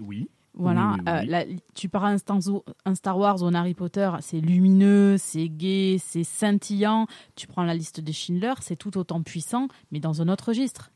[0.00, 0.28] Oui.
[0.58, 1.26] Voilà, Oui, oui, oui, euh, oui.
[1.26, 2.38] la- tu pars un Star,
[2.86, 7.06] un Star Wars ou un Harry Potter, c'est lumineux, c'est gai, c'est scintillant.
[7.34, 10.90] Tu prends la liste de Schindler, c'est tout autant puissant, mais dans un autre registre.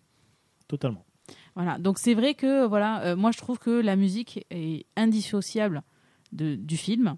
[0.66, 1.04] Totalement.
[1.56, 5.82] Voilà, donc c'est vrai que voilà, euh, moi je trouve que la musique est indissociable
[6.32, 7.16] de, du film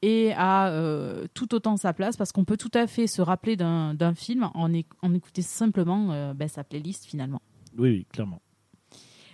[0.00, 3.56] et a euh, tout autant sa place parce qu'on peut tout à fait se rappeler
[3.56, 4.70] d'un film en,
[5.02, 7.42] en écouter simplement euh, ben, sa playlist finalement.
[7.76, 8.40] Oui, oui, clairement.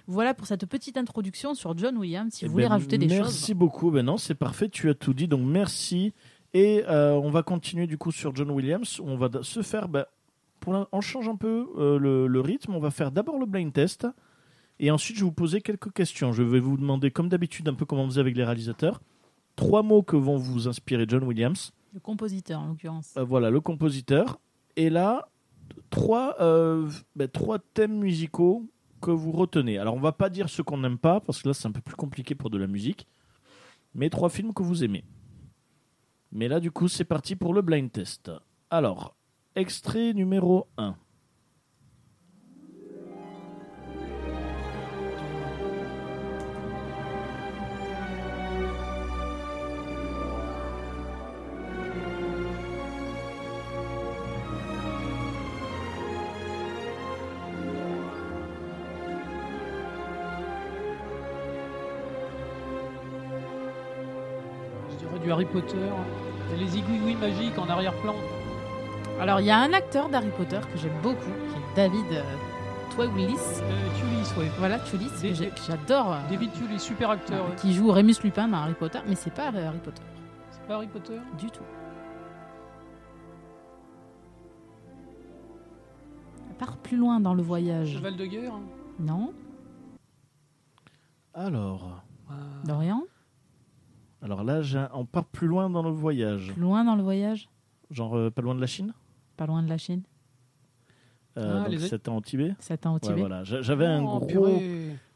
[0.07, 2.33] Voilà pour cette petite introduction sur John Williams.
[2.33, 3.59] Si Eh vous voulez ben, rajouter des merci choses.
[3.59, 3.91] beaucoup.
[3.91, 5.29] Ben non, c'est parfait, tu as tout dit.
[5.29, 6.13] Donc merci.
[6.53, 9.01] Et euh, on va continuer du coup sur John Williams.
[9.05, 9.89] On va se faire.
[9.89, 10.05] ben,
[10.65, 12.75] pour on change un peu euh, le, le rythme.
[12.75, 14.07] On va faire d'abord le blind test.
[14.81, 16.33] Et ensuite, je vais vous poser quelques questions.
[16.33, 19.01] Je vais vous demander, comme d'habitude, un peu comme on faisait avec les réalisateurs,
[19.55, 21.73] trois mots que vont vous inspirer John Williams.
[21.93, 23.15] Le compositeur en l'occurrence.
[23.17, 24.41] Euh, voilà, le compositeur.
[24.77, 25.29] Et là,
[25.91, 28.69] trois, euh, ben, trois thèmes musicaux
[29.01, 29.79] que vous retenez.
[29.79, 31.83] Alors, on va pas dire ce qu'on n'aime pas, parce que là, c'est un peu
[31.83, 33.07] plus compliqué pour de la musique.
[33.95, 35.05] Mais trois films que vous aimez.
[36.33, 38.33] Mais là, du coup, c'est parti pour le blind test.
[38.71, 39.15] Alors,
[39.57, 40.97] extrait numéro 1.
[64.91, 65.77] Je dirais du Harry Potter.
[66.59, 68.15] Les aiguilles magiques en arrière-plan.
[69.21, 71.17] Alors il y a un acteur d'Harry Potter que j'aime beaucoup,
[71.51, 72.23] qui est David euh,
[72.95, 73.37] Twaglis.
[73.63, 74.51] Euh, Tulis, ouais.
[74.59, 76.13] Voilà, Tulis, que Des- j'ai- que j'adore.
[76.13, 77.49] euh, David Tulis, super acteur.
[77.49, 77.57] ouais.
[77.57, 80.03] qui joue Remus Lupin dans Harry Potter, mais c'est pas euh, Harry Potter
[80.51, 81.63] C'est pas Harry Potter du tout.
[86.51, 87.95] À part plus loin dans le voyage.
[87.95, 88.55] Cheval de guerre.
[88.55, 88.63] hein.
[89.01, 89.33] Non,
[91.35, 92.35] Alors, Ah.
[92.65, 93.03] Dorian
[94.23, 96.53] alors là, j'ai on part plus loin dans le voyage.
[96.53, 97.51] Plus loin dans le voyage?
[97.91, 98.95] Genre, euh, pas loin de la Chine?
[99.37, 100.03] Pas loin de la Chine
[101.37, 102.55] Euh, Ah, donc, les- C'était en Tibet?
[102.61, 103.43] Sept ans au Ouais, Tibet voilà.
[103.43, 104.63] J'a- J'avais un Oh, gros,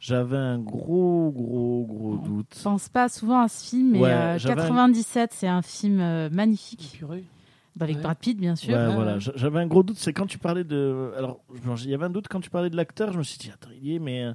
[0.01, 2.27] j'avais un gros, gros, gros Oh.
[2.27, 2.53] doute.
[2.59, 5.63] Je pense pas souvent à ce film, mais Ouais, euh, j'avais un- 97, c'est un
[5.63, 6.91] film euh, magnifique.
[6.99, 7.23] Purée.
[7.81, 8.03] Avec Ouais.
[8.03, 8.75] Brad Pitt, bien sûr.
[8.75, 9.21] Ouais, Ouais, voilà.
[9.21, 9.97] J'avais un gros doute.
[9.99, 11.13] C'est quand tu parlais de.
[11.17, 11.39] Alors,
[11.85, 13.13] il y avait un doute quand tu parlais de l'acteur.
[13.13, 14.33] Je me suis dit, attends, il y est, mais euh,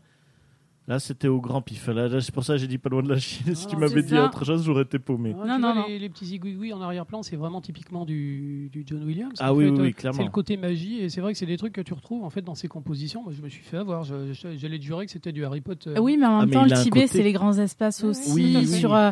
[0.87, 1.87] là, c'était au grand pif.
[1.87, 3.55] Là, c'est pour ça que j'ai dit pas loin de la Chine.
[3.55, 4.25] si Ah, tu non, m'avais c'est dit ça.
[4.25, 5.33] autre chose, j'aurais été paumé.
[5.41, 5.87] Ah, Non, tu non, vois, non.
[5.87, 9.33] Les, les petits aiguilles en arrière-plan, c'est vraiment typiquement du, du John Williams.
[9.39, 9.71] Ah oui, fait.
[9.71, 10.23] oui, oui, C'est clairement.
[10.23, 12.41] le côté magie, et c'est vrai que c'est des trucs que tu retrouves en fait
[12.41, 13.23] dans ses compositions.
[13.23, 14.03] Moi, je me suis fait avoir.
[14.03, 15.91] J'allais te jurer que c'était du Harry Potter.
[15.91, 17.23] Euh, Oui, mais en Ah, même mais temps, il a le un Tibet, côté- c'est
[17.23, 18.31] les grands espaces aussi.
[18.33, 18.67] oui, oui.
[18.67, 19.11] Sur, euh,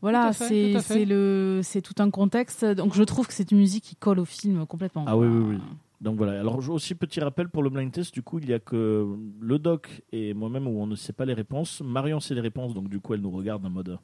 [0.00, 2.64] voilà, c'est c'est le, c'est tout un contexte.
[2.64, 5.04] Donc, je trouve que c'est une musique qui colle au film complètement.
[5.06, 5.58] Ah oui, oui, oui.
[6.02, 6.40] Donc voilà.
[6.40, 8.12] Alors, aussi, petit rappel pour le blind test.
[8.12, 9.06] Du coup, il y a que
[9.40, 11.80] le doc et moi-même où on ne sait pas les réponses.
[11.84, 13.98] Marion sait les réponses, donc du coup, elle nous regarde en mode.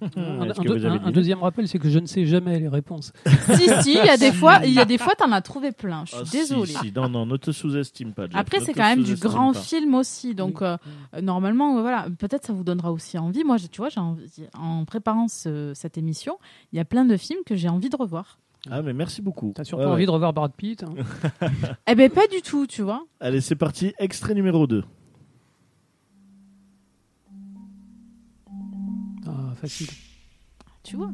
[0.16, 3.12] Un, deux- deuxième rappel, c'est que je ne sais jamais les réponses.
[3.26, 5.72] si, si, il y a des fois, il y a des fois, t'en as trouvé
[5.72, 6.04] plein.
[6.06, 6.72] Je suis Ah, si, désolée.
[6.72, 6.92] si.
[6.94, 8.24] Non, non, ne te sous-estime pas.
[8.26, 8.34] Jeff.
[8.36, 9.58] Après, Ne c'est quand même du grand pas.
[9.58, 10.78] film aussi, donc euh,
[11.20, 13.44] normalement, voilà, peut-être ça vous donnera aussi envie.
[13.44, 14.24] Moi, je- tu vois, j'ai envie-
[14.56, 16.38] en préparant ce- cette émission,
[16.72, 18.38] il y a plein de films que j'ai envie de revoir.
[18.68, 19.52] Ah, mais merci beaucoup.
[19.54, 19.94] T'as surtout Ouais, ouais.
[19.94, 20.82] envie de revoir Brad Pitt.
[20.82, 20.94] hein.
[21.86, 23.06] Eh ben, pas du tout, tu vois.
[23.20, 23.94] Allez, c'est parti.
[23.98, 24.84] Extrait numéro 2.
[29.26, 29.88] Ah, facile.
[30.82, 31.10] Tu vois.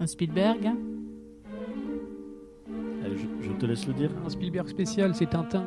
[0.00, 0.66] Un Spielberg.
[0.66, 0.76] hein.
[3.04, 4.10] Allez, je, je te laisse le dire.
[4.24, 5.64] Un Spielberg spécial, c'est Tintin.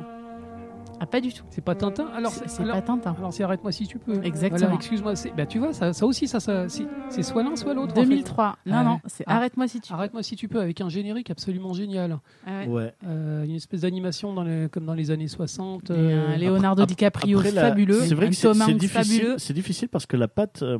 [0.99, 1.43] Ah, pas du tout.
[1.49, 3.15] C'est pas Tintin Alors, C'est c'est c'est alors- pas Tintin.
[3.17, 4.23] alors c'est arrête-moi si tu peux.
[4.23, 4.59] Exactement.
[4.59, 5.15] Voilà, excuse-moi.
[5.15, 7.91] c'est- Bah, tu vois, ça, ça aussi, ça, ça, c'est c'est soit l'un, soit l'autre.
[7.93, 8.01] en fait.
[8.07, 8.57] 2003.
[8.65, 9.37] Non, Ah non, c'est Ah.
[9.37, 9.91] Arrête-moi si tu.
[9.93, 12.17] Arrête-moi si tu peux, avec un générique absolument génial.
[12.47, 12.67] Ah ouais.
[12.67, 12.93] Ouais.
[13.05, 15.89] Euh, une espèce d'animation dans les- comme dans les années 60.
[15.89, 19.35] Et euh, un Leonardo Après- DiCaprio Après, la- fabuleux, C'est vrai que c'est difficile.
[19.53, 20.61] difficile parce que la patte.
[20.63, 20.77] euh,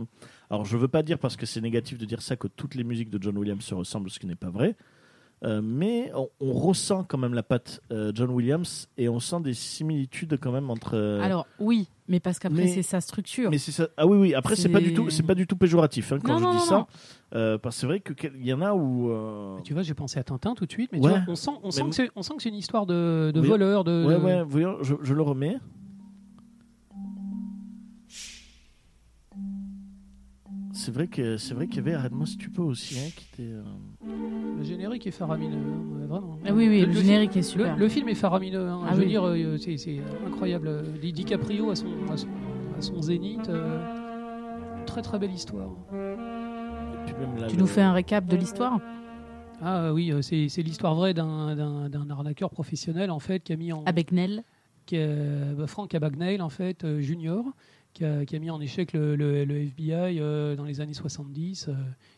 [0.50, 2.84] alors, je veux pas dire parce que c'est négatif de dire ça que toutes les
[2.84, 4.76] musiques de John Williams se ressemblent, ce qui n'est pas vrai.
[5.44, 9.42] Euh, mais on, on ressent quand même la patte euh, John Williams et on sent
[9.42, 10.96] des similitudes quand même entre.
[10.96, 13.52] euh, Alors oui, mais parce qu'après c'est sa structure.
[13.52, 13.90] mais c'est ça.
[13.98, 14.34] Ah oui, oui.
[14.34, 16.52] Après, c'est pas du tout, c'est pas du tout péjoratif hein, quand Non, je non,
[16.52, 16.76] dis non, ça.
[16.78, 16.88] non.
[17.36, 19.12] Euh, parce que c'est vrai que quel- il y en a où.
[19.12, 21.12] euh, Tu vois, j'ai pensé à Tintin tout de suite, mais Ouais.
[21.12, 22.86] tu vois, on sent, on sent Mais- que c'est, on sent que c'est une histoire
[22.86, 23.48] de, de Oui.
[23.48, 24.06] voleur, de.
[24.06, 24.42] Ouais, ouais.
[24.48, 25.58] Voyons, je, je le remets.
[30.86, 33.26] C'est vrai que c'est vrai qu'il y avait Arrête-moi si tu peux aussi, hein, qui
[33.34, 33.52] était.
[33.52, 33.64] euh,
[34.60, 36.38] Le générique est faramineux, hein, vraiment.
[36.46, 37.76] Ah oui, oui, le, fi- générique est Le, super.
[37.76, 38.68] le film est faramineux.
[38.68, 38.82] hein.
[38.86, 39.08] Ah je veux oui.
[39.10, 40.84] dire, euh, c'est, c'est incroyable.
[41.02, 42.28] Di- DiCaprio à son, à son,
[42.78, 43.50] à son zénith.
[43.50, 43.84] euh,
[44.86, 45.72] très très belle histoire.
[47.08, 48.80] Tu le- nous fais un récap de l'histoire?
[49.64, 53.54] Ah oui, euh, c'est, c'est l'histoire vraie d'un, d'un, d'un arnaqueur professionnel en fait qui
[53.54, 54.44] a mis en avec Nell.
[54.86, 57.44] qui est, bah, Frank Abagnale en fait euh, junior
[57.96, 60.94] qui a, qui a mis en échec le, le- le FBI euh, dans les années
[60.94, 61.74] 70 euh,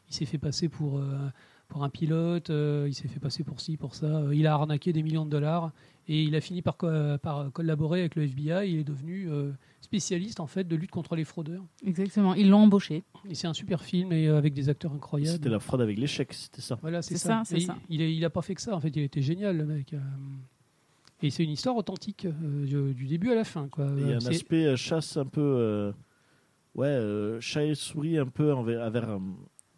[0.09, 1.30] il s'est fait passer pour euh,
[1.69, 4.53] pour un pilote euh, il s'est fait passer pour ci pour ça Euh, il a
[4.53, 5.71] arnaqué des millions de dollars
[6.09, 9.51] et il a fini par, co- par collaborer avec le FBI il est devenu euh,
[9.82, 13.03] spécialiste en fait de lutte contre les fraudeurs Exactement, ils l'ont embauché.
[13.30, 15.97] et c'est un super film et euh, avec des acteurs incroyables C'était la fraude avec
[15.99, 16.75] l'échec, c'était ça.
[16.82, 17.43] voilà, c'est ça.
[17.45, 17.75] ça, ça.
[17.89, 18.75] Il, il, a- il a pas fait que ça.
[18.75, 19.93] En fait, il était génial, le mec.
[21.24, 23.68] Et c'est une histoire authentique euh, du- début à la fin.
[23.68, 23.88] Quoi.
[23.97, 25.41] Il y a un aspect euh, chasse un peu.
[25.41, 25.91] euh,
[26.76, 29.18] ouais, euh, chat et souris un peu envers, envers,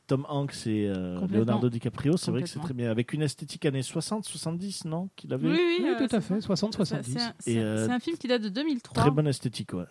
[0.07, 1.25] Tom Hanks et euh.
[1.27, 2.17] Leonardo DiCaprio.
[2.17, 2.89] C'est vrai que c'est très bien.
[2.91, 6.41] Avec une esthétique années 60, 70, non Qu'il avait Oui, euh, tout à fait.
[6.41, 6.41] ça.
[6.41, 7.17] 60, C'est- 70.
[7.39, 9.03] C'est un, euh, film qui date de 2003.
[9.03, 9.85] Très bonne esthétique, ouais.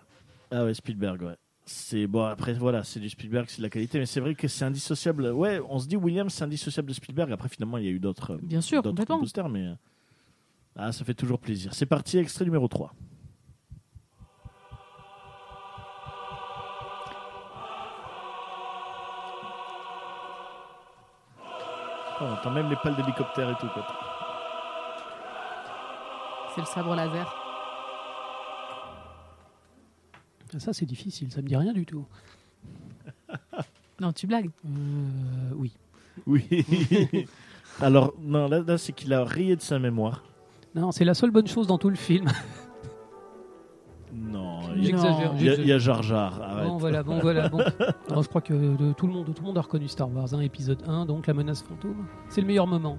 [0.50, 1.36] Ah ouais, Spielberg, ouais.
[1.64, 4.48] C'est bon après voilà, c'est du Spielberg, c'est de la qualité, mais c'est vrai que
[4.48, 5.30] c'est indissociable.
[5.32, 7.30] Ouais, on se dit Williams, c'est indissociable de Spielberg.
[7.30, 9.74] Après finalement, il y a eu d'autres, Bien sûr, d'autres mais euh,
[10.80, 11.74] ah, ça fait toujours plaisir.
[11.74, 12.94] C'est parti, extrait numéro 3
[22.20, 23.66] Oh, on entend même les pales d'hélicoptère et tout.
[23.68, 23.86] Quoi.
[26.54, 27.34] C'est le sabre laser.
[30.54, 31.32] Ah, Ça, c'est difficile.
[31.32, 32.06] Ça me dit rien du tout.
[34.00, 34.48] Non, tu blagues.
[34.64, 35.72] Euh, oui.
[36.24, 36.46] Oui.
[37.80, 40.22] Alors, non, là, là c'est qu'il a rayé de sa mémoire.
[40.78, 42.26] Non, c'est la seule bonne chose dans tout le film.
[44.14, 45.32] Non, il y a- J'exagère.
[45.36, 45.64] il y, a- j'exagère.
[45.64, 46.40] il y a Jar Jar.
[46.42, 46.66] arrête.
[46.66, 47.48] Bon, voilà, bon, voilà.
[47.50, 47.58] Bon.
[48.08, 50.32] Alors, je crois que de- tout, le monde, tout le monde a reconnu Star Wars
[50.32, 52.06] 1, épisode 1, donc la menace fantôme.
[52.30, 52.96] C'est le meilleur moment.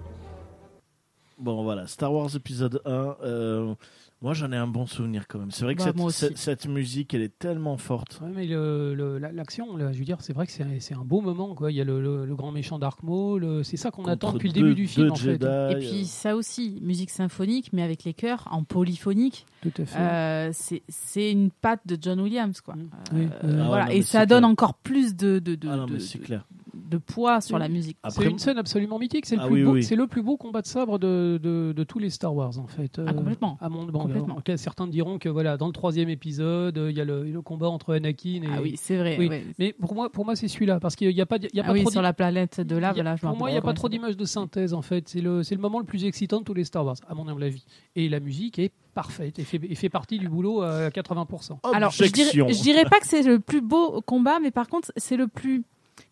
[1.39, 3.15] Bon, voilà, Star Wars épisode 1.
[3.23, 3.73] euh,
[4.21, 5.51] moi, j'en ai un bon souvenir quand même.
[5.51, 8.19] C'est vrai que Bah, cette, musique, elle est tellement forte.
[8.21, 11.05] Ouais, mais le- le- la- l'action, je veux dire, c'est vrai que c'est c'est un
[11.05, 11.55] beau moment.
[11.55, 11.71] Quoi.
[11.71, 13.63] Il y a le, le- le grand méchant Dark Maul.
[13.63, 15.35] C'est ça qu'on attend depuis le début du film, en fait.
[15.35, 19.45] Et puis euh, ça aussi, musique symphonique, mais avec les chœurs en polyphonique.
[19.61, 19.97] Tout à fait.
[19.99, 22.75] Euh, c'est c'est une patte de John Williams, quoi.
[22.75, 22.79] Mm.
[22.79, 23.85] Euh, Oui, euh, Ah voilà.
[23.85, 24.49] non, et ça donne clair.
[24.49, 26.45] encore plus de, de, de, ah non, de- mais c'est de- clair.
[26.89, 27.61] De poids sur Oui.
[27.61, 27.97] la musique.
[28.03, 29.25] C'est Après, une scène absolument mythique.
[29.25, 29.83] C'est le, Ah plus oui, beau- oui.
[29.83, 32.67] c'est le plus beau combat de sabre de, de, de tous les Star Wars, en
[32.67, 32.99] fait.
[33.05, 33.57] Ah, complètement.
[33.61, 34.37] À mon, bon, Complètement.
[34.57, 37.69] certains diront que voilà, dans le troisième épisode, euh, il y a le, le combat
[37.69, 38.49] entre Anakin et.
[38.51, 39.15] Ah oui, c'est vrai.
[39.19, 39.27] Oui.
[39.29, 39.43] ouais.
[39.59, 40.79] Mais pour moi, pour moi c'est celui-là.
[40.79, 42.59] Parce qu'il n'y a pas, il y a Ah pas oui, trop sur la planète
[42.61, 44.81] de là, je Pour me moi, il n'y a pas trop d'images de synthèse, en
[44.81, 45.07] fait.
[45.07, 47.27] C'est le, c'est le moment le plus excitant de tous les Star Wars, à mon
[47.27, 47.63] humble avis.
[47.95, 51.59] Et la musique est parfaite et fait, et fait partie du boulot à 80%.
[51.73, 52.45] Alors, je Objection.
[52.45, 55.27] dirais, je dirais pas que c'est le plus beau combat, mais par contre, c'est le
[55.27, 55.63] plus.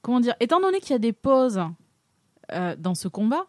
[0.02, 1.62] Comment dire Étant donné qu'il y a des pauses
[2.54, 3.46] euh, dans ce combat,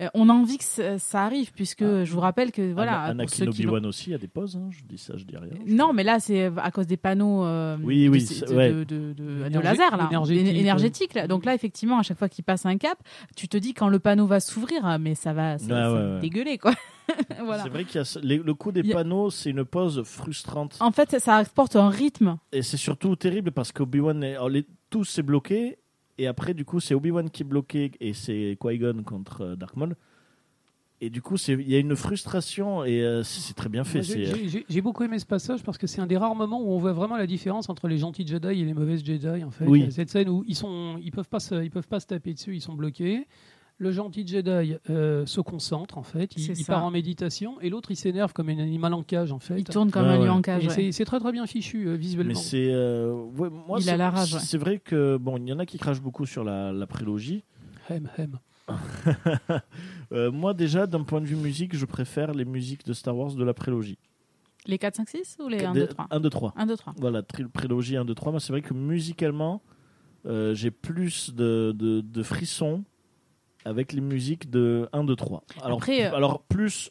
[0.00, 2.04] euh, on a envie que ça, ça arrive, puisque Ah.
[2.04, 3.02] je vous rappelle que voilà.
[3.02, 4.56] Anakin ceux qui l'ont- Obi-Wan aussi, il y a des pauses.
[4.56, 5.50] hein, Je dis ça, je dis rien.
[5.66, 8.54] Non, mais là, c'est à cause des panneaux euh, Oui, de, oui, de, c'est- de,
[8.56, 8.70] ouais.
[8.72, 11.28] de- de- de Énergé- laser, là, énergétique, Éner- énergétique, là.
[11.28, 12.98] Donc là, effectivement, à chaque fois qu'il passe un cap,
[13.36, 15.92] tu te dis quand le panneau va s'ouvrir, ah, mais ça va ça, Ouais, ça
[15.92, 16.20] ouais, ouais.
[16.20, 16.72] dégueuler, quoi.
[17.44, 17.62] voilà.
[17.64, 20.78] C'est vrai qu'il y a les- le coup des a- panneaux, c'est une pause frustrante.
[20.80, 22.38] En fait, ça apporte un rythme.
[22.52, 25.78] Et c'est surtout terrible parce qu'Obi-Wan, est- les- tout s'est bloqué.
[26.18, 29.74] Et après, du coup, c'est Obi-Wan qui est bloqué et c'est Qui-Gon contre euh, Dark
[29.76, 29.96] Maul.
[31.00, 33.98] Et du coup, il y a une frustration et euh, c'est très bien fait.
[34.06, 34.36] Moi,
[34.68, 36.92] j'ai- beaucoup aimé ce passage parce que c'est un des rares moments où on voit
[36.92, 39.42] vraiment la différence entre les gentils Jedi et les mauvaises Jedi.
[39.42, 39.90] En fait, Oui.
[39.90, 42.54] cette scène où ils sont, ils peuvent pas, se, ils peuvent pas se taper dessus,
[42.54, 43.26] ils sont bloqués.
[43.78, 47.90] Le gentil Jedi euh, se concentre en fait, il, il part en méditation et l'autre
[47.90, 49.58] il s'énerve comme un animal en cage en fait.
[49.58, 50.26] Il tourne comme Ouais, un ouais.
[50.26, 50.68] lion en cage.
[50.68, 50.92] Ouais.
[50.92, 52.34] c'est- très très bien fichu euh, Mais visuellement.
[52.34, 52.68] c'est.
[52.70, 54.40] euh, ouais, moi, Il a c'est- la rage, ouais.
[54.40, 57.42] C'est vrai que, bon, il y en a qui crachent beaucoup sur la, la prélogie.
[57.90, 58.38] Hem, hem.
[60.12, 63.32] Euh, moi, déjà, d'un point de vue musique, je préfère les musiques de Star Wars
[63.34, 63.96] de la prélogie.
[64.66, 66.52] Les 4, 5, 6 ou les 1, Des- 2, 3 1, 2, 3.
[66.56, 66.94] 1, 2, 3.
[66.98, 68.30] Voilà, prélogie 1, 2, 3.
[68.32, 69.62] Moi, c'est vrai que musicalement,
[70.26, 72.84] euh, j'ai plus de, de, de frissons
[73.64, 75.42] avec les musiques de 1, 2, 3.
[75.62, 76.90] Alors, Après, euh, alors plus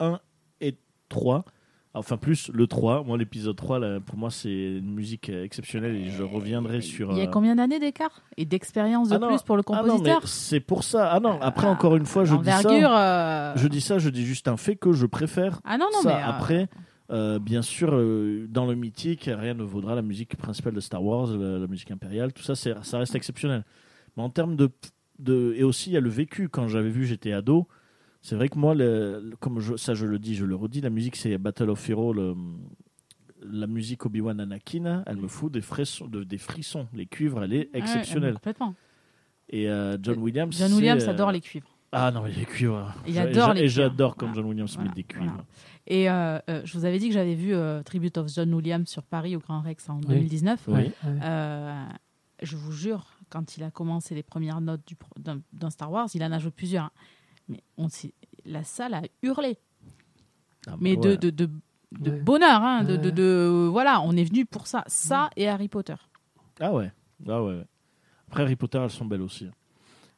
[0.00, 0.18] 1
[0.60, 0.76] et
[1.08, 1.44] 3.
[1.92, 3.02] Enfin, plus le 3.
[3.02, 4.48] Moi, l'épisode 3, là, pour moi, c'est
[4.78, 7.10] une musique exceptionnelle et je reviendrai sur.
[7.10, 8.22] Il y a euh, combien d'années d'écart?
[8.36, 10.28] Et d'expérience de Ah non, plus pour le Ah compositeur?
[10.28, 11.10] c'est pour ça.
[11.10, 12.68] Ah non, après, encore une fois, je dis ça.
[12.70, 16.00] euh, Je dis ça, je dis juste un fait que je préfère Ah non, non,
[16.02, 16.08] ça.
[16.08, 16.14] mais.
[16.22, 16.68] euh, Après,
[17.10, 21.02] euh, bien sûr, euh, dans le mythique, rien ne vaudra la musique principale de Star
[21.02, 23.64] Wars, la, la musique impériale, tout ça, c'est- ça reste exceptionnel.
[24.16, 24.70] Mais en termes de,
[25.20, 25.54] de.
[25.56, 26.48] Et aussi, il y a le vécu.
[26.48, 27.66] Quand j'avais vu, j'étais ado.
[28.22, 30.90] C'est vrai que moi, le- comme je- ça je le dis, je le redis, la
[30.90, 32.34] musique c'est Battle of Hero, le-
[33.42, 36.86] la musique Obi-Wan Anakin, elle me fout des frissons, de- des frissons.
[36.92, 38.34] Les cuivres, elle est exceptionnelle.
[38.34, 38.74] complètement.
[39.48, 40.56] Et euh, John Williams.
[40.58, 41.74] John Williams euh, adore les cuivres.
[41.92, 42.94] Ah non, mais les cuivres.
[43.08, 44.42] Il adore Et j'adore quand Voilà.
[44.42, 44.90] John Williams Voilà.
[44.90, 45.24] met des cuivres.
[45.32, 45.44] Voilà.
[45.86, 48.86] Et euh, euh, je vous avais dit que j'avais vu euh, Tribute of John Williams
[48.88, 50.06] sur Paris au Grand Rex en Oui.
[50.08, 50.60] 2019.
[50.68, 50.90] Oui.
[51.04, 51.82] Euh,
[52.42, 54.80] je vous jure, quand il a commencé les premières notes
[55.52, 56.84] d'un Star Wars, il en a joué plusieurs.
[56.84, 56.90] hein.
[57.48, 57.88] Mais on
[58.44, 59.58] la salle a hurlé.
[60.66, 61.16] Ah, Mais ouais.
[61.16, 61.50] de, de, de,
[61.92, 62.20] de Ouais.
[62.20, 62.62] bonheur.
[62.62, 62.98] hein, de, Ouais.
[62.98, 64.84] de, de- voilà, on est venu pour ça.
[64.86, 65.94] Ça et Harry Potter.
[66.60, 66.92] Ah ouais.
[67.28, 67.64] Ah ouais.
[68.28, 69.48] Après Harry Potter, elles sont belles aussi.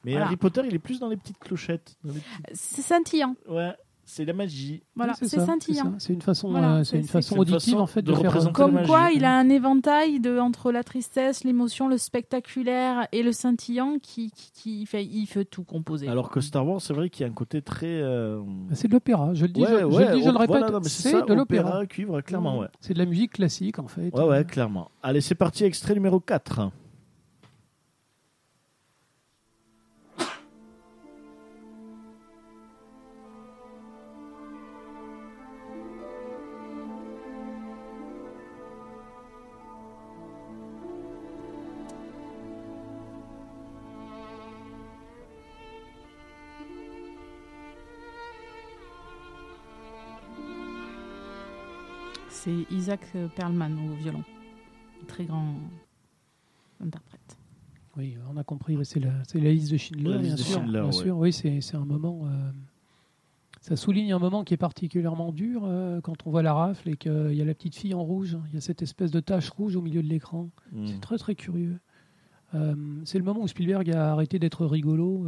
[0.04, 0.26] Mais Voilà.
[0.26, 1.96] Harry Potter, il est plus dans les petites clochettes.
[2.02, 2.22] petites-
[2.54, 3.36] C'est scintillant.
[3.48, 3.72] Ouais,
[4.04, 4.82] c'est la magie.
[4.96, 5.94] Voilà, c'est scintillant.
[5.98, 8.24] C'est une façon, Voilà, euh, c'est- une façon auditive façon en fait de de, faire.
[8.30, 8.88] représenter Comme magie.
[8.88, 13.98] quoi, il a un éventail de, entre la tristesse, l'émotion, le spectaculaire et le scintillant
[14.02, 16.08] qui, qui, qui fait, il fait tout composer.
[16.08, 17.86] Alors que Star Wars, c'est vrai qu'il y a un côté très.
[17.86, 18.40] euh,
[18.72, 19.34] C'est de l'opéra.
[19.34, 20.48] Je le dis, ouais, je, le, dis, je le répète.
[20.58, 21.68] voilà, c'est de l'opéra.
[21.70, 22.68] opéra, cuivre, clairement, ouais.
[22.80, 24.10] C'est de la musique classique en fait.
[24.14, 24.90] Ouais, ouais, clairement.
[25.02, 26.70] Allez, c'est parti, extrait numéro 4.
[52.72, 53.00] Isaac
[53.36, 54.24] Perlman au violon.
[55.06, 55.54] Très grand
[56.80, 57.38] interprète.
[57.96, 58.78] Oui, on a compris.
[58.84, 60.56] C'est la, liste de Schindler, bien sûr.
[60.58, 60.92] Schindler, bien ouais.
[60.92, 61.16] sûr.
[61.18, 62.22] Oui, c'est c'est un moment.
[62.26, 62.50] euh,
[63.60, 66.96] ça souligne un moment qui est particulièrement dur euh, quand on voit la rafle et
[66.96, 68.36] qu'il y a la petite fille en rouge.
[68.48, 70.50] Il y a cette espèce de tache rouge au milieu de l'écran.
[70.72, 70.86] Hmm.
[70.86, 71.78] C'est très très curieux.
[72.54, 75.26] Euh, c'est le moment où Spielberg a arrêté d'être rigolo.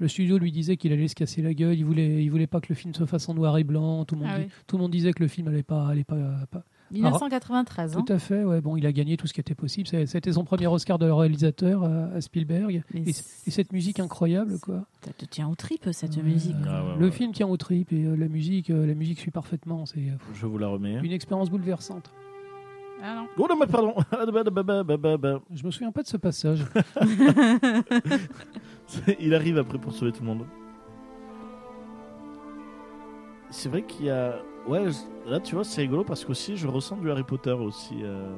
[0.00, 1.76] Euh, le studio lui disait qu'il allait se casser la gueule.
[1.78, 4.04] Il voulait, il voulait pas que le film se fasse en noir et blanc.
[4.04, 4.50] Tout le monde, Ah dit- oui.
[4.66, 6.16] tout le monde disait que le film allait pas, allait pas,
[6.50, 7.96] pas- 1993.
[7.96, 8.02] hein.
[8.06, 8.44] Tout à fait.
[8.44, 8.60] Ouais.
[8.60, 9.86] Bon, il a gagné tout ce qui était possible.
[10.06, 12.82] C'était son premier Oscar de réalisateur euh, à Spielberg.
[12.94, 14.84] Et, cette musique incroyable, quoi.
[15.04, 16.56] Ça te tient aux tripes, cette Euh, musique.
[16.66, 17.10] Ah ouais, le ouais.
[17.12, 19.86] film tient aux tripes et euh, la musique, euh, la musique suit parfaitement.
[19.86, 20.98] C'est euh, Je vous la remets.
[21.02, 22.10] une expérience bouleversante.
[23.06, 23.26] Ah non.
[23.36, 23.94] Oh non, mais pardon.
[25.54, 26.64] Je me souviens pas de ce passage.
[29.20, 30.46] Il arrive après pour sauver tout le monde.
[33.50, 34.36] C'est vrai qu'il y a.
[34.66, 34.86] Ouais,
[35.26, 37.96] là tu vois, c'est rigolo parce qu'aussi je ressens du Harry Potter aussi.
[38.02, 38.34] euh,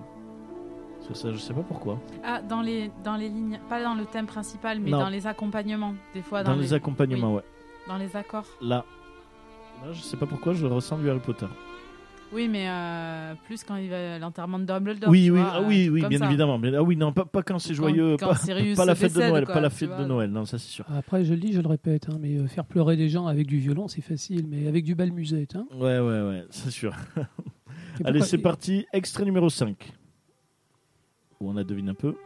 [1.03, 1.99] Sur ça, je sais pas pourquoi.
[2.25, 4.99] Ah, dans les, dans les lignes, pas dans le thème principal, mais Non.
[4.99, 7.45] dans les accompagnements, des fois Dans, dans, les, accompagnements, ouais.
[7.87, 8.47] dans les accords.
[8.61, 8.85] Là.
[9.85, 11.47] Là, je sais pas pourquoi je ressens du Harry Potter.
[12.33, 15.09] Oui, mais euh, plus quand il va à l'enterrement de Dumbledore.
[15.11, 16.27] oui, oui, vois, ah euh, oui, comme bien ça.
[16.27, 16.59] évidemment.
[16.59, 18.27] bien- Ah oui, non, pas, pas quand c'est joyeux, quand
[18.77, 19.99] pas, la fête de Noël, quoi, pas la fête vois.
[19.99, 20.85] de Noël, non, ça c'est sûr.
[20.93, 23.47] Après, je le dis, je le répète, hein, mais euh, faire pleurer des gens avec
[23.47, 25.55] du violon, c'est facile, mais avec du bal musette.
[25.57, 26.95] Hein, Ouais, ouais, ouais, c'est sûr.
[28.01, 29.93] Et Allez, c'est parti, extrait numéro 5.
[31.41, 32.17] Où on a deviné un peu.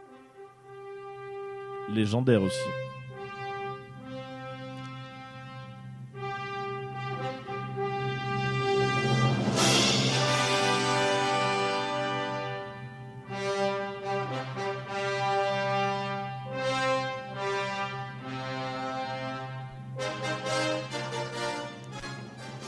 [1.93, 2.59] Légendaire aussi.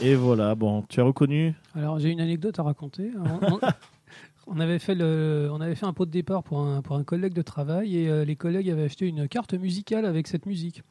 [0.04, 3.10] Et voilà, bon, tu as reconnu Alors, j'ai une anecdote à raconter.
[3.40, 3.58] On,
[4.46, 7.04] on avait fait le, on avait fait un pot de départ pour un, pour un
[7.04, 10.82] collègue de travail et euh, les collègues avaient acheté une carte musicale avec cette musique.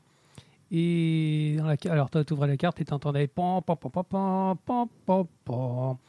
[0.72, 4.04] Et dans la, alors, tu ouvrais la carte et tu entendais pan, pan, pan, pan,
[4.04, 6.00] pan, pan, pan, pan.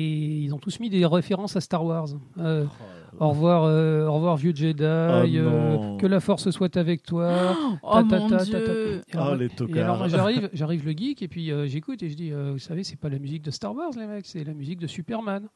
[0.00, 2.06] Et ils ont tous mis des références à Star Wars.
[2.38, 2.64] Euh,
[3.18, 4.84] au revoir, euh, au revoir vieux Jedi.
[4.84, 5.96] euh, non.
[5.96, 7.56] que la force soit avec toi.
[7.82, 7.88] Oh
[9.80, 12.58] alors, Oh, j'arrive, j'arrive le geek et puis euh, j'écoute et je dis, euh, vous
[12.60, 15.48] savez, c'est pas la musique de Star Wars les mecs, c'est la musique de Superman.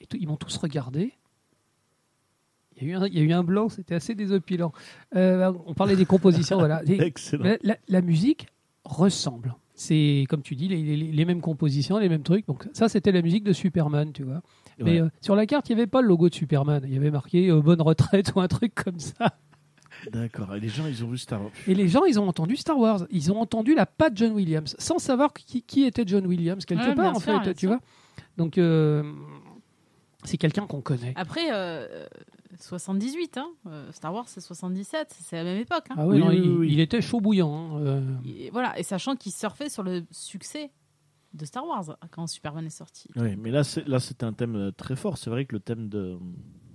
[0.00, 1.12] Et tout- ils m'ont tous regardé.
[2.76, 4.70] Il y a eu un, il y a eu un blanc, c'était assez désopilant.
[5.16, 6.82] Euh, on parlait des compositions, voilà.
[6.86, 7.42] Et Excellent.
[7.44, 8.46] la, la- la musique
[8.84, 12.46] ressemble c'est comme tu dis les, les- les mêmes compositions, les mêmes trucs.
[12.46, 14.40] Donc ça, c'était la musique de Superman, tu vois.
[14.78, 15.00] Mais Ouais.
[15.02, 16.82] euh, sur la carte, il n'y avait pas le logo de Superman.
[16.86, 19.36] Il y avait marqué euh, bonne retraite ou un truc comme ça.
[20.12, 20.54] D'accord.
[20.54, 21.50] Et les gens, ils ont vu Star Wars.
[21.66, 23.06] Et les gens, ils ont entendu Star Wars.
[23.10, 26.88] Ils ont entendu la patte John Williams, sans savoir qui, qui était John Williams quelque
[26.88, 27.68] Ouais, part en sûr, fait, tu sûr.
[27.70, 27.80] vois.
[28.36, 29.02] Donc euh,
[30.24, 31.14] c'est quelqu'un qu'on connaît.
[31.16, 32.06] Après, euh,
[32.60, 35.84] 78, hein, euh, Star Wars c'est 77, c'est la même époque.
[35.90, 35.94] hein.
[35.98, 36.68] Ah Oui, non, oui, il, oui, oui.
[36.72, 37.76] il était chaud bouillant.
[37.76, 38.00] hein, euh.
[38.24, 40.70] Et voilà, et sachant qu'il surfait sur le succès
[41.34, 43.08] de Star Wars quand Superman est sorti.
[43.16, 45.18] Oui, mais là, c'est là, c'était un thème euh, très fort.
[45.18, 46.16] C'est vrai que le thème de,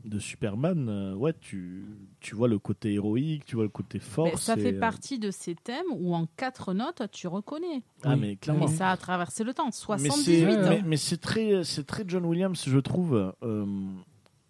[0.06, 1.86] de Superman, euh, ouais, tu,
[2.20, 4.38] tu vois le côté héroïque, tu vois le côté fort.
[4.38, 7.82] Ça fait euh, partie de ces thèmes où en quatre notes tu reconnais.
[8.04, 8.20] Ah, Oui.
[8.20, 8.66] mais clairement.
[8.68, 9.66] Et ça a traversé le temps.
[9.66, 10.70] Mais 78 c'est, Ouais, ans.
[10.70, 13.34] mais, mais c'est très, c'est très John Williams, je trouve.
[13.42, 13.66] euh,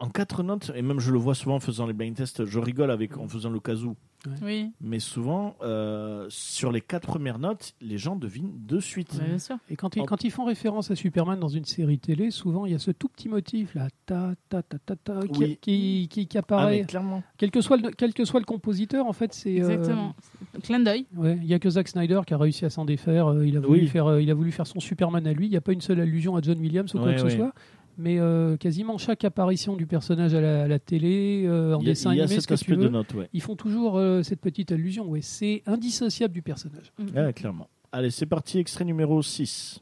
[0.01, 2.59] en quatre notes, et même je le vois souvent en faisant les blind tests, je
[2.59, 3.95] rigole avec en faisant le kazoo.
[4.43, 9.13] Oui, Mais souvent, euh, sur les quatre premières notes, les gens devinent de suite.
[9.19, 9.55] ouais, bien sûr.
[9.69, 12.71] Et quand ils, quand ils font référence à Superman dans une série télé, souvent il
[12.73, 15.57] y a ce tout petit motif là, ta ta ta ta ta, qui, Oui.
[15.59, 16.79] qui, qui- qui Ah, apparaît.
[16.81, 17.23] mais clairement.
[17.37, 19.59] quel, que soit le, quel que soit le compositeur, en fait, c'est.
[19.59, 20.13] euh, Exactement.
[20.61, 21.07] Clin d'œil.
[21.15, 23.27] ouais, il y a que Zack Snyder qui a réussi à s'en défaire.
[23.27, 23.87] euh, il, a voulu Oui.
[23.87, 25.47] faire, euh, il a voulu faire son Superman à lui.
[25.47, 27.53] Il n'y a pas une seule allusion à John Williams ou quoi que ce soit.
[28.01, 31.85] Mais euh, quasiment chaque apparition du personnage à la, à la télé, euh, en Il
[31.85, 33.13] y a, dessin il y a animé, ce cet que tu aspect de veux, note,
[33.13, 33.29] ouais.
[33.31, 35.07] ils font toujours euh, cette petite allusion.
[35.07, 36.91] Ouais, c'est indissociable du personnage.
[37.15, 37.69] Ouais, clairement.
[37.91, 39.81] Allez, c'est parti, extrait numéro 6.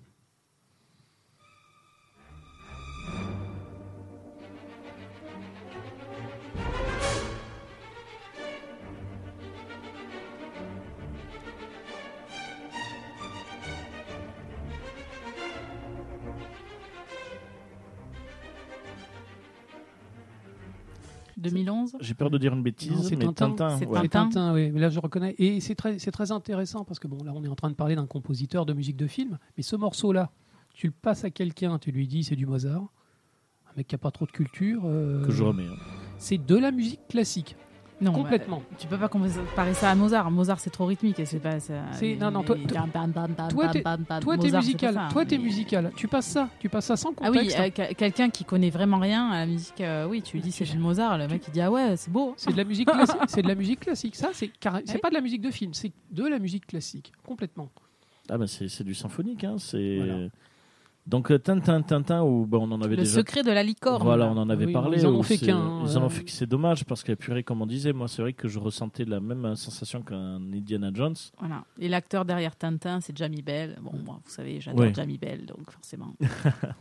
[21.40, 21.98] 2011.
[22.00, 23.50] J'ai peur de dire une bêtise, c'est mais Tintin.
[23.52, 23.78] Tintin.
[23.78, 24.02] C'est ouais.
[24.08, 24.26] Tintin.
[24.26, 24.72] Tintin, oui.
[24.72, 25.36] Mais là, je reconnais.
[25.40, 27.76] Et c'est très, c'est très intéressant parce que bon, là, on est en train de
[27.76, 29.38] parler d'un compositeur de musique de film.
[29.58, 30.32] Mais ce morceau-là,
[30.74, 32.84] tu le passes à quelqu'un, tu lui dis c'est du Mozart.
[33.68, 34.82] Un mec qui n'a pas trop de culture.
[34.86, 35.66] euh, Que je remets.
[35.68, 35.76] hein.
[36.18, 37.56] c'est de la musique classique,
[38.02, 38.58] Non, complètement.
[38.70, 40.32] bah, tu peux pas comparer ça à Mozart.
[40.32, 41.20] Mozart, c'est trop rythmique.
[41.20, 41.60] et C'est pas.
[41.60, 42.82] ça- C'est- non, non, toi- toi-
[44.62, 44.94] t'es- musical.
[44.94, 45.92] ça, Toi, t'es mais- musical.
[45.96, 46.50] Tu passes ça.
[46.60, 47.60] Tu passes ça sans Ah oui, contexte.
[47.60, 50.52] euh, quel- quelqu'un qui connaît vraiment rien à la musique, euh, oui, tu lui dis
[50.52, 52.34] c'est du Mozart, le mec il dit ah ouais, c'est beau.
[52.38, 53.16] C'est de la musique classique.
[53.28, 54.16] c'est de la musique classique.
[54.16, 54.52] Ça, c'est
[54.86, 55.74] c'est pas de la musique de film.
[55.74, 57.70] C'est de la musique classique, complètement.
[58.30, 59.44] Ah, ben c'est c'est du symphonique.
[59.44, 59.56] Hein.
[59.58, 60.28] c'est Voilà.
[61.10, 63.16] Donc, euh, Tintin, Tintin, où ben, on en avait Le déjà.
[63.16, 64.04] secret de la licorne.
[64.04, 65.00] Voilà, on en avait Oui, parlé.
[65.02, 66.06] ils en ont fait c'est- qu'un, Ils en euh.
[66.06, 68.48] ont fait que c'est dommage parce que purée, comme on disait, moi c'est vrai que
[68.48, 71.16] je ressentais la même euh, sensation qu'un Indiana Jones.
[71.40, 71.64] Voilà.
[71.80, 73.78] Et l'acteur derrière Tintin, c'est Jamie Bell.
[73.82, 74.94] Bon, moi, vous savez, j'adore.
[74.94, 76.14] Jamie Bell, donc forcément.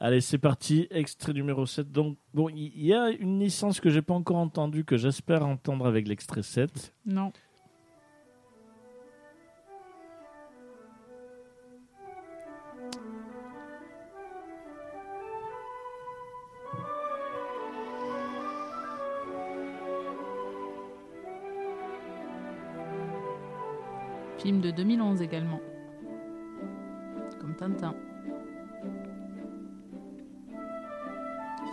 [0.00, 1.90] Allez, c'est parti, extrait numéro 7.
[1.92, 5.46] Donc, bon, il y, y a une licence que j'ai pas encore entendue, que j'espère
[5.46, 6.92] entendre avec l'extrait 7.
[7.06, 7.32] non.
[24.44, 25.58] Film de 2011 également.
[27.40, 27.94] Comme Tintin.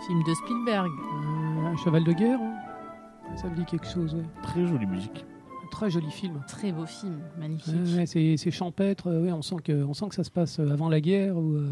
[0.06, 0.90] Film de Spielberg.
[0.90, 2.40] Euh, un cheval de guerre.
[2.40, 3.36] hein.
[3.36, 4.14] Ça me dit quelque chose.
[4.14, 4.24] ouais.
[4.42, 5.24] Très jolie musique.
[5.70, 6.42] Très joli film.
[6.48, 7.74] Très beau film, magnifique.
[7.74, 9.06] Ouais, ouais, c'est c'est champêtre.
[9.08, 11.36] euh, ouais, on sent que on sent que ça se passe euh, avant la guerre.
[11.36, 11.68] Ou, euh,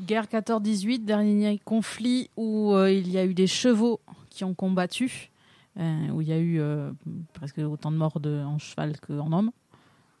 [0.00, 4.00] Guerre 14-18, dernier conflit où euh, il y a eu des chevaux
[4.30, 5.30] qui ont combattu,
[5.78, 6.92] euh, où il y a eu euh,
[7.34, 9.50] presque autant de morts de, en cheval qu'en homme.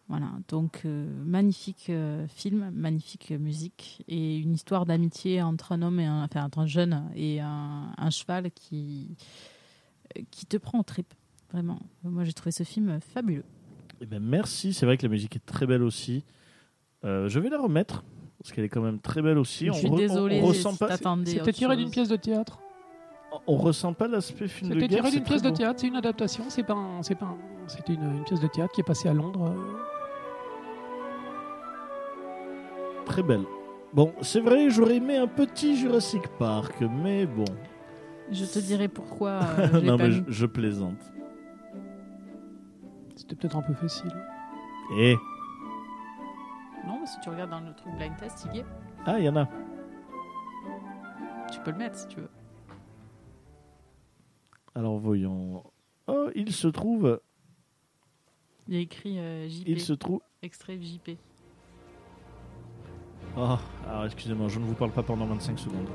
[0.08, 6.00] Voilà, donc euh, magnifique euh, film, magnifique musique et une histoire d'amitié entre un homme
[6.00, 9.16] et un, enfin entre un jeune et un, un cheval qui
[10.30, 11.12] qui te prend en trip,
[11.52, 11.78] vraiment.
[12.04, 13.44] Moi j'ai trouvé ce film fabuleux.
[14.00, 16.24] Eh ben, merci, c'est vrai que la musique est très belle aussi.
[17.04, 18.02] Euh, je vais la remettre,
[18.38, 19.66] parce qu'elle est quand même très belle aussi.
[19.66, 22.60] Je on suis désolée On, ressent si pas, t'attendais C'était tiré d'une pièce de théâtre.
[23.46, 25.80] on ressent pas l'aspect film de C'était tiré d'une c'est pièce de théâtre.
[25.80, 26.44] C'est une adaptation.
[26.48, 26.72] C'est pas.
[26.74, 27.26] un- C'est pas.
[27.26, 27.36] un-
[27.66, 29.54] C'était une, une pièce de théâtre qui est passée à Londres.
[33.08, 33.44] Très belle.
[33.92, 37.44] Bon, c'est vrai, j'aurais aimé un petit Jurassic Park, mais bon.
[38.30, 39.40] Je te dirai pourquoi.
[39.58, 41.00] euh, non, pas mais je plaisante.
[43.16, 44.12] C'était peut-être un peu facile.
[44.98, 45.16] Eh,
[46.86, 48.66] Non, mais si tu regardes dans le truc blind test, il y est.
[49.06, 49.48] ah, il y en a.
[51.50, 52.30] Tu peux le mettre si tu veux.
[54.74, 55.64] Alors voyons.
[56.06, 57.20] Oh, il se trouve,
[58.68, 60.20] Il y a écrit euh, JP, il se trouve.
[60.42, 61.10] extrait JP.
[63.40, 63.56] Oh,
[63.88, 65.86] alors excusez-moi, je ne vous parle pas pendant 25 secondes.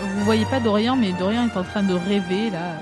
[0.00, 2.72] Vous voyez pas Dorian, mais Dorian est en train de rêver là.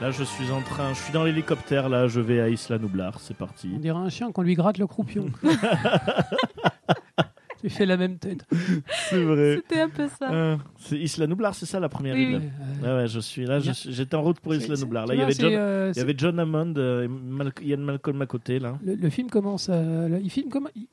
[0.00, 3.18] Là, je suis en train, je suis dans l'hélicoptère, là, je vais à Isla Nublar,
[3.18, 3.72] c'est parti.
[3.74, 5.26] On dirait un chien qu'on lui gratte le croupion.
[7.66, 8.44] J'ai fait la même tête.
[9.10, 9.56] C'est vrai.
[9.56, 10.30] C'était un peu ça.
[10.32, 12.36] Euh, c'est Isla Nublar, c'est ça la première Oui, île?
[12.36, 12.48] oui.
[12.84, 13.58] Euh, Ouais, ouais, je suis là.
[13.58, 13.72] je Bien.
[13.74, 15.04] suis- J'étais en route pour Isla Nublar.
[15.04, 17.78] tu Là, il y avait John, euh, il y avait John Hammond euh, Mal- Ian
[17.78, 18.78] Malcolm à côté là.
[18.84, 20.08] Le, le film commence à.
[20.08, 20.68] le- il filme comme.
[20.76, 20.86] il-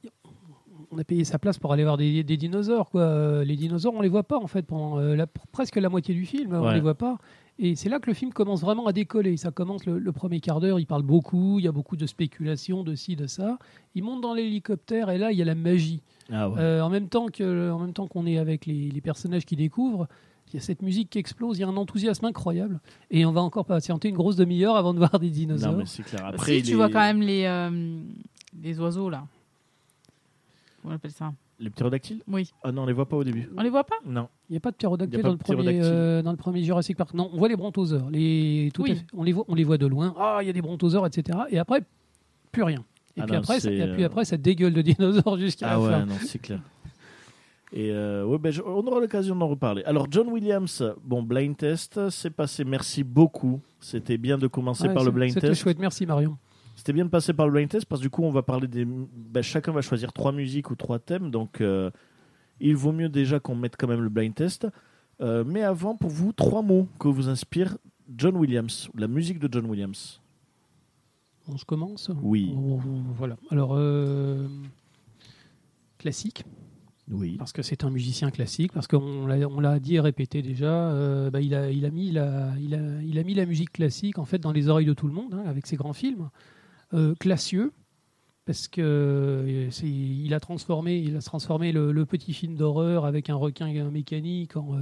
[0.91, 2.90] on a payé sa place pour aller voir des, des dinosaures.
[2.91, 3.02] Quoi.
[3.02, 6.14] Euh, Les dinosaures, on les voit pas en fait pendant euh, la- presque la moitié
[6.14, 6.54] du film.
[6.54, 6.76] On Ouais.
[6.76, 7.18] les voit pas.
[7.60, 9.38] Et c'est là que le film commence vraiment à décoller.
[9.38, 10.80] Ça commence le, le premier quart d'heure.
[10.80, 11.60] Il parle beaucoup.
[11.60, 13.60] Il y a beaucoup de spéculations de ci, de ça.
[13.94, 16.02] Il monte dans l'hélicoptère et là, il y a la magie.
[16.32, 16.60] Ah ouais.
[16.60, 19.56] Euh, en même temps que, en même temps qu'on est avec les, les personnages qui
[19.56, 20.08] découvrent,
[20.48, 21.58] il y a cette musique qui explose.
[21.58, 22.80] Il y a un enthousiasme incroyable.
[23.12, 25.74] Et on va encore patienter une grosse demi-heure avant de voir des dinosaures.
[25.74, 26.26] non mais c'est clair.
[26.26, 28.00] Après, si, tu vois quand même les, euh,
[28.62, 29.26] les oiseaux là.
[30.82, 31.34] Comment on appelle ça?
[31.60, 32.22] Les ptérodactyles?
[32.28, 32.52] Oui.
[32.64, 33.50] Ah non, on les voit pas au début.
[33.58, 33.96] On les voit pas?
[34.06, 34.28] Non.
[34.50, 36.32] Il n'y a pas de Il ptérodactyle y a pas dans, le premier, euh, dans
[36.32, 37.14] le premier Jurassic Park.
[37.14, 38.10] Non, on voit les brontosaures.
[38.10, 39.02] Les, tout Oui.
[39.14, 40.14] on, les voit, on les voit de loin.
[40.18, 41.38] Ah, il y a des brontosaures, etc.
[41.50, 41.82] Et après,
[42.52, 42.84] plus rien.
[43.16, 45.38] Et, Ah puis, non, après, ça, c'est, et puis euh, après, ça dégueule de dinosaures
[45.38, 46.06] jusqu'à Ah la ouais, fin.
[46.06, 46.60] non, c'est clair.
[47.76, 49.84] Et euh, ouais, ben, on aura l'occasion d'en reparler.
[49.86, 52.64] Alors, John Williams, bon, blind test, c'est passé.
[52.64, 53.60] Merci beaucoup.
[53.80, 55.62] C'était bien de commencer Ouais, par le c'est- blind C'était test.
[55.62, 55.80] chouette.
[55.80, 56.38] Merci, Marion.
[56.76, 58.68] C'était bien de passer par le blind test parce que du coup, on va parler
[58.68, 58.86] des.
[58.86, 61.30] ben, chacun va choisir trois musiques ou trois thèmes.
[61.32, 61.91] Donc, euh,
[62.60, 64.68] il vaut mieux déjà qu'on mette quand même le blind test.
[65.22, 67.78] Euh, mais avant, pour vous, trois mots que vous inspire
[68.18, 70.20] John Williams, la musique de John Williams.
[71.48, 72.54] On se commence Oui.
[72.56, 72.78] On-
[73.16, 73.38] Voilà.
[73.52, 74.48] Alors, euh,
[75.98, 76.44] classique.
[77.12, 77.36] Oui.
[77.38, 81.41] parce que c'est un musicien classique, parce qu'on l'a, dit et répété déjà, euh, bah,
[81.41, 84.24] il, a, il, a mis la, il, a, il a mis la musique classique en
[84.26, 86.30] fait dans les oreilles de tout le monde hein, avec ses grands films,
[86.94, 87.72] Euh, classieux,
[88.45, 93.06] parce que euh, c'est, il a transformé, il a transformé le, le petit film d'horreur
[93.06, 94.80] avec un requin mécanique en, euh,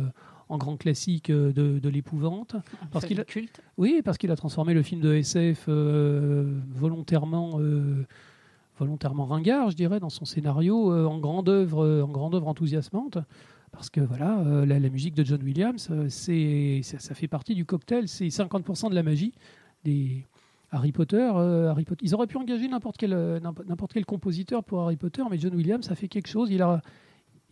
[0.50, 2.56] en grand classique euh, de, de l'épouvante.
[2.92, 3.62] Parce qu'il a- culte.
[3.78, 8.06] Oui, parce qu'il a transformé le film de SF euh, volontairement, euh,
[8.78, 13.20] volontairement ringard, je dirais, dans son scénario, euh, en grande œuvre, en grande œuvre enthousiasmante.
[13.72, 17.64] Parce que voilà, la, la musique de John Williams, c'est, ça, ça fait partie du
[17.64, 18.10] cocktail.
[18.10, 19.34] C'est 50% de la magie
[19.86, 20.26] des
[20.72, 22.04] Harry Potter, euh, Harry Potter.
[22.06, 25.54] Ils auraient pu engager n'importe quel, euh, n'importe quel compositeur pour Harry Potter, mais John
[25.54, 26.50] Williams a fait quelque chose.
[26.50, 26.82] Il a,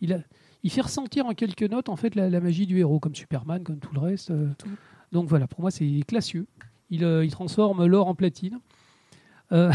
[0.00, 0.18] il a,
[0.62, 3.62] il fait ressentir en quelques notes en fait la, la magie du héros, comme Superman,
[3.62, 4.30] comme tout le reste.
[4.30, 4.48] euh.
[5.12, 6.46] Donc voilà, pour moi c'est classieux.
[6.90, 8.58] Il, il transforme l'or en platine.
[9.52, 9.72] Euh,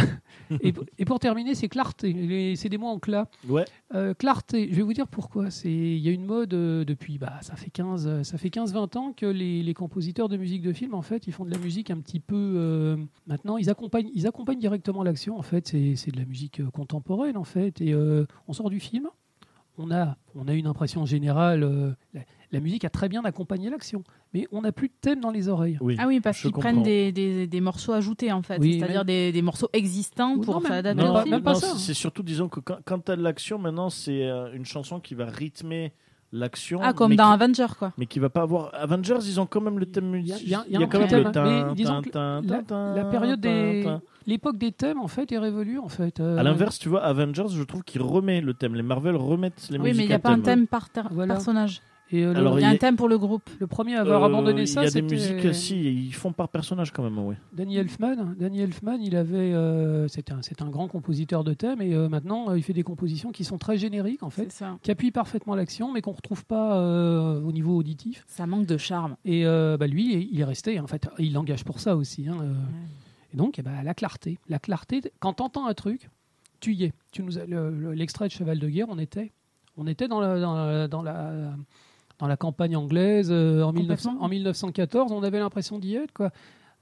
[0.62, 2.56] et, et pour terminer, c'est clarté.
[2.56, 3.28] C'est des mots en clat.
[3.48, 3.66] Ouais.
[3.94, 5.48] Euh, clarté, je vais vous dire pourquoi.
[5.64, 8.74] Il y a une mode euh, depuis bah ça fait 15 euh, ça fait 15
[8.74, 11.52] 20 ans que les, les compositeurs de musique de film en fait, ils font de
[11.52, 12.98] la musique un petit peu
[13.28, 17.44] maintenant, ils accompagnent ils accompagnent directement l'action en fait, c'est de la musique contemporaine en
[17.44, 17.96] fait et
[18.48, 19.10] on sort du film,
[19.78, 22.22] on a on a une impression générale la,
[22.56, 24.04] la musique a très bien accompagné l'action,
[24.34, 25.78] mais on n'a plus de thème dans les oreilles.
[25.82, 25.96] Oui.
[26.00, 29.32] Ah oui, parce qu'ils prennent des, des, des morceaux ajoutés en fait, Oui, c'est-à-dire des,
[29.32, 31.42] des morceaux existants Ou pour s'adapter au pas- film.
[31.56, 31.74] c'est- hein.
[31.78, 35.16] C'est surtout, disons que quand, quand t'as de l'action, maintenant, c'est euh, une chanson qui
[35.16, 35.94] va rythmer
[36.32, 36.80] l'action.
[36.82, 37.94] Ah, comme dans qui- Avenger quoi.
[37.98, 38.70] Mais qui va pas avoir.
[38.74, 40.48] Avengers, ils ont quand même le thème Il y a- musique.
[40.48, 43.86] il y a- y quand même le thème, mais disons que tin, la- période des-.
[44.28, 46.20] L'époque des thèmes en fait est révolue en fait.
[46.20, 48.74] Euh, À l'inverse, tu vois, Avengers, je trouve qu'il remet le thème.
[48.74, 51.08] Les Marvel remettent les Oui, musiques mais il n'y a pas un thème par ter-
[51.12, 51.36] Voilà.
[51.36, 51.82] personnage.
[52.12, 53.50] Et euh, le- Alors, Il y a un thème pour le groupe.
[53.60, 56.14] Le premier à avoir Euh, abandonné ça, Il y a des c'était musiques, si, ils
[56.14, 57.36] font par personnage quand même, ouais.
[57.52, 58.36] Danny Elfman.
[58.40, 62.08] Danny Elfman, il avait, euh, c'était un, c'est un grand compositeur de thèmes et euh,
[62.08, 64.78] maintenant euh, il fait des compositions qui sont très génériques en fait, C'est ça.
[64.84, 68.24] qui appuient parfaitement l'action, mais qu'on retrouve pas euh, au niveau auditif.
[68.28, 69.16] Ça manque de charme.
[69.26, 70.80] Et euh, bah, lui, il est resté.
[70.80, 72.28] En fait, il l'engage pour ça aussi.
[72.28, 72.54] hein, euh.
[73.34, 75.02] Et donc, eh ben, la clarté, la clarté.
[75.20, 76.10] Quand t'entends un truc,
[76.60, 76.94] tu y es.
[77.12, 79.32] Tu nous as- le- le- l'extrait de Cheval de guerre, on était,
[79.76, 81.52] on était dans la, dans la, dans la,
[82.20, 84.26] dans la campagne anglaise euh, en, 1900 Complètement.
[84.26, 85.12] en 1914.
[85.12, 86.32] On avait l'impression d'y être, quoi.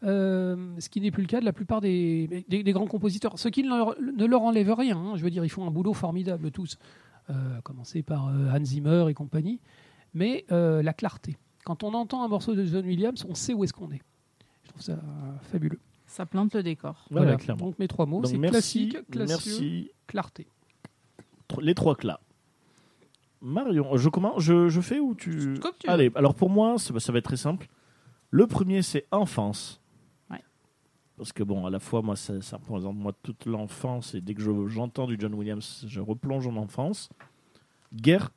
[0.04, 3.40] Euh, ce qui n'est plus le cas de la plupart des, des, des grands compositeurs.
[3.40, 4.98] Ce qui ne leur, ne leur enlève rien.
[4.98, 5.14] hein.
[5.16, 6.78] Je veux dire, ils font un boulot formidable tous,
[7.30, 9.60] euh, à commencer par euh, Hans Zimmer et compagnie.
[10.14, 11.38] Mais euh, la clarté.
[11.64, 14.02] Quand on entend un morceau de John Williams, on sait où est-ce qu'on est.
[14.66, 15.00] Je trouve ça
[15.52, 15.80] fabuleux.
[16.06, 17.06] Ça plante le décor.
[17.10, 17.38] Voilà, Voilà.
[17.38, 17.66] clairement.
[17.68, 19.92] Donc mes trois mots, c'est classique, classieux, merci.
[20.06, 20.48] clarté.
[21.62, 22.20] Les trois clats.
[23.46, 25.60] Marion, je commence, je, je fais ou tu.
[25.60, 27.68] Comme tu Allez, alors pour moi, ça, va- ça va être très simple.
[28.32, 29.82] Le premier, c'est enfance.
[30.32, 30.42] Ouais.
[31.18, 34.34] Parce que bon, à la fois, moi, ça, ça représente moi toute l'enfance et dès
[34.34, 37.10] que je- j'entends du John Williams, je replonge en enfance.
[37.94, 38.30] Guerre,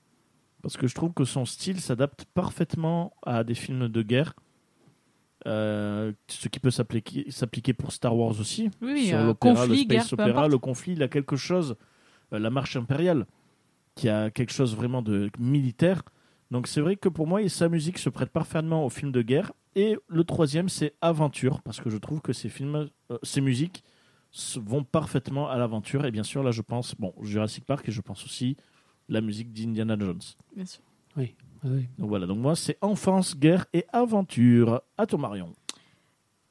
[0.61, 4.35] parce que je trouve que son style s'adapte parfaitement à des films de guerre.
[5.47, 8.69] Euh, ce qui peut s'appliquer s'appliquer pour Star Wars aussi.
[8.83, 11.77] Oui, oui, sur euh, l'opéra, conflit, le space opéra, le conflit, il a quelque chose,
[12.33, 13.27] euh, la marche impériale,
[13.97, 16.03] qui a quelque chose vraiment de militaire,
[16.53, 19.53] Donc c'est vrai que pour moi, sa musique se prête parfaitement aux films de guerre.
[19.75, 23.83] Et le troisième, c'est Aventure, parce que je trouve que ces films, euh, ces musiques
[24.57, 26.05] vont parfaitement à l'aventure.
[26.07, 28.57] Et bien sûr, là, je pense, bon, Jurassic Park, et je pense aussi
[29.09, 30.21] la musique d'Indiana Jones.
[30.55, 30.83] Bien sûr.
[31.17, 31.35] Oui.
[31.99, 34.83] Donc voilà, donc moi, c'est enfance, guerre et aventure.
[34.99, 35.53] À ton Marion.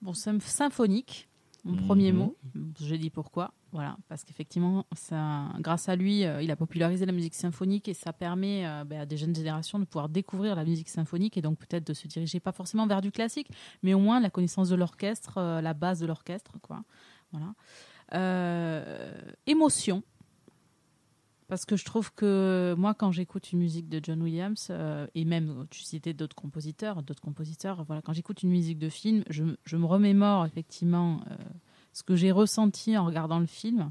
[0.01, 1.29] Bon, sym- symphonique,
[1.63, 1.85] mon Mhm.
[1.87, 2.35] premier mot.
[2.81, 3.53] Je dis pourquoi.
[3.75, 7.93] Voilà, parce qu'effectivement, ça, grâce à lui, euh, il a popularisé la musique symphonique et
[7.93, 11.41] ça permet euh, ben, à des jeunes générations de pouvoir découvrir la musique symphonique et
[11.41, 13.49] donc peut-être de se diriger pas forcément vers du classique,
[13.83, 16.85] mais au moins la connaissance de l'orchestre, euh, la base de l'orchestre, quoi.
[17.33, 17.53] Voilà.
[19.45, 20.03] Émotion.
[21.49, 24.71] Parce que je trouve que moi, quand j'écoute une musique de John Williams,
[25.15, 29.25] et même tu citais d'autres compositeurs, d'autres compositeurs, voilà, quand j'écoute une musique de film,
[29.29, 31.19] je, je me remémore effectivement
[31.95, 33.89] ce que j'ai ressenti en regardant le film,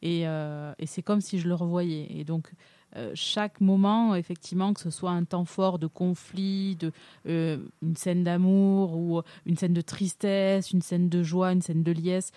[0.00, 2.06] et, euh, c'est comme si je le revoyais.
[2.10, 2.50] Et donc
[2.96, 6.90] euh, chaque moment, effectivement, que ce soit un temps fort de conflit, de
[7.26, 11.82] euh, une scène d'amour ou une scène de tristesse, une scène de joie, une scène
[11.82, 12.32] de liesse,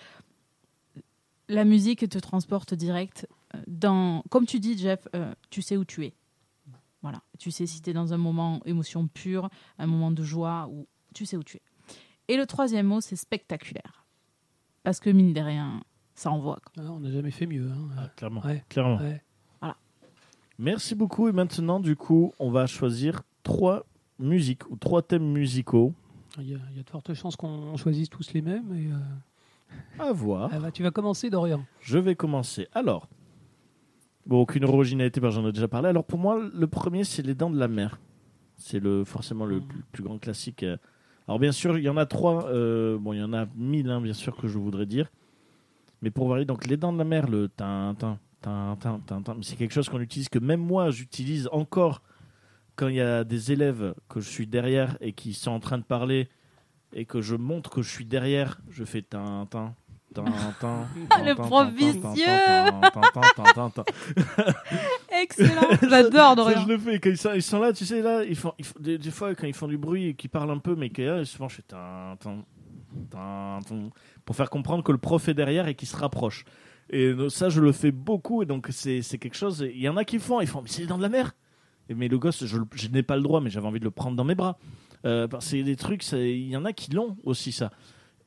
[1.48, 3.26] la musique te transporte direct
[3.66, 5.08] dans, comme tu dis, Jeff,
[5.48, 6.12] tu sais où tu es.
[7.00, 9.48] Voilà, tu sais si tu es dans un moment émotion pure,
[9.78, 11.62] un moment de joie, ou tu sais où tu es.
[12.28, 14.04] Et le troisième mot, c'est spectaculaire.
[14.88, 15.82] Parce que mine de rien,
[16.14, 16.56] ça envoie.
[16.64, 16.82] quoi.
[16.82, 17.68] Ah, on n'a jamais fait mieux.
[17.70, 17.88] hein.
[17.98, 18.40] Ah, clairement.
[18.42, 18.64] Ouais.
[18.70, 18.96] clairement.
[18.96, 19.20] Ouais.
[20.58, 21.28] Merci beaucoup.
[21.28, 23.84] Et maintenant, du coup, on va choisir trois
[24.18, 25.92] musiques ou trois thèmes musicaux.
[26.38, 28.72] Il y, a, il y a de fortes chances qu'on choisisse tous les mêmes.
[28.72, 30.48] Et, euh, À voir.
[30.54, 31.62] ah bah, tu vas commencer, Dorian.
[31.82, 32.66] Je vais commencer.
[32.72, 33.08] Alors,
[34.24, 35.90] bon, aucune originalité, j'en ai déjà parlé.
[35.90, 38.00] Alors, pour moi, le premier, c'est Les Dents de la Mer.
[38.56, 40.62] C'est le, forcément le plus, plus grand classique.
[40.62, 40.78] euh.
[41.28, 42.46] Alors, bien sûr, il y en a trois.
[42.48, 45.10] euh, bon, il y en a mille, hein, bien sûr, que je voudrais dire.
[46.00, 49.74] Mais pour varier, donc, Les Dents de la Mer, le tintin, tintin, tintin, c'est quelque
[49.74, 52.02] chose qu'on utilise, que même moi, j'utilise encore
[52.76, 55.78] quand il y a des élèves que je suis derrière et qui sont en train
[55.78, 56.28] de parler
[56.94, 59.74] et que je montre que je suis derrière, je fais tintin.
[60.14, 60.86] tintin,
[61.24, 62.24] Le prof vicieux.
[65.22, 66.62] Excellent, j'adore Dorian.
[66.62, 66.98] je le fais.
[67.00, 69.10] Quand ils sont, ils sont là, tu sais, là, ils font, ils font- des, des
[69.10, 71.48] fois, quand ils font du bruit et qu'ils parlent un peu, mais que là, souvent,
[71.48, 72.44] je fais tin, tin,
[73.10, 73.90] tin, tin,
[74.24, 76.44] pour faire comprendre que le prof est derrière et qu'il se rapproche.
[76.90, 79.66] Et euh, ça, je le fais beaucoup, et donc c'est quelque chose.
[79.72, 81.34] Il y en a qui font, ils font, mais c'est les dents de la mer.
[81.88, 84.16] Et, mais le gosse, je, n'ai pas le droit, mais j'avais envie de le prendre
[84.16, 84.58] dans mes bras.
[85.04, 87.70] Euh, c'est des trucs, il y en a qui l'ont aussi, ça.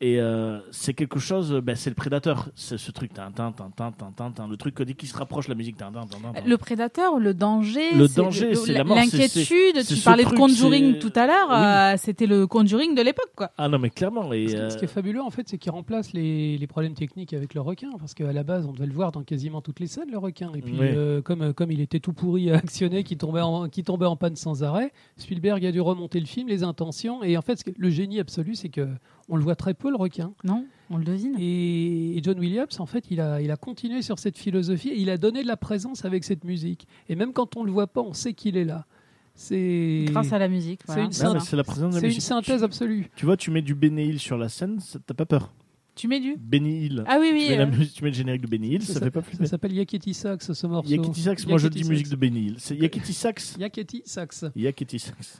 [0.03, 3.69] Et euh, c'est quelque chose, ben, c'est le prédateur, c'est ce truc, tin, tin, tin,
[3.75, 6.07] tin, tin, tin, tin, le truc que dès qu'il se rapproche, la musique, tin, tin,
[6.07, 6.43] tin, tin, tin.
[6.43, 10.29] Le prédateur, le danger, Le danger, c'est la mort, L'inquiétude, c'est tu ce parlais de
[10.29, 11.55] truc, Conjuring c'est- tout à l'heure, Oui.
[11.55, 13.51] euh, c'était le Conjuring de l'époque, quoi.
[13.59, 14.33] Ah non, mais clairement.
[14.33, 16.67] Et, Ce qui, euh, ce qui est fabuleux, en fait, c'est qu'il remplace les, les
[16.67, 17.91] problèmes techniques avec le requin.
[17.99, 20.51] Parce qu'à la base, on devait le voir dans quasiment toutes les scènes, le requin.
[20.55, 23.83] Et puis, euh, comme, comme il était tout pourri à actionner, qui tombait, en, qui
[23.83, 27.21] tombait en panne sans arrêt, Spielberg a dû remonter le film, les intentions.
[27.23, 28.87] Et en fait, ce que- le génie absolu, c'est que
[29.29, 30.33] on le voit très peu, le requin.
[30.43, 31.35] Non, on le devine.
[31.39, 34.99] Et, et John Williams, en fait, il a, il a continué sur cette philosophie et
[34.99, 36.87] il a donné de la présence avec cette musique.
[37.09, 38.85] Et même quand on le voit pas, on sait qu'il est là.
[39.33, 40.81] C'est Grâce à la musique.
[40.85, 41.05] c'est voilà.
[41.05, 43.09] une c'est la présence de la c'est une synthèse absolue.
[43.15, 45.53] Tu vois, tu mets du Benny Hill sur la scène, ça- t'as pas peur.
[45.95, 47.03] Tu mets du Benny Hill.
[47.07, 47.49] Ah oui, tu, oui.
[47.49, 49.21] mets la euh, musique- tu mets le générique de Benny Hill, ça, Ça- fait pas
[49.21, 49.45] Ça flipper.
[49.47, 50.89] s'appelle Yakety Sax, ce morceau.
[50.89, 51.89] Yakety Sax, moi je dis Sax.
[51.89, 52.55] musique de Benny Hill.
[52.59, 54.45] C'est Yakety Sax Yakety Sax.
[54.55, 55.39] Yakety Sax.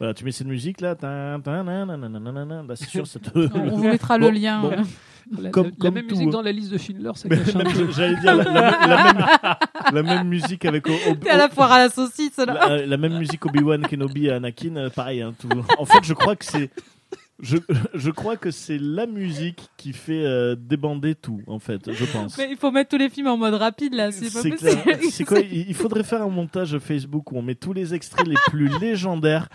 [0.00, 3.30] Voilà, tu mets cette musique là, bah, c'est sûr, ça te.
[3.54, 4.60] on vous mettra le lien.
[4.62, 4.72] bon.
[4.72, 4.76] euh.
[5.40, 6.30] La, Comme- la- la comme même tout, musique hein.
[6.32, 7.92] dans la liste de Schindler, Même- peu.
[7.92, 9.24] J'allais dire la, la- la même,
[9.92, 10.84] la même musique avec.
[11.20, 12.46] T'es à la foire à la saucisse, là.
[12.46, 15.20] la, la même musique Obi-Wan Kenobi et Anakin, euh, pareil.
[15.22, 15.48] hein, tout.
[15.78, 16.70] En fait, je crois que c'est.
[17.42, 17.56] Je,
[17.94, 22.36] je crois que c'est la musique qui fait euh, débander tout, en fait, je pense.
[22.36, 24.10] Mais il faut mettre tous les films en mode rapide, là.
[24.12, 24.82] C'est pas C'est possible.
[24.82, 24.98] clair.
[25.10, 28.26] C'est quoi Il il faudrait faire un montage Facebook où on met tous les extraits
[28.26, 29.48] les plus légendaires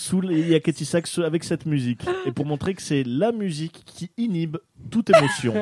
[0.00, 2.02] sous les Yakety Sax avec cette musique.
[2.26, 4.56] Et pour montrer que c'est la musique qui inhibe
[4.90, 5.52] toute émotion.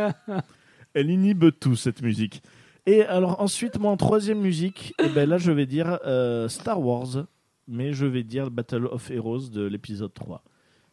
[0.95, 2.43] Elle inhibe tout, cette musique.
[2.87, 6.81] Et alors ensuite, moi en troisième musique, et ben là je vais dire euh, Star
[6.81, 7.27] Wars,
[7.67, 10.43] mais je vais dire Battle of Heroes de l'épisode 3,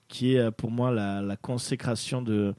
[0.07, 2.53] qui est euh, pour moi la, la consécration de,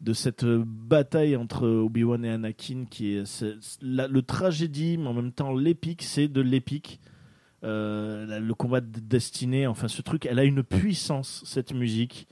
[0.00, 3.44] de cette bataille entre Obi-Wan et Anakin, qui est,
[3.82, 7.00] la- le tragédie, mais en même temps l'épique, c'est de l'épique.
[7.64, 12.28] Euh, le combat de destinée, enfin ce truc, elle a une puissance, cette musique.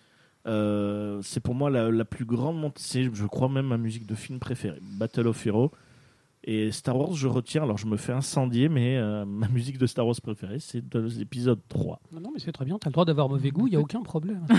[0.47, 4.07] Euh, c'est pour moi la, la plus grande montée, c'est je crois même ma musique
[4.07, 5.71] de film préférée, Battle of Heroes.
[6.47, 9.87] Et Star Wars, je retiens, alors je me fais incendier, mais euh, ma musique de
[9.87, 12.01] Star Wars préférée, c'est de l'épisode 3.
[12.13, 13.77] Non, non, mais c'est très bien, tu as le droit d'avoir mauvais goût, il n'y
[13.77, 14.47] a aucun problème.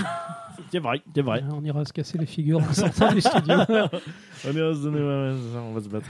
[0.72, 1.44] C'est vrai, c'est vrai.
[1.52, 3.54] On ira se casser les figures en sortant du studio.
[3.68, 6.06] On, à se donner- on va se battre.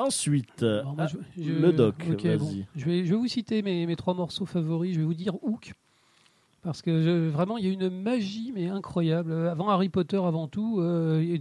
[0.00, 0.62] Ensuite,
[0.98, 1.94] ah, je- le doc,
[2.38, 2.50] bon.
[2.76, 4.94] Je, vais, je vais vous citer mes, mes trois morceaux favoris.
[4.94, 5.72] Je vais vous dire Hook.
[6.62, 9.32] Parce que je- vraiment, il y a une magie, mais incroyable.
[9.48, 11.38] Avant Harry Potter, avant tout, euh,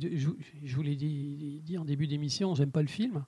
[0.63, 3.23] je vous l'ai dit, dit en début d'émission, j'aime pas le film.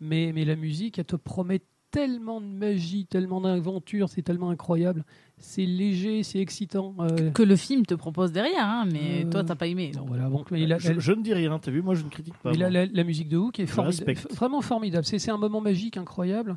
[0.00, 5.04] Mais, mais la musique, elle te promet tellement de magie, tellement d'aventure, c'est tellement incroyable.
[5.38, 6.94] C'est léger, c'est excitant.
[7.00, 9.92] euh, Que le film te propose derrière, hein, mais Euh, toi, t'as pas aimé.
[9.94, 10.08] non, donc.
[10.08, 12.52] voilà, donc, mais la- je, ne dis rien, t'as vu, moi je ne critique pas.
[12.52, 15.04] mais la, la- la musique de Hook est vraiment formidable.
[15.04, 16.56] C'est un moment magique, incroyable.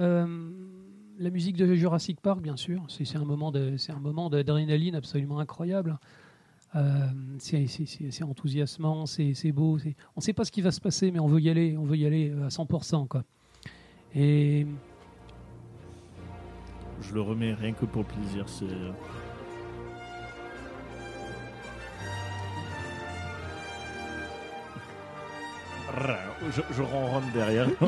[0.00, 0.50] Euh,
[1.18, 4.94] la musique de Jurassic Park, bien sûr, c'est un moment de- c'est un moment d'adrénaline
[4.94, 5.98] absolument incroyable.
[6.74, 7.06] Euh,
[7.38, 9.78] c'est enthousiasmant, c'est beau.
[9.84, 11.84] On ne sait pas ce qui va se passer, mais on veut y aller, on
[11.84, 13.06] veut y aller à 100%.
[13.08, 13.24] Quoi.
[14.14, 14.66] Et
[17.02, 18.48] Je le remets rien que pour plaisir.
[18.48, 18.66] C'est.
[26.50, 27.68] Je, je ronronne derrière.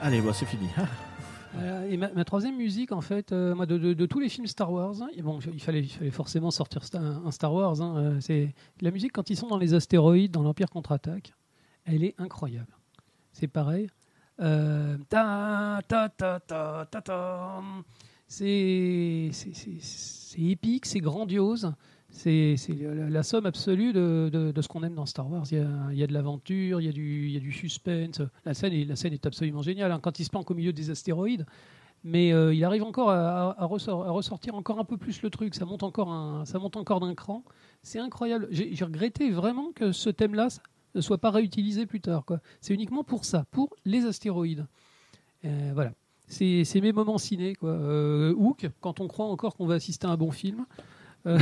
[0.00, 0.68] Allez, bon, c'est fini.
[1.54, 4.30] Euh, et ma, ma troisième musique, en fait, euh, moi, de, de- de tous les
[4.30, 7.82] films Star Wars, hein, bon, il, fallait, il fallait forcément sortir un, un Star Wars.
[7.82, 11.34] hein, euh, c'est la musique quand ils sont dans les astéroïdes, dans l'Empire contre-attaque,
[11.84, 12.72] elle est incroyable.
[13.32, 13.88] C'est pareil.
[14.40, 17.62] Euh, ta, ta, ta, ta, ta, ta.
[18.28, 19.30] C'est
[20.38, 21.72] épique, c'est grandiose.
[22.10, 25.44] C'est la, la somme absolue de, de- de ce qu'on aime dans Star Wars.
[25.50, 27.40] Il y a, il y a de l'aventure, il, y a du- il y a
[27.40, 28.20] du suspense.
[28.44, 30.72] La scène est, la scène est absolument géniale hein, quand il se planque au milieu
[30.74, 31.46] des astéroïdes.
[32.04, 35.54] Mais euh, il arrive encore à, ressort- à ressortir encore un peu plus le truc.
[35.54, 37.44] Ça monte encore, un- ça monte encore d'un cran.
[37.82, 38.48] C'est incroyable.
[38.50, 40.48] J'ai regretté vraiment que ce thème-là
[40.94, 42.24] ne soit pas réutilisé plus tard.
[42.24, 42.40] quoi.
[42.60, 44.66] C'est uniquement pour ça, pour les astéroïdes.
[45.44, 45.92] Euh, voilà.
[46.28, 47.54] C'est mes moments ciné.
[47.54, 47.70] Quoi.
[47.70, 50.64] Euh, Hook, quand on croit encore qu'on va assister à un bon film.
[51.26, 51.38] Euh,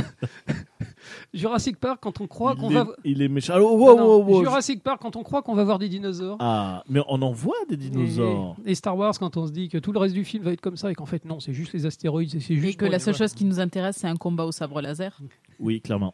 [1.33, 2.81] Jurassic Park, quand on croit qu'on va.
[2.81, 3.53] est, il est méchant.
[3.53, 6.37] Alors, wow, Non, wow, wow, Jurassic Park, quand on croit qu'on va voir des dinosaures.
[6.39, 8.55] Ah, mais on en voit des dinosaures.
[8.65, 10.51] Et, et Star Wars, quand on se dit que tout le reste du film va
[10.51, 12.29] être comme ça et qu'en fait, non, c'est juste les astéroïdes.
[12.31, 14.51] c'est- C'est Et juste que la seule chose qui nous intéresse, c'est un combat au
[14.51, 15.17] sabre laser.
[15.59, 16.13] Oui, clairement.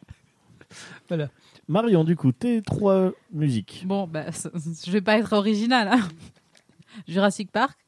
[1.08, 1.28] Voilà.
[1.68, 3.84] Marion, du coup, tes trois musiques.
[3.86, 4.26] Bon, bah,
[4.86, 5.88] je vais pas être original.
[5.88, 6.08] hein.
[7.06, 7.78] Jurassic Park.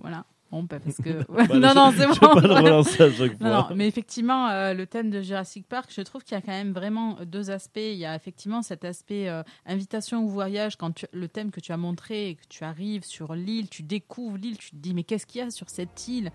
[0.00, 0.24] Voilà.
[0.50, 1.10] Bon, bah, parce que.
[1.58, 2.34] non, non, c'est Je bon.
[2.34, 3.74] vais pas le relancer à chaque Non, non, fois.
[3.76, 6.72] mais effectivement, euh, le thème de Jurassic Park, je trouve qu'il y a quand même
[6.72, 7.76] vraiment deux aspects.
[7.78, 11.60] Il y a effectivement cet aspect euh, invitation au voyage, quand tu- le thème que
[11.60, 14.94] tu as montré, et que tu arrives sur l'île, tu découvres l'île, tu te dis,
[14.94, 16.30] mais qu'est-ce qu'il y a sur cette île?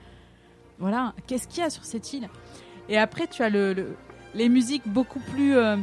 [0.80, 2.30] Voilà, qu'est-ce qu'il y a sur cette île?
[2.90, 3.95] Et après, tu as le, le-
[4.36, 5.56] les musiques beaucoup plus.
[5.56, 5.78] euh,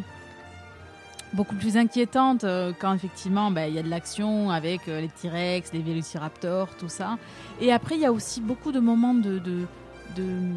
[1.33, 5.09] beaucoup plus inquiétantes euh, quand effectivement bah, il y a de l'action avec euh, les
[5.09, 7.19] T-Rex, les Vélociraptors, tout ça.
[7.61, 9.67] Et après, il y a aussi beaucoup de moments de, de,
[10.17, 10.55] de-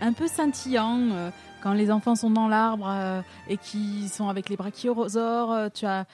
[0.00, 1.10] un peu scintillants.
[1.12, 1.30] euh,
[1.62, 6.06] quand les enfants sont dans l'arbre et qui sont avec les brachiosaures, tu as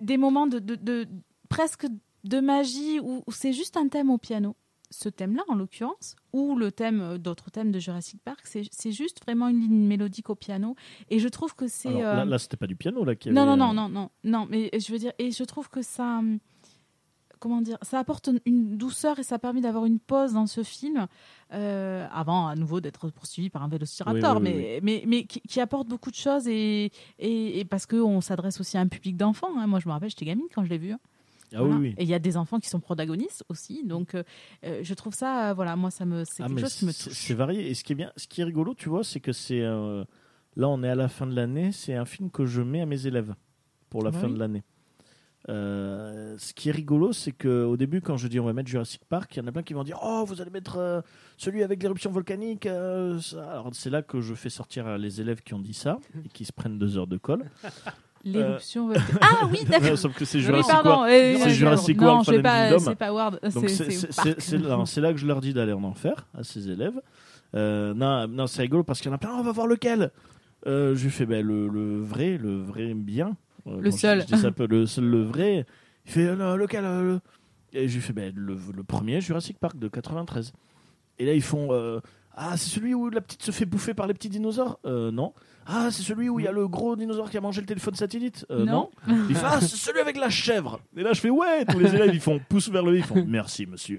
[0.00, 1.06] des- moments de, de-
[1.48, 1.86] presque
[2.24, 4.56] de magie où c'est juste un thème au piano.
[4.90, 9.20] Ce thème-là, en l'occurrence, ou le thème euh, d'autres thèmes de Jurassic Park, c'est juste
[9.22, 10.76] vraiment une ligne mélodique au piano.
[11.10, 13.42] Et je trouve que c'est euh, Là, là, c'était pas du piano là qui non,
[13.42, 15.82] avait, non, euh, non, non, non, non, mais je veux dire, et je trouve que
[15.82, 16.38] ça, hum,
[17.38, 20.62] comment dire, ça apporte une- une douceur et ça permet d'avoir une pause dans ce
[20.62, 21.06] film,
[21.52, 25.24] euh, avant à nouveau d'être poursuivi par un vélociraptor, Oui, oui, oui, mais, mais, mais
[25.24, 28.88] qui, qui apporte beaucoup de choses et, et, et parce qu'on s'adresse aussi à un
[28.88, 29.56] public d'enfants.
[29.58, 29.66] hein.
[29.66, 30.92] Moi, je me rappelle, j'étais gamine quand je l'ai vu.
[30.92, 31.00] hein.
[31.54, 31.76] Ah Voilà.
[31.76, 31.94] oui, oui.
[31.98, 34.22] Et il y a des enfants qui sont protagonistes aussi, donc euh,
[34.64, 36.92] euh, je trouve ça, euh, voilà, moi, ça me, c'est Ah, quelque chose qui me
[36.92, 37.12] touche.
[37.12, 37.70] C'est varié.
[37.70, 40.04] Et ce qui est bien, ce qui est rigolo, tu vois, c'est que c'est euh,
[40.56, 41.72] là, on est à la fin de l'année.
[41.72, 43.34] C'est un film que je mets à mes élèves
[43.90, 44.62] pour la Bah fin de l'année.
[45.48, 48.68] Euh, ce qui est rigolo, c'est que au début, quand je dis on va mettre
[48.68, 51.00] Jurassic Park, il y en a plein qui vont dire oh vous allez mettre euh,
[51.38, 52.66] celui avec l'éruption volcanique.
[52.66, 53.18] euh.
[53.34, 56.44] Alors c'est là que je fais sortir les élèves qui ont dit ça et qui
[56.44, 57.48] se prennent deux heures de colle.
[58.32, 58.90] L'éruption.
[59.20, 59.96] Ah oui, d'accord.
[59.98, 63.12] Sauf que c'est Jurassic euh, C'est euh, Jurassic non, World c'est Fallen pas, c'est pas
[63.12, 63.38] World,
[64.38, 67.00] c'est- là, que je leur dis d'aller en enfer à ces élèves.
[67.54, 69.30] Euh, non, non c'est rigolo parce qu'il y en a plein.
[69.34, 70.10] On va voir lequel.
[70.66, 73.36] Euh, je lui fais ben, le, le vrai, le vrai bien.
[73.66, 74.20] Euh, Le je- seul.
[74.22, 75.64] Je, dis ça le seul, le vrai.
[76.04, 77.20] Il fait euh, non, lequel euh, le-
[77.72, 80.52] Et je lui fais ben, le, le premier Jurassic Park de 93.
[81.20, 82.00] Et là ils font euh,
[82.36, 84.78] ah c'est celui où la petite se fait bouffer par les petits dinosaures?
[84.86, 85.32] Euh, non.
[85.70, 87.94] Ah c'est celui où il y a le gros dinosaure qui a mangé le téléphone
[87.94, 88.46] satellite?
[88.50, 88.88] Euh, non.
[89.06, 89.16] Non.
[89.28, 90.80] Il fait Ah, c'est celui avec la chèvre.
[90.96, 93.02] Et là, je fais Ouais, tous les élèves, ils font pouce vers le haut, ils
[93.02, 93.98] font Merci, monsieur.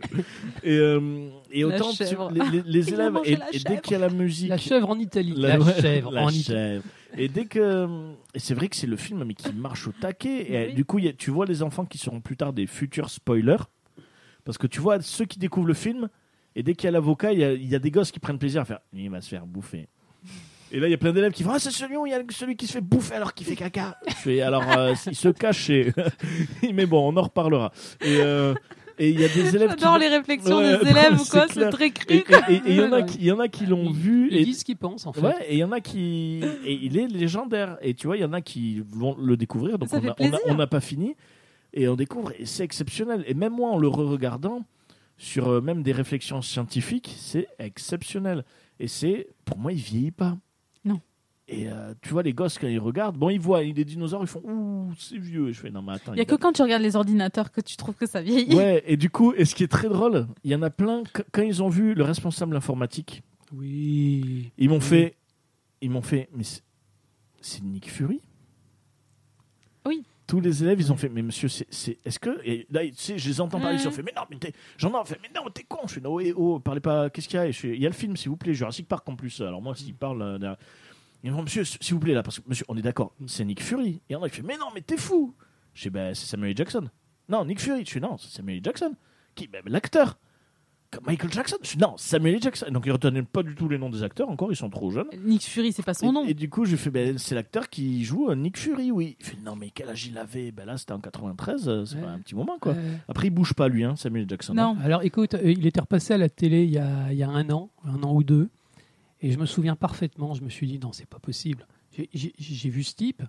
[0.63, 3.51] Et, euh, et autant tu- les, les- les Il a élèves, mangé et, la et
[3.51, 3.81] dès chèvre.
[3.81, 4.49] qu'il y a la musique.
[4.49, 5.33] La chèvre en Italie.
[5.37, 6.43] La- ouais, chèvre la en Italie.
[6.43, 6.83] chèvre.
[7.17, 7.87] Et dès que.
[8.33, 10.51] Et c'est vrai que c'est le film mais qui marche au taquet.
[10.51, 10.73] Et Oui.
[10.73, 13.09] du coup, il y a- tu vois les enfants qui seront plus tard des futurs
[13.11, 13.57] spoilers.
[14.45, 16.09] Parce que tu vois ceux qui découvrent le film.
[16.55, 18.19] Et dès qu'il y a l'avocat, il y a, il y a des gosses qui
[18.19, 19.87] prennent plaisir à faire Il va se faire bouffer.
[20.71, 22.13] Et là, il y a plein d'élèves qui font Ah, c'est celui où il y
[22.13, 23.97] a celui qui se fait bouffer alors qu'il fait caca.
[24.07, 25.69] Je fais Alors, euh, il se cache.
[25.69, 25.91] et-
[26.73, 27.71] Mais bon, on en reparlera.
[28.01, 28.53] Et euh,
[29.01, 29.79] et il y a des élèves qui.
[29.81, 32.17] J'adore les réflexions Ouais, des élèves ou quoi, c'est très cru.
[32.17, 34.27] et- il y en a qui, l'ont vu.
[34.29, 35.21] Ils Et, disent ce qu'ils pensent en fait.
[35.21, 36.41] Ouais, et il y en a qui.
[36.65, 37.77] Et il est légendaire.
[37.81, 39.79] Et tu vois, il y en a qui vont le découvrir.
[39.79, 41.15] Donc Ça on fait a- on a- on n'a pas fini.
[41.73, 42.31] Et on découvre.
[42.37, 43.23] Et c'est exceptionnel.
[43.27, 44.63] Et même moi, en le re-regardant,
[45.19, 48.43] sur euh, même des réflexions scientifiques, c'est exceptionnel.
[48.79, 49.27] Et c'est.
[49.45, 50.35] Pour moi, il vieillit pas.
[50.85, 50.99] Non.
[51.47, 54.27] Et euh, tu vois, les gosses, quand ils regardent, bon, ils voient des dinosaures, ils
[54.27, 55.49] font Ouh, c'est vieux.
[55.49, 56.13] Et je fais Non, mais attends.
[56.13, 58.21] Il y a il que quand tu regardes les ordinateurs que tu trouves que ça
[58.21, 58.55] vieillit.
[58.55, 61.03] Ouais, et du coup, et ce qui est très drôle, il y en a plein,
[61.03, 63.21] qu- quand ils ont vu le responsable informatique,
[63.51, 64.51] Oui.
[64.57, 64.81] ils m'ont Oui.
[64.81, 65.15] fait,
[65.81, 66.63] ils m'ont fait, mais c'est-
[67.41, 68.21] c'est Nick Fury?
[69.85, 70.03] Oui.
[70.29, 72.93] Tous les élèves, ils ont fait, mais monsieur, c'est, c'est- est-ce que, et là, tu
[72.93, 75.19] sais, je les entends parler, ils ont fait, mais non, mais t'es, j'en ai fait,
[75.23, 75.79] mais non, t'es con.
[75.87, 77.47] Je fais, non, eh, oh, parlez pas, qu'est-ce qu'il y a?
[77.47, 79.41] Il y a le film, s'il vous plaît, Jurassic Park en plus.
[79.41, 80.55] Alors moi, s'il parle, euh,
[81.23, 83.63] ils me monsieur, s'il vous plaît, là, parce que, monsieur, on est d'accord, c'est Nick
[83.63, 84.01] Fury.
[84.07, 85.33] Et on a fait, mais non, mais t'es fou.
[85.73, 86.55] Je fais, ben, c'est Samuel.
[86.55, 86.87] Jackson.
[87.27, 87.83] Non, Nick Fury.
[87.83, 88.61] Je fais, non, c'est Samuel.
[88.63, 88.93] Jackson.
[89.33, 90.19] Qui ben, L'acteur.
[91.05, 91.57] Michael Jackson.
[91.79, 92.41] Non, Samuel L.
[92.41, 92.65] Jackson.
[92.71, 95.07] Donc ils retenaient pas du tout les noms des acteurs encore, ils sont trop jeunes.
[95.23, 96.25] Nick Fury, c'est pas son et, nom.
[96.25, 99.15] et du coup, j'ai fait, ben, c'est l'acteur qui joue euh, Nick Fury, oui.
[99.19, 100.51] Il fait, non, mais quel âge il avait?
[100.51, 102.01] Ben là, c'était en 93, euh, c'est Ouais.
[102.01, 102.73] pas un petit moment, quoi.
[102.73, 104.25] Euh, Après, il bouge pas, lui, hein, Samuel.
[104.27, 104.53] Jackson.
[104.53, 104.75] Non.
[104.83, 107.29] alors écoute, euh, il était repassé à la télé il y, a, il y a
[107.29, 108.49] un an, un an ou deux,
[109.21, 111.67] et je me souviens parfaitement, je me suis dit non, c'est pas possible.
[112.13, 113.21] J'ai- vu ce type,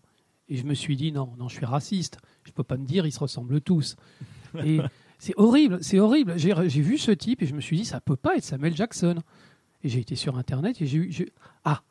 [0.49, 3.07] et je me suis dit non, non, je suis raciste, je peux pas me dire
[3.07, 3.97] ils se ressemblent tous.
[4.65, 4.81] Et
[5.21, 6.35] c'est horrible, c'est horrible.
[6.37, 9.17] J'ai vu ce type et je me suis dit ça peut pas être Samuel Jackson.
[9.85, 11.29] Et j'ai été sur internet et j'ai eu.
[11.65, 11.83] Ah,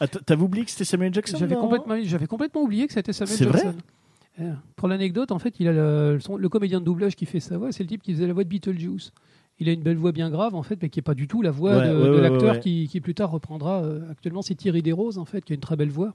[0.00, 1.14] Ah, T'avais oublié que c'était Samuel.
[1.14, 4.56] Jackson J'avais complètement, oublié que c'était Samuel C'est vrai Jackson.
[4.76, 7.82] Pour l'anecdote, en fait, il a le, comédien de doublage qui fait sa voix, c'est
[7.82, 9.12] le type qui faisait la voix de Beetlejuice.
[9.58, 11.40] Il a une belle voix bien grave, en fait, mais qui n'est pas du tout
[11.40, 13.82] la voix Ouais, de, ouais, de ouais, l'acteur qui plus tard reprendra.
[13.82, 16.14] euh, actuellement, c'est Thierry Desroses, en fait, qui a une très belle voix.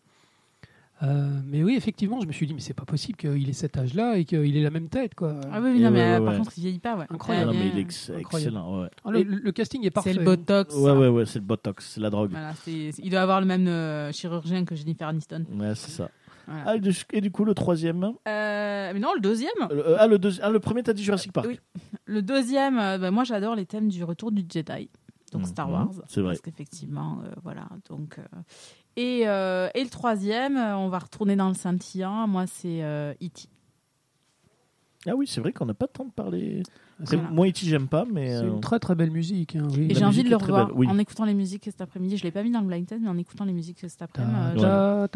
[1.03, 3.76] Euh, mais oui, effectivement, je me suis dit, mais c'est pas possible qu'il ait cet
[3.76, 5.36] âge-là et qu'il ait la même tête, quoi.
[5.52, 6.38] Ah oui, non, mais ouais, euh, ouais, par ouais.
[6.40, 7.06] contre, il vieillit pas, ouais.
[7.10, 7.48] Incroyable.
[7.48, 7.80] Non, Ouais, mais il bien.
[7.80, 8.56] est ex- Incroyable.
[8.56, 8.88] excellent, ouais.
[9.06, 10.14] Ah, le, le- le casting est parfait.
[10.14, 10.76] C'est le Botox.
[10.76, 12.30] Ouais, ouais, ouais, c'est le Botox, c'est la drogue.
[12.32, 15.44] Voilà, il doit avoir le même euh, chirurgien que Jennifer Aniston.
[15.53, 16.10] Ouais, c'est ça.
[16.48, 16.64] Voilà.
[16.68, 16.76] Ah,
[17.14, 18.03] et du- coup, le troisième?
[18.03, 19.49] Euh, mais non, le deuxième.
[19.72, 21.48] Euh, ah, le, deuxi- ah, le premier, t'as dit Jurassic Park.
[21.48, 21.60] Oui.
[22.06, 24.90] Le deuxième, euh, bah, moi j'adore les thèmes du retour du Jedi,
[25.32, 25.91] donc Mhm, Star Wars.
[26.07, 26.32] c'est vrai.
[26.34, 27.68] Parce qu'effectivement, euh, voilà.
[27.90, 28.23] Donc, euh,
[28.97, 32.27] et, euh, et le troisième, euh, on va retourner dans le scintillant.
[32.27, 33.47] Moi, c'est euh, E.T.
[35.07, 36.61] Ah oui, c'est vrai qu'on n'a pas tant de parler.
[36.99, 37.23] Voilà.
[37.31, 38.27] Moi, E.T., j'aime pas, mais.
[38.38, 39.55] c'est euh, une très très belle musique.
[39.55, 39.88] hein, oui.
[39.89, 40.88] Et j'ai envie de le revoir oui.
[40.88, 42.18] en écoutant les musiques cet après-midi.
[42.18, 44.35] Je l'ai pas mis dans le blind test, mais en écoutant les musiques cet après-midi,
[44.63, 45.07] euh.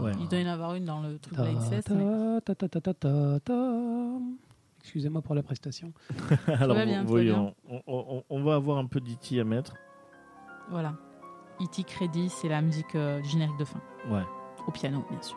[0.00, 0.12] Ouais.
[0.20, 1.90] il doit y en avoir une dans le truc Ta, blind test.
[1.90, 3.72] mais- ta, ta, ta, ta, ta, ta.
[4.82, 5.92] Excusez-moi pour la prestation.
[6.46, 7.04] Alors, bien,
[7.88, 9.40] on- on va avoir un peu d'E.T.
[9.40, 9.74] à mettre.
[10.70, 10.94] Voilà.
[11.60, 11.82] E.T.
[11.84, 13.80] Crédit, c'est la musique euh, générique de fin.
[14.10, 14.22] Ouais.
[14.66, 15.36] Au piano, bien sûr.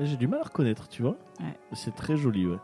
[0.00, 1.16] J'ai du mal à reconnaître, tu vois.
[1.40, 1.58] Ouais.
[1.72, 2.58] C'est très joli, ouais.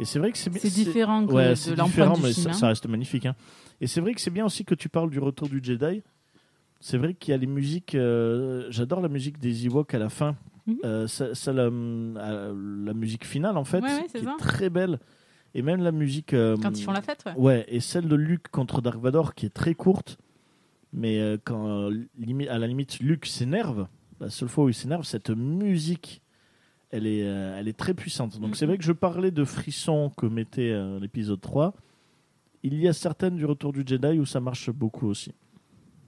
[0.00, 0.52] Et c'est vrai que c'est.
[0.58, 2.44] C'est différent que Ouais, de c'est l'empreinte différent, du mais film.
[2.44, 2.54] ça, hein.
[2.54, 3.26] ça reste magnifique.
[3.26, 3.36] hein.
[3.80, 6.02] Et c'est vrai que c'est bien aussi que tu parles du retour du Jedi.
[6.80, 7.94] C'est vrai qu'il y a les musiques.
[7.94, 10.34] euh, J'adore la musique des Ewoks à la fin.
[10.66, 10.76] Mhm.
[10.84, 14.70] Euh, ça, ça, la, euh, la musique finale, en fait, Ouais, ouais, qui est très
[14.70, 14.98] belle.
[15.54, 16.32] Et même la musique.
[16.32, 17.34] euh, Quand ils font la fête, ouais.
[17.36, 20.18] Ouais, et celle de Luke contre Dark Vador qui est très courte,
[20.92, 22.06] mais euh, quand euh,
[22.48, 23.88] à la limite Luke s'énerve,
[24.20, 26.22] la seule fois où il s'énerve, cette musique,
[26.90, 28.38] elle est, euh, elle est très puissante.
[28.40, 31.74] Donc c'est vrai que je parlais de frissons que mettait l'épisode 3.
[32.62, 35.32] Il y a certaines du Retour du Jedi où ça marche beaucoup aussi.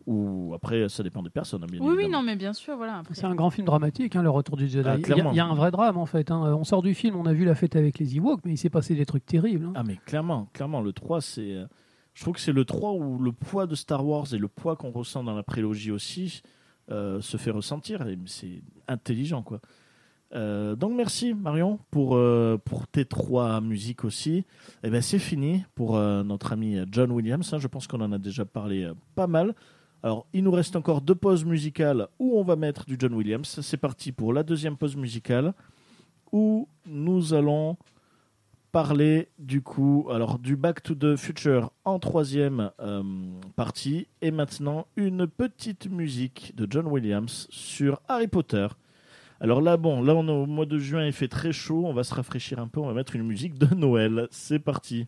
[0.06, 2.98] Ou après, ça dépend des personnes, hein, bien Oui, oui, non, mais bien sûr, voilà.
[2.98, 4.88] après- C'est un grand film dramatique, hein, Le Retour du Jedi.
[4.88, 6.30] Ah, il, y a, il y a un vrai drame en fait.
[6.30, 6.54] hein.
[6.58, 8.70] On sort du film, on a vu la fête avec les Ewoks, mais il s'est
[8.70, 9.66] passé des trucs terribles.
[9.66, 9.72] hein.
[9.76, 11.52] Ah mais clairement, clairement, le 3, c'est...
[11.54, 11.66] euh,
[12.14, 14.76] Je trouve que c'est le 3 où le poids de Star Wars et le poids
[14.76, 16.42] qu'on ressent dans la prélogie aussi
[16.90, 18.04] euh, se fait ressentir.
[18.26, 19.60] C'est intelligent, quoi.
[20.34, 24.46] Euh, donc merci Marion pour, euh, pour tes trois musiques aussi.
[24.82, 27.52] Et ben c'est fini pour euh, notre ami John Williams.
[27.52, 27.58] hein.
[27.58, 29.54] Je pense qu'on en a déjà parlé euh, pas mal.
[30.02, 33.60] Alors il nous reste encore deux pauses musicales où on va mettre du John Williams.
[33.62, 35.54] C'est parti pour la deuxième pause musicale
[36.32, 37.76] où nous allons
[38.72, 43.02] parler du coup alors du Back to the Future en troisième euh,
[43.54, 48.66] partie et maintenant une petite musique de John Williams sur Harry Potter.
[49.40, 51.92] Alors là bon là on est au mois de juin il fait très chaud on
[51.92, 55.06] va se rafraîchir un peu on va mettre une musique de Noël c'est parti.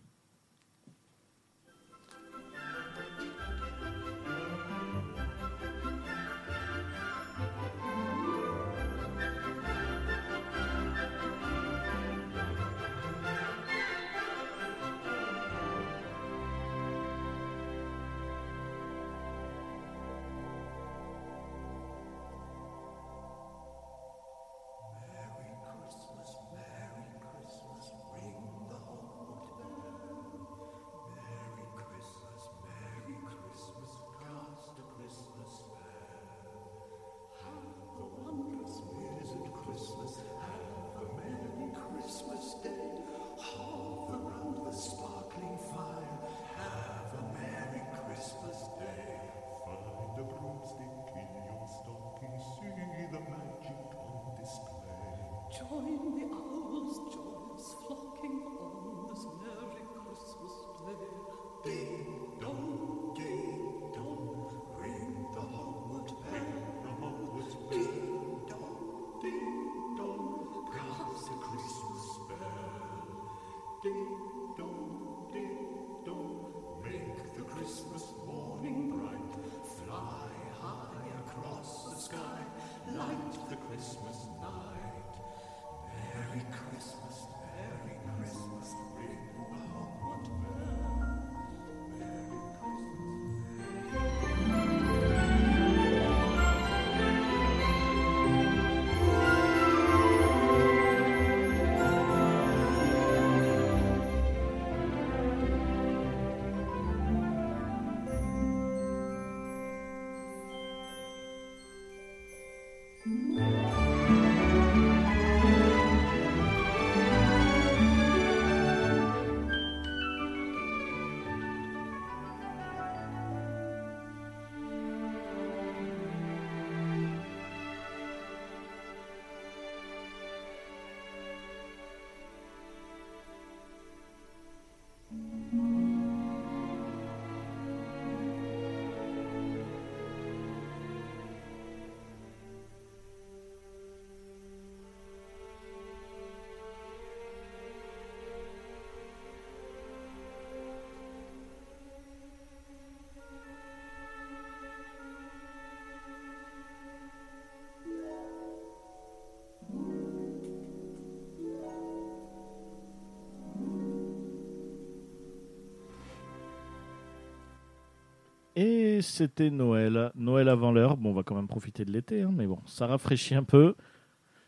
[169.01, 170.11] C'était Noël.
[170.15, 170.97] Noël avant l'heure.
[170.97, 173.75] Bon, on va quand même profiter de l'été, hein, mais bon, ça rafraîchit un peu.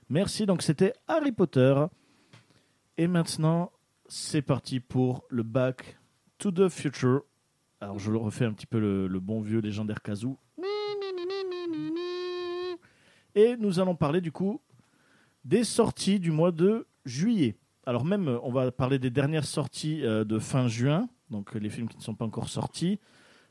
[0.10, 0.46] Merci.
[0.46, 1.76] Donc, c'était Harry Potter.
[2.98, 3.72] Et maintenant,
[4.08, 6.00] c'est parti pour le Back
[6.38, 7.22] to the Future.
[7.82, 10.38] Alors, je le refais un petit peu le, le bon vieux légendaire kazoo.
[13.36, 14.62] Et nous allons parler du coup
[15.46, 17.56] des sorties du mois de juillet.
[17.86, 21.88] Alors même, on va parler des dernières sorties euh, de fin juin, donc les films
[21.88, 23.00] qui ne sont pas encore sortis,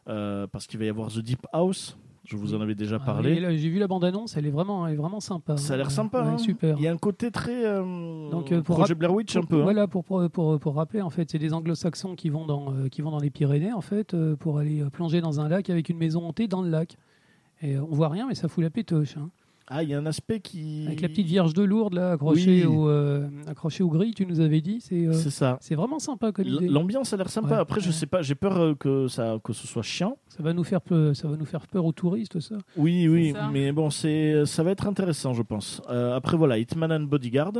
[0.09, 1.97] euh, parce qu'il va y avoir The Deep House.
[2.25, 3.37] Je vous en avais déjà Ah, parlé.
[3.57, 5.57] J'ai vu la bande-annonce, elle est vraiment, elle est vraiment sympa.
[5.59, 6.23] Ça a l'air sympa.
[6.25, 6.39] ouais, hein.
[6.39, 6.77] super.
[6.77, 9.61] Il y a un côté très euh, Donc, euh, pour projet Blair Witch un peu.
[9.61, 9.63] hein.
[9.63, 12.89] Voilà, pour, pour, pour, pour rappeler, en fait, c'est des anglo-saxons qui, vont dans, euh,
[12.89, 15.99] qui vont dans les Pyrénées, en fait, pour aller plonger dans un lac avec une
[15.99, 16.97] maison hantée dans le lac.
[17.63, 19.17] Et on voit rien, mais ça fout la pétoche.
[19.17, 19.31] hein.
[19.69, 20.85] Ah, il y a un aspect qui.
[20.87, 22.77] Avec la petite Vierge de Lourdes, là, accrochée, Oui.
[22.77, 24.81] au, euh, accrochée au gris, tu nous avais dit.
[24.81, 25.59] C'est euh, C'est ça.
[25.61, 26.69] c'est vraiment sympa comme idée.
[26.69, 27.49] L'ambiance a l'air sympa.
[27.49, 30.19] Ouais, Après, je sais pas, j'ai peur euh, que ça, que ce soit chiant.
[30.29, 32.57] Ça va, nous faire peur, ça va nous faire peur aux touristes, ça.
[32.77, 33.49] Oui, oui, ça.
[33.53, 35.83] mais bon, c'est, ça va être intéressant, je pense.
[35.91, 37.53] Euh, après, voilà, Hitman and Bodyguard,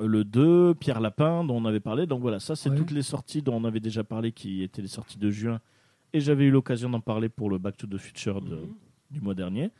[0.00, 2.06] euh, le 2, Pierre Lapin, dont on avait parlé.
[2.06, 2.76] Donc voilà, ça, c'est Ouais.
[2.76, 5.60] toutes les sorties dont on avait déjà parlé, qui étaient les sorties de juin.
[6.12, 8.74] Et j'avais eu l'occasion d'en parler pour le Back to the Future de- Mhm.
[9.12, 9.70] du mois dernier.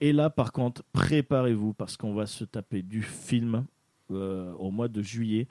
[0.00, 3.64] Et là, par contre, préparez-vous, parce qu'on va se taper du film
[4.10, 5.48] euh, au mois de juillet.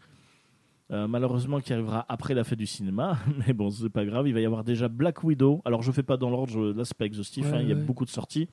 [0.91, 3.17] Euh, malheureusement, qui arrivera après la fête du cinéma,
[3.47, 4.27] mais bon, c'est pas grave.
[4.27, 5.61] Il va y avoir déjà Black Widow.
[5.65, 7.75] Alors, je fais pas dans l'ordre, là, c'est pas exhaustif, Ouais, hein, il y a
[7.75, 8.49] beaucoup de sorties.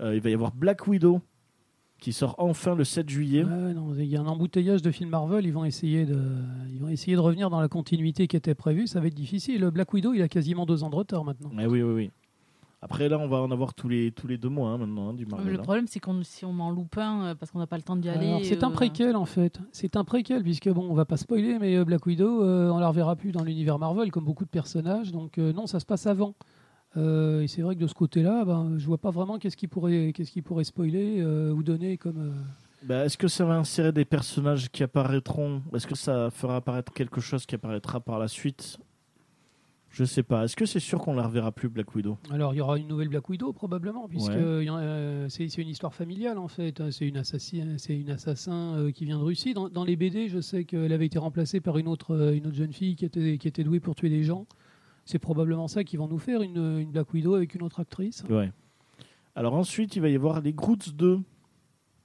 [0.00, 1.20] Euh, il va y avoir Black Widow
[1.98, 3.44] qui sort enfin le 7 juillet.
[3.44, 5.46] Ouais, non, il y a un embouteillage de films Marvel.
[5.46, 6.18] Ils vont essayer de,
[6.72, 8.88] ils vont essayer de revenir dans la continuité qui était prévue.
[8.88, 9.64] Ça va être difficile.
[9.72, 11.50] Black Widow, il a quasiment deux ans de retard maintenant.
[11.60, 12.10] Eh oui, oui, oui.
[12.84, 15.14] Après, là, on va en avoir tous les, tous les deux mois hein, maintenant, hein,
[15.14, 15.52] du Marvel.
[15.52, 15.62] le hein.
[15.62, 17.94] problème, c'est qu'on si on en loupe un euh, parce qu'on n'a pas le temps
[17.94, 18.42] d'y aller.
[18.42, 19.60] C'est un euh, préquel en fait.
[19.70, 22.78] C'est un préquel puisque bon, on va pas spoiler, mais euh, Black Widow, euh, on
[22.78, 25.12] la reverra plus dans l'univers Marvel comme beaucoup de personnages.
[25.12, 26.34] Donc euh, non, ça se passe avant.
[26.96, 29.68] Euh, et c'est vrai que de ce côté-là, ben, je vois pas vraiment qu'est-ce qui
[29.68, 32.18] pourrait, qu'est-ce qui pourrait spoiler euh, ou donner comme.
[32.18, 32.32] euh,
[32.84, 35.62] Bah, Est-ce que ça va insérer des personnages qui apparaîtront?
[35.72, 38.76] Est-ce que ça fera apparaître quelque chose qui apparaîtra par la suite?
[39.92, 40.44] Je sais pas.
[40.44, 42.16] Est-ce que c'est sûr qu'on la reverra plus, Black Widow?
[42.30, 44.36] Alors, il y aura une nouvelle Black Widow probablement, puisque Ouais.
[44.40, 46.90] euh, c'est une histoire familiale en fait.
[46.90, 49.52] C'est une assassin, c'est une assassin euh, qui vient de Russie.
[49.52, 52.46] Dans, dans les BD, je sais qu'elle avait été remplacée par une autre, euh, une
[52.46, 54.46] autre jeune fille qui était, qui était douée pour tuer des gens.
[55.04, 58.24] C'est probablement ça qu'ils vont nous faire une, une Black Widow avec une autre actrice.
[58.30, 58.50] Ouais.
[59.34, 61.20] Alors ensuite, il va y avoir les Groots 2.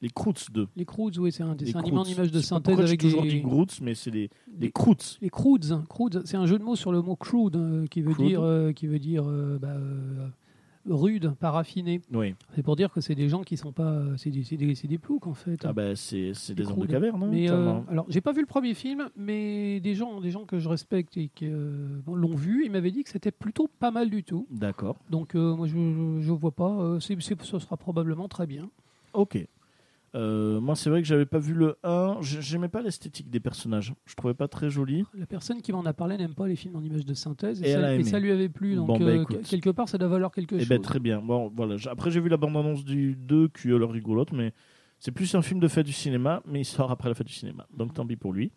[0.02, 0.68] Les Croots 2.
[0.76, 1.88] Les Croods, oui, c'est un dessin Croots.
[1.88, 4.72] animé en image de synthèse avec toujours des, dit Groots, mais c'est les, les des-
[4.72, 5.18] Croots.
[5.22, 5.84] les Croods.
[5.90, 8.28] Croods, c'est un jeu de mots sur le mot crude, euh, qui veut Crude.
[8.28, 10.28] dire, euh, qui veut dire euh, bah, euh,
[10.88, 12.00] rude, pas raffiné.
[12.14, 12.36] Oui.
[12.56, 14.88] C'est pour dire que c'est des gens qui sont pas, c'est des, c'est des, c'est
[14.88, 15.66] des ploucs en fait.
[15.66, 17.24] Ah bah c'est des hommes de caverne.
[17.24, 20.46] hein, Mais euh, alors, j'ai pas vu le premier film, mais des gens, des gens
[20.46, 23.90] que je respecte et qui euh, l'ont vu, ils m'avaient dit que c'était plutôt pas
[23.90, 24.46] mal du tout.
[24.52, 24.96] D'accord.
[25.10, 26.70] Donc euh, moi, je, je, je vois pas.
[26.80, 28.70] euh, ce sera probablement très bien.
[29.14, 29.44] Ok.
[30.18, 32.18] Euh, moi, c'est vrai que j'avais pas vu le 1.
[32.22, 33.94] J'ai- J'aimais pas l'esthétique des personnages.
[34.06, 35.04] Je trouvais pas très joli.
[35.14, 37.68] La personne qui m'en a parlé n'aime pas les films en images de synthèse et,
[37.70, 38.76] Et ça, et lui avait plu.
[38.76, 40.70] Donc Bon, bah, euh, quelque part, ça doit valoir quelque Eh chose.
[40.70, 41.22] ben très bien.
[41.22, 41.76] Bon, voilà.
[41.92, 44.54] Après, j'ai vu la bande-annonce du 2 qui est rigolote, mais
[44.98, 47.34] c'est plus un film de fête du cinéma, mais il sort après la fête du
[47.34, 47.68] cinéma.
[47.78, 48.52] Donc tant pis pour lui.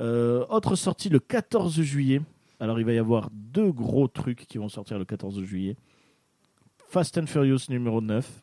[0.00, 2.22] Euh, autre sortie le 14 juillet.
[2.60, 5.76] Alors, il va y avoir deux gros trucs qui vont sortir le 14 juillet.
[6.88, 8.42] Fast and Furious numéro 9.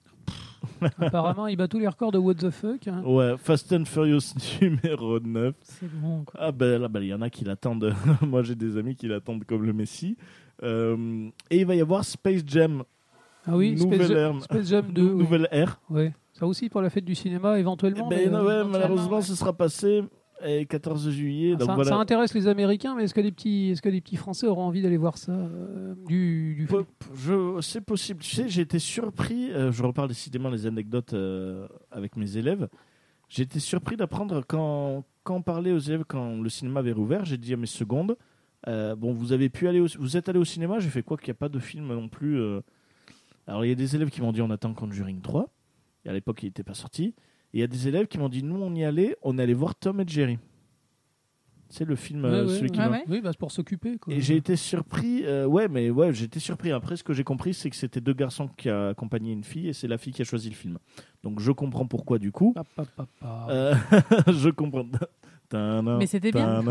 [0.99, 2.87] Apparemment, il bat tous les records de what the fuck.
[2.87, 3.01] hein.
[3.05, 5.53] Ouais, Fast and Furious numéro 9.
[5.61, 6.23] C'est bon.
[6.23, 6.39] Quoi.
[6.43, 7.93] Ah ben là, ben, il y en a qui l'attendent.
[8.21, 10.17] Moi, j'ai des amis qui l'attendent comme le Messi.
[10.63, 12.83] Euh, et il va y avoir Space Jam,
[13.45, 14.11] Ah oui, Nouvelle Space.
[14.17, 15.01] Jam, Space Jam 2.
[15.03, 15.09] oui.
[15.23, 15.79] nouvelle ère.
[15.89, 16.13] Ouais.
[16.33, 18.07] Ça aussi pour la fête du cinéma Eh éventuellement.
[18.07, 20.03] ben, mais, ouais, éventuellement, malheureusement, ce sera passé.
[20.43, 21.51] Et 14 juillet.
[21.53, 21.89] Ah, donc ça, voilà.
[21.91, 24.63] ça intéresse les Américains, mais est-ce que des petits, est-ce que des petits Français auront
[24.63, 26.85] envie d'aller voir ça euh, du, du Peu-
[27.15, 28.19] je, c'est possible.
[28.21, 29.51] Tu sais, j'ai été surpris.
[29.51, 32.67] euh, je reparle décidément des anecdotes euh, avec mes élèves.
[33.29, 37.23] J'ai été surpris d'apprendre quand, quand on parlait aux élèves quand le cinéma avait rouvert.
[37.25, 38.17] J'ai dit à mes secondes,
[38.67, 40.79] bon, vous avez pu aller, au- vous êtes allé au cinéma.
[40.79, 42.39] J'ai fait quoi qu'il n'y a pas de film non plus.
[43.47, 45.47] Alors il y a des élèves qui m'ont dit on attend Conjuring 3.
[46.05, 47.15] Et à l'époque il n'était pas sorti.
[47.55, 49.53] Et il y a des élèves qui m'ont dit nous on y allait, on allait
[49.53, 50.37] voir Tom et Jerry.
[51.69, 53.03] C'est le film, euh, Ouais, ouais, celui qui ouais.
[53.07, 53.97] Oui, bah, c'est pour s'occuper.
[53.97, 54.13] quoi.
[54.13, 56.71] et j'ai été surpris, euh, ouais, mais ouais, j'ai été surpris.
[56.73, 59.73] Après, ce que j'ai compris, c'est que c'était deux garçons qui accompagnaient une fille et
[59.73, 60.77] c'est la fille qui a choisi le film.
[61.23, 62.51] Donc je comprends pourquoi du coup.
[62.53, 63.47] Pa, pa, pa, pa.
[63.49, 63.75] Euh,
[64.27, 64.85] je comprends.
[65.53, 66.61] Mais c'était bien.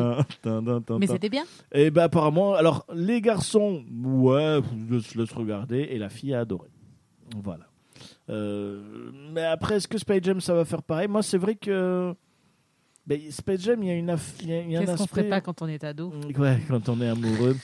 [1.01, 1.45] Mais c'était bien.
[1.73, 6.41] Et ben apparemment, alors les garçons, ouais, ils se laissent regarder et la fille a
[6.41, 6.69] adoré.
[7.43, 7.69] Voilà.
[8.31, 11.09] Euh, mais après, est-ce que Space Jam ça va faire pareil?
[11.09, 12.15] Moi, c'est vrai que
[13.07, 14.41] ben, Space Jam, il y a une, aff-
[14.81, 16.13] Qu'est-ce qu'on ferait pas quand on est ado?
[16.39, 17.57] Ouais, quand on est amoureux.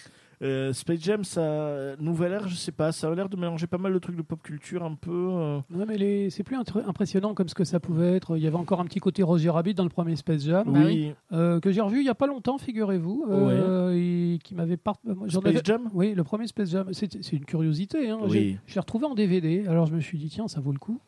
[0.42, 3.76] Euh, Space Jam, ça, nouvelle ère, je sais pas, ça a l'air de mélanger pas
[3.76, 5.10] mal de trucs de pop culture un peu.
[5.12, 5.58] euh.
[5.74, 8.38] Ouais, mais les- c'est plus intré- impressionnant comme ce que ça pouvait être.
[8.38, 10.64] Il y avait encore un petit côté Roger Rabbit dans le premier Space Jam.
[10.68, 14.78] Oui, euh, que j'ai revu il y a pas longtemps, figurez-vous, euh, et qui m'avait
[14.78, 14.96] part...
[15.28, 15.90] Space avais- Jam?
[15.92, 18.08] Oui, le premier Space Jam, c'est une curiosité.
[18.08, 18.18] Hein.
[18.22, 18.30] Oui.
[18.32, 20.78] J'ai- Je l'ai retrouvé en DVD, alors je me suis dit tiens, ça vaut le
[20.78, 21.00] coup.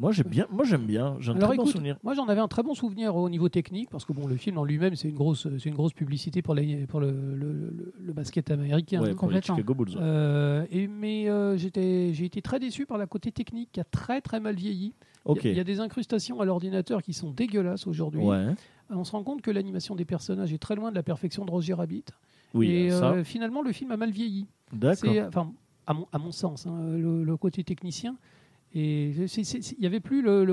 [0.00, 0.46] Moi, j'aime bien.
[0.50, 1.16] Moi, j'aime bien.
[1.20, 1.96] J'ai un Alors très bon souvenir.
[2.02, 4.56] moi j'en avais un très bon souvenir au niveau technique parce que bon, le film
[4.58, 7.92] en lui-même c'est une grosse, c'est une grosse publicité pour, les, pour le, le- le-
[8.00, 9.00] le basket américain.
[9.02, 9.56] Ouais, complètement.
[10.00, 13.84] Euh, et, mais euh, j'étais, j'ai été très déçu par la côté technique qui a
[13.84, 14.94] très très mal vieilli.
[15.26, 18.22] Il y a- y, des incrustations à l'ordinateur qui sont dégueulasses aujourd'hui.
[18.22, 18.46] Ouais.
[18.88, 21.50] On se rend compte que l'animation des personnages est très loin de la perfection de
[21.50, 22.04] Roger Rabbit.
[22.54, 23.10] Oui, et ça.
[23.12, 24.46] euh, finalement, le film a mal vieilli.
[24.72, 24.96] D'accord.
[25.12, 25.52] C'est, enfin,
[25.86, 28.16] à mon, à mon sens, hein, le côté technicien.
[28.74, 30.44] Et il n'y avait plus le-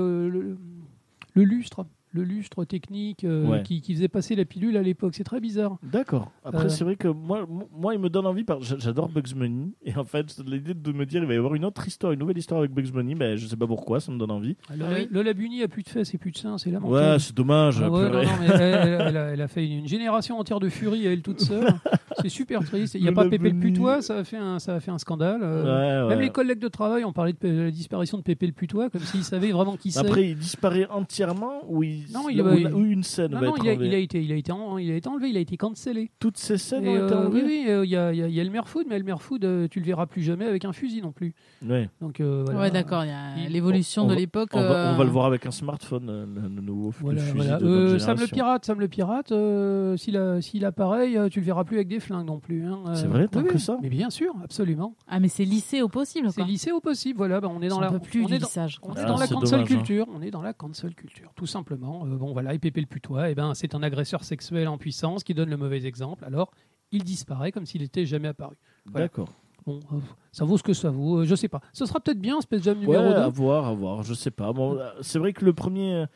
[1.34, 3.62] le lustre, le lustre technique euh, Ouais.
[3.62, 5.14] qui, qui faisait passer la pilule à l'époque.
[5.14, 5.76] C'est très bizarre.
[5.82, 6.30] D'accord.
[6.44, 8.44] Après, Euh, c'est vrai que moi, moi, il me donne envie.
[8.44, 8.60] Par...
[8.62, 9.74] j'a- J'adore Bugs Bunny.
[9.84, 12.20] Et en fait, l'idée de me dire il va y avoir une autre histoire, une
[12.20, 14.56] nouvelle histoire avec Bugs Bunny, ben, je sais pas pourquoi, ça me donne envie.
[14.74, 15.08] Lola, oui.
[15.10, 16.94] Lola Bunny a plus de fesses et plus de seins, c'est lamentable.
[17.12, 17.80] Ouais, c'est dommage.
[17.82, 18.24] Ah ouais, purée.
[18.26, 20.68] non, non, mais elle, elle- elle a, elle a fait une, une génération entière de
[20.68, 21.66] furie à elle toute seule.
[22.20, 22.94] C'est super triste.
[22.96, 24.90] Il n'y a Lola pas Pépé le putois, ça a fait un, ça a fait
[24.90, 25.40] un scandale.
[25.40, 26.08] euh, Ouais, ouais.
[26.16, 29.02] Même les collègues de travail ont parlé de la disparition de Pépé le putois, comme
[29.02, 30.00] s'ils savaient vraiment qui c'est.
[30.00, 31.97] Après, il disparaît entièrement ou, il...
[32.12, 34.22] Non, il la- ou une scène non, va non, être il a, il a été,
[34.22, 36.10] il a été, en- il a été enlevé, il a été cancellé.
[36.18, 38.18] Toutes ces scènes Et, ont été euh, enlevées oui, oui, euh, il y, a, il
[38.18, 40.22] y a- il y a Elmer Food, mais Elmer Food, euh, tu le verras plus
[40.22, 41.34] jamais avec un fusil non plus.
[41.66, 41.88] Ouais.
[42.00, 42.60] Donc euh, voilà.
[42.60, 43.04] Ouais, d'accord.
[43.04, 43.08] Il
[43.42, 44.50] y a l'évolution on de l'époque.
[44.52, 47.58] On, va, on va le voir avec un smartphone, le, le nouveau Voilà, fusil voilà.
[47.58, 51.64] de Euh, Sam le pirate, Sam le pirate, euh, s'il a- euh, tu le verras
[51.64, 52.64] plus avec des flingues non plus.
[52.64, 52.82] hein.
[52.94, 54.94] C'est vrai, tant oui, que ça Mais bien sûr, absolument.
[55.06, 56.30] Ah, mais c'est lycée au possible.
[56.32, 57.16] C'est lycée au possible.
[57.18, 58.46] Voilà, bah, on est dans J'en la, plus on est dans,
[58.82, 59.64] on est Ah, dans la cancel hein.
[59.64, 60.06] culture.
[60.14, 61.87] On est dans la cancel culture, tout simplement.
[62.04, 65.24] Euh, bon, voilà, et Pépé le putois, eh ben, c'est un agresseur sexuel en puissance
[65.24, 66.24] qui donne le mauvais exemple.
[66.24, 66.50] Alors,
[66.92, 68.56] il disparaît comme s'il était jamais apparu.
[68.86, 69.06] Voilà.
[69.06, 69.28] D'accord.
[69.66, 69.96] Bon, euh,
[70.32, 71.18] ça vaut ce que ça vaut.
[71.20, 71.60] euh, je sais pas.
[71.72, 73.14] Ce sera peut-être bien, Space Jam Ouais, numéro 2.
[73.16, 74.52] à voir, à voir, je sais pas.
[74.52, 76.06] Bon, c'est vrai que le premier,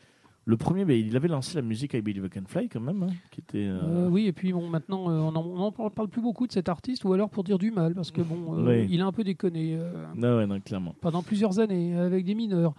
[0.45, 3.03] le premier, ben, il avait lancé la musique avec Billy the Can Fly quand même,
[3.03, 3.59] hein, qui était.
[3.59, 6.51] euh, Euh, oui, et puis bon, maintenant, euh, on n'en parle, parle plus beaucoup de
[6.51, 8.87] cet artiste, ou alors pour dire du mal, parce que bon, Oui.
[8.89, 10.95] il a un peu déconné Ah ouais, non, clairement.
[10.99, 12.73] pendant plusieurs années avec des mineurs.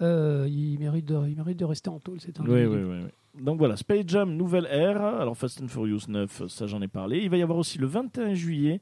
[0.00, 2.98] Euh, il, mérite de, il mérite de rester en tôle, c'est un Oui, oui, oui,
[3.02, 3.42] oui.
[3.42, 5.02] Donc voilà, Space Jam, nouvelle ère.
[5.02, 7.18] Alors Fast and Furious 9, ça j'en ai parlé.
[7.18, 8.80] Il va y avoir aussi le 21 juillet,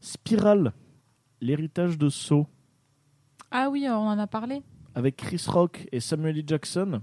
[0.00, 0.72] Spiral,
[1.40, 2.46] l'héritage de Saw,
[3.50, 4.62] Ah oui, on en a parlé.
[4.94, 6.44] avec Chris Rock et Samuel L.
[6.46, 7.02] Jackson,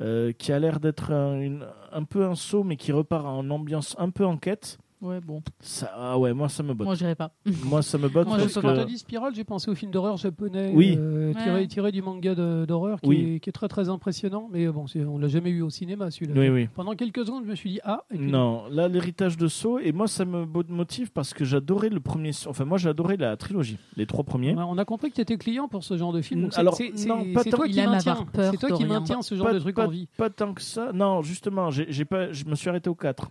[0.00, 4.10] euh, qui a l'air d'être un, peu un Saw, mais qui repart en ambiance un
[4.10, 4.78] peu enquête.
[5.00, 5.42] Ouais, bon.
[5.60, 6.86] Ça, ah ouais, moi ça me botte.
[6.86, 7.30] Moi, j'irai pas.
[7.64, 8.84] Moi ça me botte Moi, je parce Quand que...
[8.84, 10.96] dit Spiral, j'ai pensé au film d'horreur japonais Oui.
[10.98, 11.66] euh, tiré, Ouais.
[11.68, 13.34] tiré du manga d'horreur qui, Oui.
[13.36, 16.10] est, qui est très très impressionnant, mais bon, c'est- on l'a jamais eu au cinéma
[16.10, 16.34] celui-là.
[16.40, 16.68] Oui, oui.
[16.74, 19.78] Pendant quelques secondes, je me suis dit ah, et puis Non, là l'héritage de Saw,
[19.78, 23.78] et moi ça me motive parce que j'adorais le premier, enfin moi adoré la trilogie,
[23.96, 24.54] les trois premiers.
[24.54, 26.48] Ouais, on a compris que tu étais client pour ce genre de film.
[26.56, 26.90] Alors, c'est
[27.50, 30.08] toi qui maintiens, c'est toi qui maintiens ce genre Pas- de truc pas- en vie.
[30.16, 30.92] Pas tant que ça.
[30.92, 33.30] Non, justement, j'ai j'ai pas, je me suis arrêté au 4.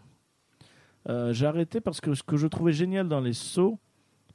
[1.10, 3.80] Euh, j'ai arrêté parce que ce que je trouvais génial dans les sauts,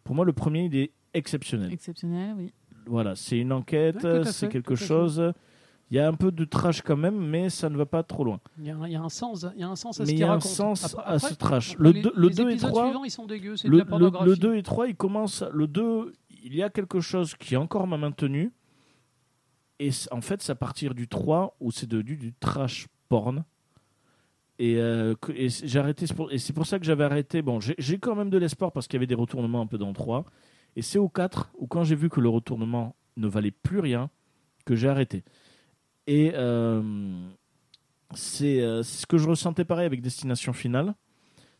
[0.04, 1.72] pour moi, le premier, il est exceptionnel.
[1.72, 2.52] Exceptionnel, oui.
[2.86, 5.32] Voilà, c'est une enquête, Ouais, à c'est quelque chose.
[5.90, 8.24] Il y a un peu de trash quand même, mais ça ne va pas trop
[8.24, 8.40] loin.
[8.58, 10.06] Il y, a un, il y a un sens, il y a un sens à
[10.06, 10.50] ce il y qu'il a un raconte.
[10.50, 11.72] sens Après- à ce trash.
[11.74, 13.68] après, Le les- deux- le les 2 et épisodes 3, suivants, ils sont dégueux, c'est
[13.68, 14.28] de le, la le- pornographie.
[14.30, 15.44] le 2 et 3, il commence.
[15.52, 16.12] Le 2,
[16.42, 18.52] il y a quelque chose qui encore m'a maintenu.
[19.78, 23.44] Et en fait, c'est à partir du 3 où c'est devenu du trash porn.
[24.58, 25.14] Et, euh,
[25.48, 27.42] c'est pour- ça que j'avais arrêté.
[27.42, 29.88] Bon, j'ai quand même de l'espoir parce qu'il y avait des retournements un peu dans
[29.88, 30.24] le 3.
[30.76, 34.10] Et c'est au 4 où, quand j'ai vu que le retournement ne valait plus rien,
[34.64, 35.24] que j'ai arrêté.
[36.06, 36.32] Et.
[36.34, 36.82] euh,
[38.14, 40.94] c'est euh, c'est ce que je ressentais pareil avec Destination Finale.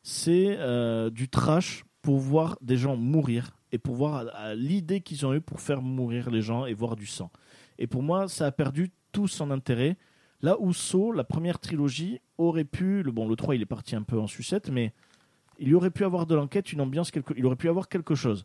[0.03, 5.33] C'est euh, du trash pour voir des gens mourir et pour voir l'idée qu'ils ont
[5.33, 7.31] eue pour faire mourir les gens et voir du sang.
[7.79, 9.97] Et pour moi, ça a perdu tout son intérêt.
[10.43, 13.03] Là où Saw, la première trilogie, aurait pu.
[13.03, 14.93] Le, bon, le 3, il est parti un peu en sucette, mais
[15.59, 18.15] il y aurait pu avoir de l'enquête, une ambiance, quelque, il aurait pu avoir quelque
[18.15, 18.45] chose.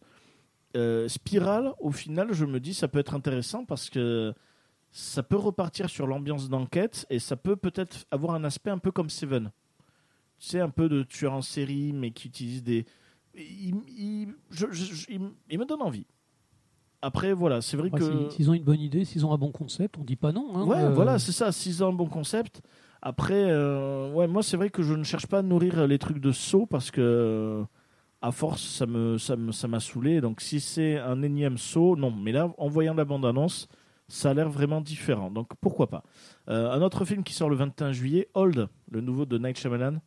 [0.76, 4.34] Euh, Spiral, au final, je me dis, ça peut être intéressant parce que
[4.92, 8.92] ça peut repartir sur l'ambiance d'enquête et ça peut peut-être avoir un aspect un peu
[8.92, 9.52] comme Seven.
[10.40, 12.86] Tu sais, un peu de tueur en série, mais qui utilise des.
[13.36, 16.06] Il, il- je- je- je- il- il me donne envie.
[17.02, 18.30] Après, voilà, c'est vrai Bah, que.
[18.30, 20.56] si- S'ils ont une bonne idée, s'ils ont un bon concept, on dit pas non.
[20.56, 20.64] hein.
[20.66, 22.62] Ouais, Euh, voilà, c'est ça, 6 ans, bon concept.
[23.02, 26.20] Après, euh, ouais, moi, c'est vrai que je ne cherche pas à nourrir les trucs
[26.20, 27.64] de saut parce que,
[28.22, 30.22] à force, ça me, ça me, ça m'a saoulé.
[30.22, 32.12] Donc, si c'est un énième saut, non.
[32.12, 33.68] Mais là, en voyant la bande-annonce,
[34.08, 35.30] ça a l'air vraiment différent.
[35.32, 36.04] Donc, pourquoi pas.
[36.50, 40.00] Euh, un autre film qui sort le 21 juillet, Old, le nouveau de Night Shyamalan,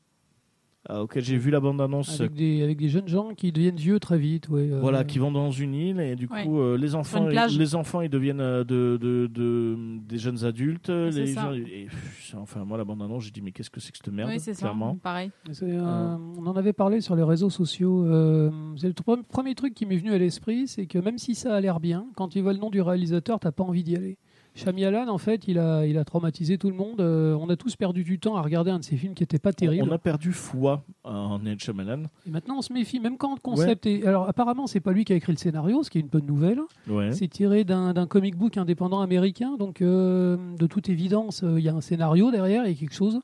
[0.89, 2.21] euh, auquel j'ai vu la bande-annonce.
[2.21, 4.49] avec, des, avec des jeunes gens qui deviennent vieux très vite.
[4.49, 6.45] Ouais, euh, Voilà, qui vont dans une île et du Ouais.
[6.45, 7.59] coup euh, les enfants, plage.
[7.59, 10.87] les enfants ils deviennent euh, de, de, de- des jeunes adultes.
[10.87, 11.43] C'est Les ça.
[11.43, 13.99] gens, et, pff, enfin moi la bande annonce j'ai dit mais qu'est-ce que c'est que
[13.99, 14.61] cette merde Oui, c'est ça.
[14.61, 14.97] clairement.
[14.97, 15.31] Pareil.
[15.63, 18.07] Euh, On en avait parlé sur les réseaux sociaux.
[18.07, 21.55] euh, c'est le premier truc qui m'est venu à l'esprit, c'est que même si ça
[21.55, 24.17] a l'air bien, quand tu vois le nom du réalisateur, t'as pas envie d'y aller.
[24.55, 27.01] Shyamalan, en fait, il a, il a traumatisé tout le monde.
[27.01, 29.39] Euh, on a tous perdu du temps à regarder un de ses films qui était
[29.39, 29.89] pas terrible.
[29.89, 32.05] On a perdu foi en Night Shyamalan.
[32.27, 34.05] Et maintenant, on se méfie, même quand le concept est.
[34.07, 36.27] Alors, apparemment, c'est pas lui qui a écrit le scénario, ce qui est une bonne
[36.27, 36.61] nouvelle.
[36.89, 37.13] Ouais.
[37.13, 41.69] C'est tiré d'un comic book indépendant américain, donc euh, de toute évidence, euh, il y
[41.69, 43.21] a un scénario derrière, il y a quelque chose.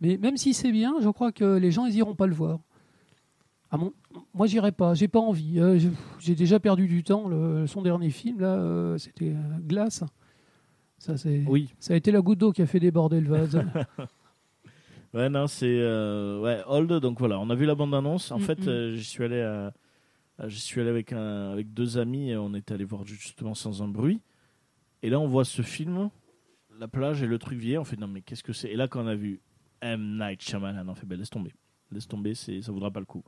[0.00, 2.58] Mais même si c'est bien, je crois que les gens ils iront pas le voir.
[3.70, 3.92] Ah bon,
[4.34, 5.58] moi j'irai pas, j'ai pas envie.
[6.18, 7.28] J'ai déjà perdu du temps.
[7.28, 9.34] Le, son dernier film là, c'était
[9.66, 10.04] Glace.
[11.06, 11.72] Ça c'est, Oui.
[11.78, 13.60] ça a été la goutte d'eau qui a fait déborder le vase.
[15.14, 18.32] Ouais non c'est euh, ouais Old donc voilà on a vu la bande annonce.
[18.32, 18.68] En Mm, fait mm.
[18.68, 19.72] euh, j'y suis allé à-
[20.38, 23.54] à- j'y suis allé avec un avec deux amis et on est allé voir justement
[23.54, 24.20] sans un bruit.
[25.02, 26.10] Et là on voit ce film,
[26.78, 27.80] la plage et le truc vieillir.
[27.80, 28.68] On fait non mais qu'est-ce que c'est?
[28.68, 29.40] Et là quand on a vu
[29.80, 31.54] M Night Shyamalan, on fait ben laisse tomber,
[31.92, 33.22] laisse tomber, c'est ça vaudra pas le coup.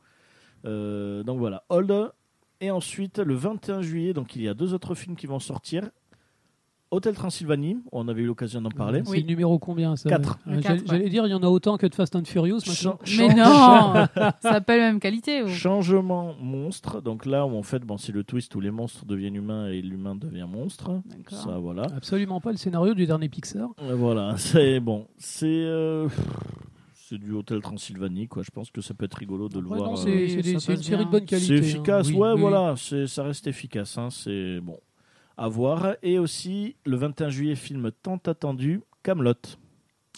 [0.67, 2.11] Euh, donc voilà, Old.
[2.61, 5.89] Et ensuite, le 21 juillet, donc il y a deux autres films qui vont sortir.
[6.91, 9.03] Hôtel Transylvanie, on avait eu l'occasion d'en parler.
[9.05, 10.39] c'est le numéro combien ça Quatre.
[10.47, 11.09] Euh, Le j'allais- ouais.
[11.11, 12.61] Dire, il y en a autant que de Fast and Furious
[13.19, 13.45] Mais non
[14.15, 15.43] Ça s'appelle même qualité.
[15.43, 17.03] ou- Changement monstre.
[17.03, 19.83] Donc là où en fait, bon, c'est le twist où les monstres deviennent humains et
[19.83, 21.03] l'humain devient monstre.
[21.05, 21.39] D'accord.
[21.39, 21.83] Ça, voilà.
[21.95, 23.69] Absolument pas le scénario du dernier Pixar.
[23.83, 25.07] Euh, Voilà, c'est bon.
[25.19, 26.09] C'est euh,
[26.95, 28.43] c'est du Hôtel Transylvanie, quoi.
[28.43, 29.93] Je pense que ça peut être rigolo de le Ouais, voir.
[29.93, 31.47] euh, c'est Oui, c'est c'est une série de bonne qualité.
[31.47, 31.69] C'est hein.
[31.69, 32.41] efficace, Oui, ouais, oui.
[32.41, 34.79] voilà, c'est- ça reste efficace, hein, c'est bon.
[35.39, 35.95] À voir.
[36.03, 39.35] Et aussi, le 21 juillet, film tant attendu, Camelot.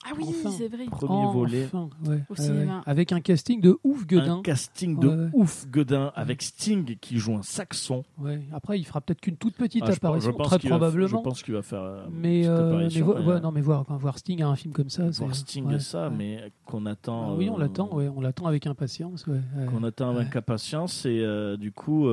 [0.03, 0.51] Ah oui, Enfin.
[0.51, 0.87] c'est vrai.
[0.87, 1.69] Premier Enfin, volet.
[2.07, 2.77] ouais, Au cinéma.
[2.79, 2.83] ouais.
[2.87, 4.41] Avec un casting de ouf Un gueudin.
[4.43, 5.31] casting de Ouais, ouais.
[5.35, 8.03] ouf gueudin avec Sting qui joue un saxon.
[8.17, 8.41] Ouais.
[8.51, 10.71] Après, il fera peut-être qu'une toute petite Ah, je pense- apparition, je pense très qu'il
[10.71, 11.07] va- probablement.
[11.09, 11.83] je pense qu'il va faire.
[11.83, 14.41] euh, une mais, euh, mais, vo- mais, ouais, euh, non, mais voir, enfin, voir Sting
[14.41, 16.15] à un film comme ça, c'est voir Sting ouais, ça, ouais.
[16.17, 17.33] mais qu'on attend.
[17.33, 19.25] Ah oui, on euh, l'attend, ouais, on l'attend avec impatience.
[19.25, 22.09] Qu'on attend avec impatience et euh, du coup.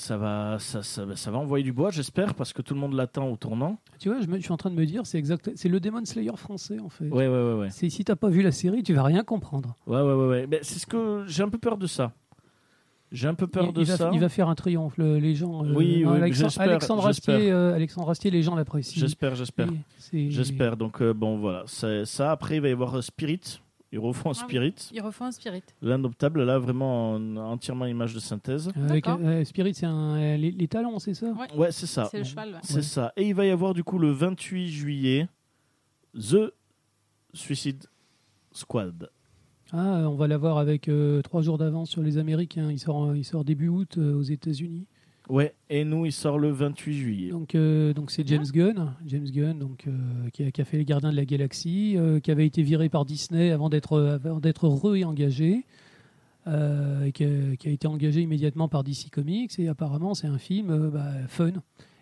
[0.00, 2.74] Euh, ça va, ça, ça, va- ça va envoyer du bois, j'espère, parce que tout
[2.74, 3.78] le monde l'attend au tournant.
[3.98, 5.80] Tu vois, je, me- je suis en train de me dire, c'est exact, c'est le
[5.80, 7.08] Demon Slayer français en fait.
[7.08, 7.68] Ouais, ouais, ouais, ouais.
[7.70, 9.74] C'est si t'as pas vu la série, tu vas rien comprendre.
[9.86, 10.46] Ouais, ouais, ouais, ouais.
[10.48, 12.12] Mais c'est ce que j'ai un peu peur de ça.
[13.12, 14.10] J'ai un peu peur il, de il va, ça.
[14.14, 15.64] il va faire un triomphe, le- les gens.
[15.64, 17.06] euh, Oui, non, oui, Alexandre, Alexandre.
[17.08, 19.00] Astier, euh, Alexandre Astier, les gens l'apprécient.
[19.00, 19.68] J'espère, j'espère.
[20.12, 20.76] J'espère.
[20.76, 21.64] Donc, euh, bon, voilà.
[21.66, 22.30] C'est ça.
[22.30, 23.60] Après, il va y avoir euh, Spirit.
[23.92, 24.48] Ils refont un Ah oui.
[24.48, 24.74] Spirit.
[24.92, 25.62] Il refait un spirit.
[25.82, 28.68] L'indoptable, là, vraiment en- entièrement image de synthèse.
[28.76, 29.18] Avec, D'accord.
[29.24, 31.26] euh, Spirit, c'est euh, les, les talons, c'est ça?
[31.32, 31.52] Ouais.
[31.56, 32.06] Ouais, c'est ça.
[32.10, 32.50] C'est le cheval.
[32.52, 32.60] ouais.
[32.62, 32.82] C'est Ouais.
[32.82, 33.12] ça.
[33.16, 35.28] Et il va y avoir, du coup, le 28 juillet,
[36.14, 36.52] The
[37.34, 37.84] Suicide
[38.52, 39.10] Squad.
[39.72, 42.70] Ah, euh, on va l'avoir avec euh, trois jours d'avance sur les Américains.
[42.70, 44.86] Il sort, euh, il sort début août euh, aux États-Unis.
[45.30, 45.54] Ouais.
[45.68, 47.30] Et nous, il sort le 28 juillet.
[47.30, 51.12] Donc, euh, donc c'est James Gunn, James Gunn, donc euh, qui, a, fait les Gardiens
[51.12, 55.64] de la Galaxie, euh, qui avait été viré par Disney avant d'être d'être re-engagé,
[56.48, 59.56] euh, et qui a, qui a été engagé immédiatement par DC Comics.
[59.58, 61.52] Et apparemment, c'est un film bah, fun.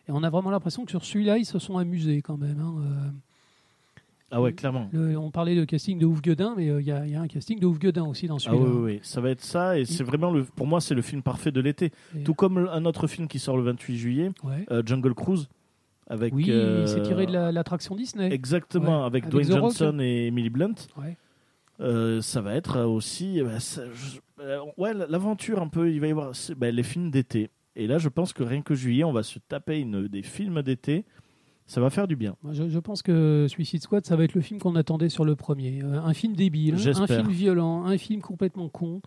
[0.09, 2.60] Et on a vraiment l'impression que sur celui-là, ils se sont amusés quand même.
[2.60, 3.12] hein.
[4.30, 4.88] Ah ouais, clairement.
[4.92, 7.14] Le- on parlait de casting de Ouf Guedin, mais euh, il y, a- il y
[7.14, 8.62] a un casting de Ouf Guedin aussi dans Ah celui-là.
[8.64, 9.00] oui, oui, oui.
[9.02, 9.78] Ça va être ça.
[9.78, 11.92] Et c'est vraiment, le, pour moi, c'est le film parfait de l'été.
[12.24, 14.66] Tout comme un autre film qui sort le 28 juillet, Ouais.
[14.70, 15.48] euh, Jungle Cruise.
[16.10, 18.32] Avec, Oui, euh, c'est tiré de la- l'attraction Disney.
[18.32, 19.76] Exactement, Ouais, avec, avec Dwayne The Rock.
[19.76, 20.74] Johnson et Emily Blunt.
[20.96, 21.16] Ouais.
[21.80, 23.40] Euh, ça va être aussi.
[23.42, 24.18] bah, ça- je-
[24.78, 25.90] ouais, l'aventure un peu.
[25.92, 27.50] Il va y avoir bah, les films d'été.
[27.76, 30.62] Et là, je pense que rien que juillet, on va se taper une, des films
[30.62, 31.05] d'été
[31.68, 32.34] Ça va faire du bien.
[32.50, 35.36] Je, je pense que Suicide Squad, ça va être le film qu'on attendait sur le
[35.36, 35.82] premier.
[35.84, 39.00] Euh, un film débile, un film violent, un film complètement con.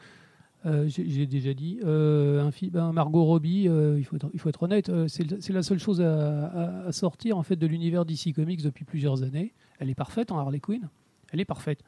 [0.68, 1.80] Euh, J'ai déjà dit.
[1.84, 3.64] Euh, un film, ben, Margot Robbie,
[3.98, 7.36] il, faut être, il faut être honnête, c'est la seule chose à, à- à sortir
[7.38, 9.54] en fait de l'univers DC Comics depuis plusieurs années.
[9.80, 10.88] Elle est parfaite en Harley Quinn.
[11.32, 11.82] Elle est parfaite.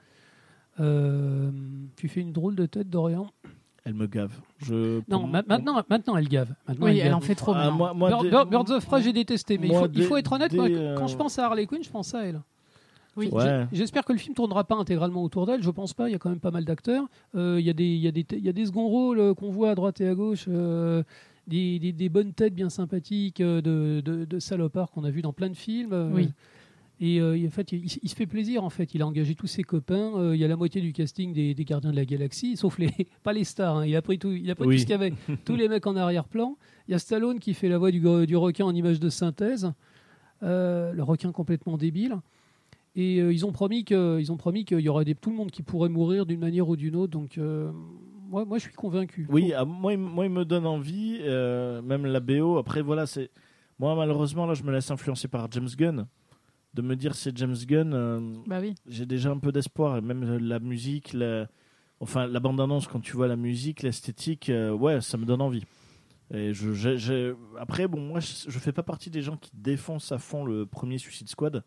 [0.77, 3.27] Tu fais une drôle de tête, Dorian?
[3.85, 4.31] Elle me gave.
[4.59, 6.53] Je, Non, ma- maintenant, maintenant, elle gave.
[6.67, 7.15] Maintenant, Oui, elle elle gave.
[7.15, 7.77] en fait trop Ah, maintenant.
[7.77, 10.13] moi, moi, Bird- dès- Bird- Birds of Prey, j'ai détesté, mais il faut, il faut
[10.15, 10.53] dès- être honnête.
[10.53, 12.39] moi, euh, Quand je pense à Harley Quinn, je pense à elle.
[13.17, 13.29] Oui.
[13.31, 13.67] Ouais.
[13.73, 15.61] J'espère que le film tournera pas intégralement autour d'elle.
[15.61, 16.09] Je pense pas.
[16.09, 17.05] Il y a quand même pas mal d'acteurs.
[17.35, 19.19] Euh, Il y a des, il y a des, il y a des seconds rôles
[19.19, 20.45] euh, qu'on voit à droite et à gauche.
[20.47, 21.03] euh,
[21.45, 25.21] des, des- des bonnes têtes bien sympathiques euh, de, de, de salopards qu'on a vu
[25.21, 25.91] dans plein de films.
[25.91, 26.29] euh, Oui.
[27.05, 28.63] Et euh, en fait, il, il se fait plaisir.
[28.63, 30.13] En fait, il a engagé tous ses copains.
[30.15, 32.77] euh, il y a la moitié du casting des, des Gardiens de la Galaxie, sauf
[32.77, 32.91] les
[33.23, 33.77] pas les stars.
[33.79, 33.85] hein.
[33.85, 34.75] Il a pris tout, il a pris Oui.
[34.75, 35.13] tout ce qu'il y avait.
[35.45, 36.55] tous les mecs en arrière-plan.
[36.87, 39.73] Il y a Stallone qui fait la voix du, du requin en image de synthèse.
[40.43, 42.15] Euh, le requin complètement débile.
[42.95, 45.49] Et ils ont promis que, ils ont promis qu'il y aurait des, tout le monde
[45.51, 47.11] qui pourrait mourir d'une manière ou d'une autre.
[47.11, 47.37] Donc,
[48.29, 49.25] moi, moi, je suis convaincu.
[49.31, 52.57] Oui, ah, moi, il- moi, il me donne envie, même la BO.
[52.57, 53.31] Après, voilà, c'est.
[53.79, 56.05] Moi, malheureusement, là, je me laisse influencer par James Gunn.
[56.73, 58.73] De me dire c'est James Gunn, euh, Bah oui.
[58.87, 59.97] j'ai déjà un peu d'espoir.
[59.97, 61.47] Et même euh, la musique, la...
[61.99, 65.63] enfin, la bande-annonce, quand tu vois la musique, l'esthétique, euh, ouais, ça me donne envie.
[66.33, 70.17] Et je, Après, bon, moi, je, je fais pas partie des gens qui défoncent à
[70.17, 71.63] fond le premier Suicide Squad.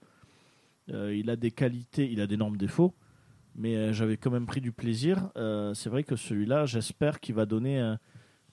[0.90, 2.94] Euh, il a des qualités, il a d'énormes défauts,
[3.54, 5.30] mais j'avais quand même pris du plaisir.
[5.74, 7.94] C'est vrai que celui-là, j'espère qu'il va donner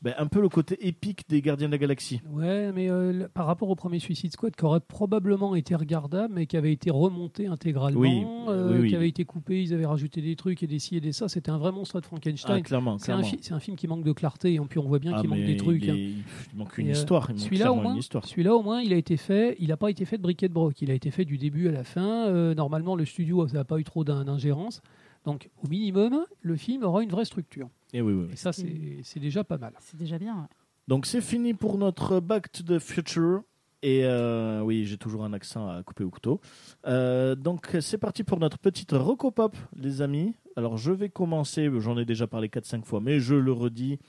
[0.03, 2.21] un, ben, un peu le côté épique des Gardiens de la Galaxie.
[2.31, 6.45] Ouais, mais euh, par rapport au premier Suicide Squad, qui aurait probablement été regardable, mais
[6.45, 8.89] qui avait été remonté intégralement, Oui, euh, oui, oui.
[8.89, 11.27] qui avait été coupé, ils avaient rajouté des trucs et des ci et des ça.
[11.29, 12.61] C'était un vrai monstre de Ah, Frankenstein.
[12.63, 13.37] clairement, c'est un, clairement.
[13.41, 15.39] c'est un film qui manque de clarté, et puis on voit bien Ah, qu'il manque
[15.45, 15.83] des trucs.
[15.83, 15.95] Il, hein.
[15.95, 17.29] il manque une Et, euh, histoire.
[17.35, 19.55] Celui-là au, moins, celui-là, au moins, il a été fait.
[19.59, 20.81] Il n'a pas été fait de briquet de broc.
[20.81, 22.27] Il a été fait du début à la fin.
[22.27, 24.81] Euh, normalement, le studio, ça n'a pas eu trop d'in- d'ingérence.
[25.25, 27.69] Donc, au minimum, le film aura une vraie structure.
[27.93, 28.33] Et oui, oui, oui.
[28.33, 29.73] Et ça, c'est c'est déjà pas mal.
[29.79, 30.35] C'est déjà bien.
[30.35, 30.47] ouais.
[30.87, 33.41] Donc c'est fini pour notre Back to the Future.
[33.85, 36.39] Et euh, oui, j'ai toujours un accent à couper au couteau.
[36.87, 40.33] Euh, donc c'est parti pour notre petite Rocopop, les amis.
[40.55, 43.99] Alors je vais commencer, j'en ai déjà parlé 4-5 fois, mais je le redis.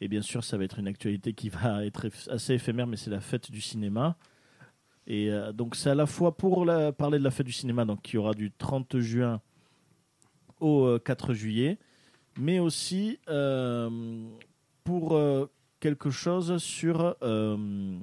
[0.00, 3.10] Et bien sûr, ça va être une actualité qui va être assez éphémère, mais c'est
[3.10, 4.16] la fête du cinéma.
[5.06, 7.84] Et euh, donc c'est à la fois pour la- parler de la fête du cinéma,
[7.84, 9.40] donc qui aura du 30 juin
[10.60, 11.78] au euh, 4 juillet,
[12.38, 13.90] mais aussi euh,
[14.84, 15.50] pour euh,
[15.80, 17.98] quelque chose sur euh,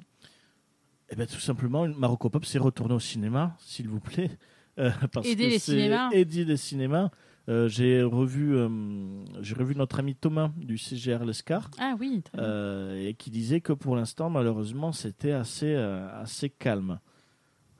[1.10, 4.30] eh ben, tout simplement Marocco Pop s'est retourné au cinéma s'il vous plaît
[4.78, 6.10] Euh, parce Aider que les cinémas.
[6.12, 7.10] aider les cinémas
[7.48, 8.68] Euh, j'ai revu euh,
[9.40, 12.94] j'ai revu notre ami Thomas du CGR Lescar Ah oui, très bien.
[13.08, 16.98] et qui disait que pour l'instant malheureusement c'était assez assez calme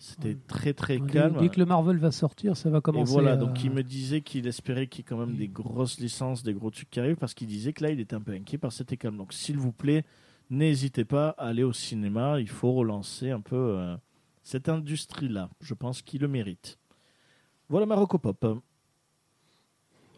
[0.06, 0.38] c'était Ouais.
[0.46, 3.12] très très Dès, calme dès que le Marvel va sortir, ça va et commencer.
[3.12, 5.36] voilà, à- donc il me disait qu'il espérait qu'il y ait quand même Oui.
[5.38, 8.14] des grosses licences, des gros trucs qui arrivent, parce qu'il disait que là, il était
[8.14, 9.16] un peu inquiet par cet calme.
[9.16, 10.04] Donc s'il vous plaît,
[10.50, 13.96] n'hésitez pas à aller au cinéma, il faut relancer un peu euh,
[14.42, 15.50] cette industrie-là.
[15.60, 16.78] Je pense qu'il le mérite.
[17.68, 18.62] Voilà ma Pop.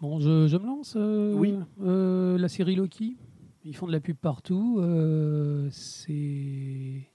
[0.00, 0.94] Bon, je, je me lance.
[0.96, 1.54] euh, Oui.
[1.80, 3.16] euh, la série Loki,
[3.64, 4.78] ils font de la pub partout.
[4.80, 7.08] euh, c'est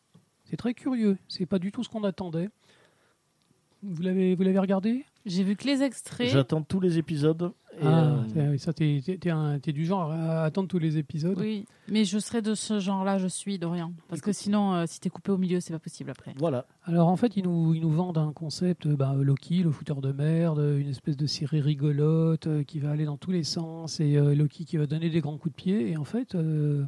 [0.46, 1.18] c'est très curieux.
[1.28, 2.50] C'est pas du tout ce qu'on attendait.
[3.84, 5.06] Vous l'avez vous l'avez regardé?
[5.26, 6.30] J'ai vu que les extraits.
[6.30, 7.52] J'attends tous les épisodes.
[7.74, 10.98] et, Ah, euh, ça t'es t'es- t'es un- t'es du genre à attendre tous les
[10.98, 11.38] épisodes.
[11.40, 13.94] Oui, mais je serais de ce genre-là, je suis Dorian.
[14.10, 16.34] Parce que sinon, euh, si t'es coupé au milieu, c'est pas possible après.
[16.38, 16.66] voilà.
[16.84, 20.02] Alors en fait, ils nous, ils nous vendent un concept, euh, bah, Loki, le fouteur
[20.02, 23.44] de merde, euh, une espèce de série rigolote euh, qui va aller dans tous les
[23.44, 25.90] sens et euh, Loki qui va donner des grands coups de pied.
[25.92, 26.86] Et en fait, euh,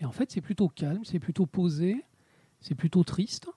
[0.00, 1.96] et en fait, c'est plutôt calme, c'est plutôt posé,
[2.60, 3.48] c'est plutôt triste.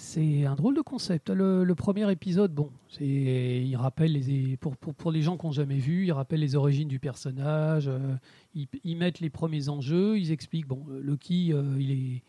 [0.00, 1.28] C'est un drôle de concept.
[1.28, 2.70] Le, premier épisode, bon,
[3.00, 6.54] il rappelle les, pour, pour, pour les gens qui n'ont jamais vu, il rappelle les
[6.54, 7.88] origines du personnage.
[7.88, 8.14] euh,
[8.54, 10.68] ils, mettent les premiers enjeux, ils expliquent.
[10.68, 12.22] Bon, Loki, euh, il est,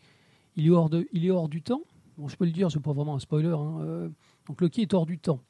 [0.56, 1.82] il est hors de, il est hors du temps.
[2.18, 3.46] Bon, je peux le dire, c'est pas vraiment un spoiler.
[3.56, 4.08] hein, euh,
[4.48, 5.40] donc Loki est hors du temps.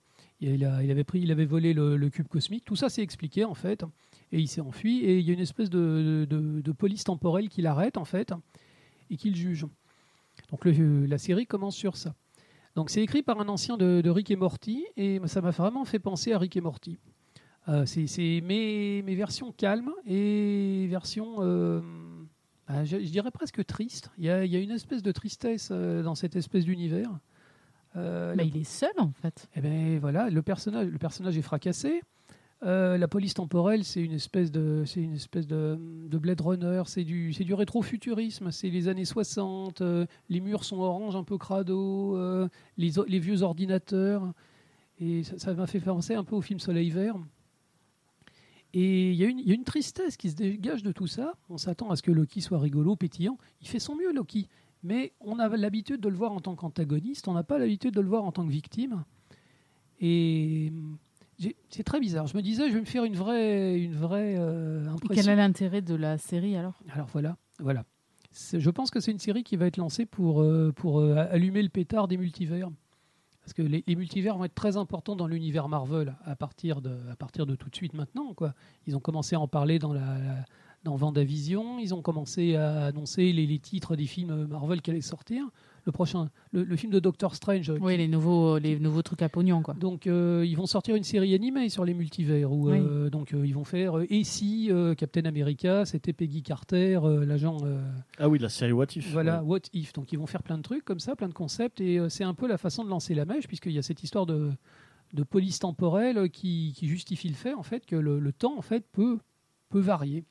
[0.42, 2.66] Il, a- il avait pris, il avait volé le, le cube cosmique.
[2.66, 3.82] Tout ça, c'est expliqué en fait,
[4.30, 4.98] et il s'est enfui.
[5.06, 8.34] Et il y a une espèce de, de- de police temporelle qui l'arrête en fait
[9.10, 9.66] et qui le juge.
[10.50, 12.14] Donc le- la série commence sur ça.
[12.76, 15.84] Donc c'est écrit par un ancien de, de Rick et Morty et ça m'a vraiment
[15.84, 16.98] fait penser à Rick et Morty.
[17.68, 21.80] Euh, c'est mes, mes versions calmes et versions, euh,
[22.66, 24.10] bah, je, je dirais presque tristes.
[24.18, 27.10] Il y a, il y a une espèce de tristesse euh, dans cette espèce d'univers.
[27.96, 29.48] Euh, il est seul en fait.
[29.56, 32.02] eh ben voilà, le personnage, le personnage est fracassé.
[32.62, 36.82] Euh, la police temporelle, c'est une espèce de, c'est une espèce de, de Blade Runner,
[36.86, 41.24] c'est du, c'est du rétrofuturisme, c'est les années 60, euh, les murs sont orange, un
[41.24, 44.34] peu crado, euh, les, vieux ordinateurs,
[45.00, 47.16] et ça, m'a fait penser un peu au film Soleil Vert.
[48.74, 51.08] Et il y, a une- il y a une tristesse qui se dégage de tout
[51.08, 51.34] ça.
[51.48, 53.36] On s'attend à ce que Loki soit rigolo, pétillant.
[53.62, 54.46] Il fait son mieux, Loki.
[54.84, 58.00] Mais on a l'habitude de le voir en tant qu'antagoniste, on n'a pas l'habitude de
[58.00, 59.02] le voir en tant que victime.
[60.00, 60.72] Et
[61.68, 62.26] c'est très bizarre.
[62.26, 65.22] Je me disais, je vais me faire une vraie, une vraie euh, Et impression.
[65.22, 66.80] Quel est l'intérêt de la série alors?
[66.92, 67.84] Alors voilà, voilà.
[68.52, 71.62] Je pense que c'est une série qui va être lancée pour, euh, pour euh, allumer
[71.62, 72.68] le pétard des multivers.
[73.40, 76.96] Parce que les, les multivers vont être très importants dans l'univers Marvel à partir, de,
[77.10, 78.34] à partir de tout de suite maintenant.
[78.34, 78.54] Quoi.
[78.86, 80.44] Ils ont commencé à en parler dans, la, la-
[80.84, 85.00] dans Vendavision, ils ont commencé à annoncer les, les titres des films Marvel qui allaient
[85.00, 85.44] sortir.
[85.90, 87.72] Le prochain, le, le film de Doctor Strange.
[87.80, 89.74] Oui, les nouveaux, les nouveaux trucs à pognon quoi.
[89.74, 93.44] Donc euh, ils vont sortir une série animée sur les multivers où euh, donc euh,
[93.46, 97.82] ils vont faire euh, et si euh, Captain America c'était Peggy Carter euh, l'agent euh,
[98.18, 99.10] Ah oui, la série What If.
[99.12, 99.48] voilà ouais.
[99.48, 101.98] What If donc ils vont faire plein de trucs comme ça plein de concepts et
[101.98, 104.26] euh, c'est un peu la façon de lancer la mèche puisqu'il y a cette histoire
[104.26, 104.50] de
[105.12, 108.62] de police temporelle qui, qui justifie le fait en fait que le, le temps en
[108.62, 109.18] fait peut
[109.68, 110.24] peut varier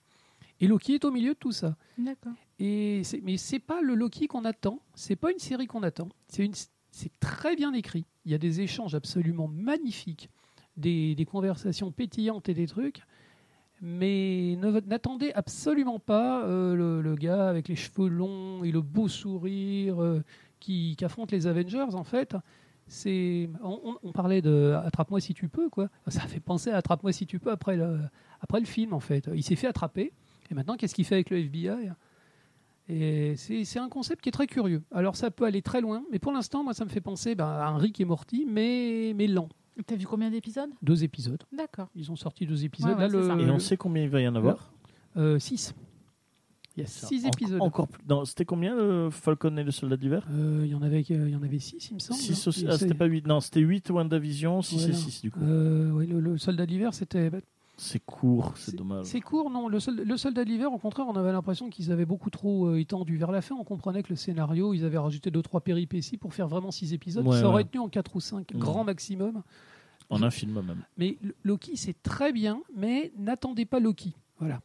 [0.61, 2.31] et Loki est au milieu de tout ça D'accord.
[2.60, 6.10] Et mais c'est pas le Loki qu'on attend, c'est pas une série qu'on attend.
[6.27, 8.06] C'est très bien écrit.
[8.26, 10.30] Il y a des échanges absolument magnifiques,
[10.76, 13.02] des, conversations pétillantes et des trucs.
[13.81, 14.57] Mais
[14.88, 20.22] n'attendez absolument pas euh, le, gars avec les cheveux longs et le beau sourire euh,
[20.60, 22.36] qui, affronte les Avengers en fait.
[23.64, 25.88] On parlait de attrape-moi si tu peux quoi.
[26.07, 28.02] Ça fait penser à attrape-moi si tu peux après le,
[28.41, 29.30] après le film en fait.
[29.34, 30.11] Il s'est fait attraper
[30.52, 31.91] et maintenant qu'est-ce qu'il fait avec le FBI
[32.90, 34.82] et c'est c'est un concept qui est très curieux.
[34.91, 37.45] Alors ça peut aller très loin, mais pour l'instant, moi, ça me fait penser ben,
[37.45, 39.48] à un Rick et Morty, mais, mais lent.
[39.88, 40.70] T'as vu combien d'épisodes?
[40.82, 41.41] Deux épisodes.
[41.56, 41.88] D'accord.
[41.95, 42.98] Ils ont sorti deux épisodes.
[42.98, 43.06] Ouais.
[43.06, 44.74] Et le, on sait combien il va y en avoir?
[45.16, 45.74] Euh, six.
[46.76, 47.61] Il y a six En- épisodes.
[47.61, 48.03] Encore plus.
[48.07, 50.28] non, C'était combien le Falcon et le Soldat d'hiver?
[50.32, 52.20] Euh, Il y en avait, il y en avait six, il me semble.
[52.20, 52.49] 6 hein.
[52.49, 52.66] aussi.
[52.68, 53.26] Ah, c'était pas 8.
[53.28, 54.94] Non, c'était 8 WandaVision, 6 Voilà.
[54.94, 55.40] et 6 du coup.
[55.41, 57.32] Euh, oui, le, le soldat d'hiver, c'était.
[57.81, 59.06] C'est court, c'est dommage.
[59.06, 59.69] C'est court, non.
[59.69, 62.80] Le, sol- le soldat d'hiver, au contraire, on avait l'impression qu'ils avaient beaucoup trop euh,
[62.80, 63.15] étendu.
[63.18, 66.34] Vers la fin, on comprenait que le scénario, ils avaient rajouté deux trois péripéties pour
[66.34, 67.26] faire vraiment six épisodes.
[67.26, 67.69] Ouais, ça aurait ouais.
[67.69, 68.60] tenu en quatre ou cinq, Mhm.
[68.60, 69.43] grand maximum.
[70.10, 70.84] En un film même.
[70.97, 74.14] Mais Loki, c'est très bien, mais n'attendez pas Loki.
[74.39, 74.61] Voilà.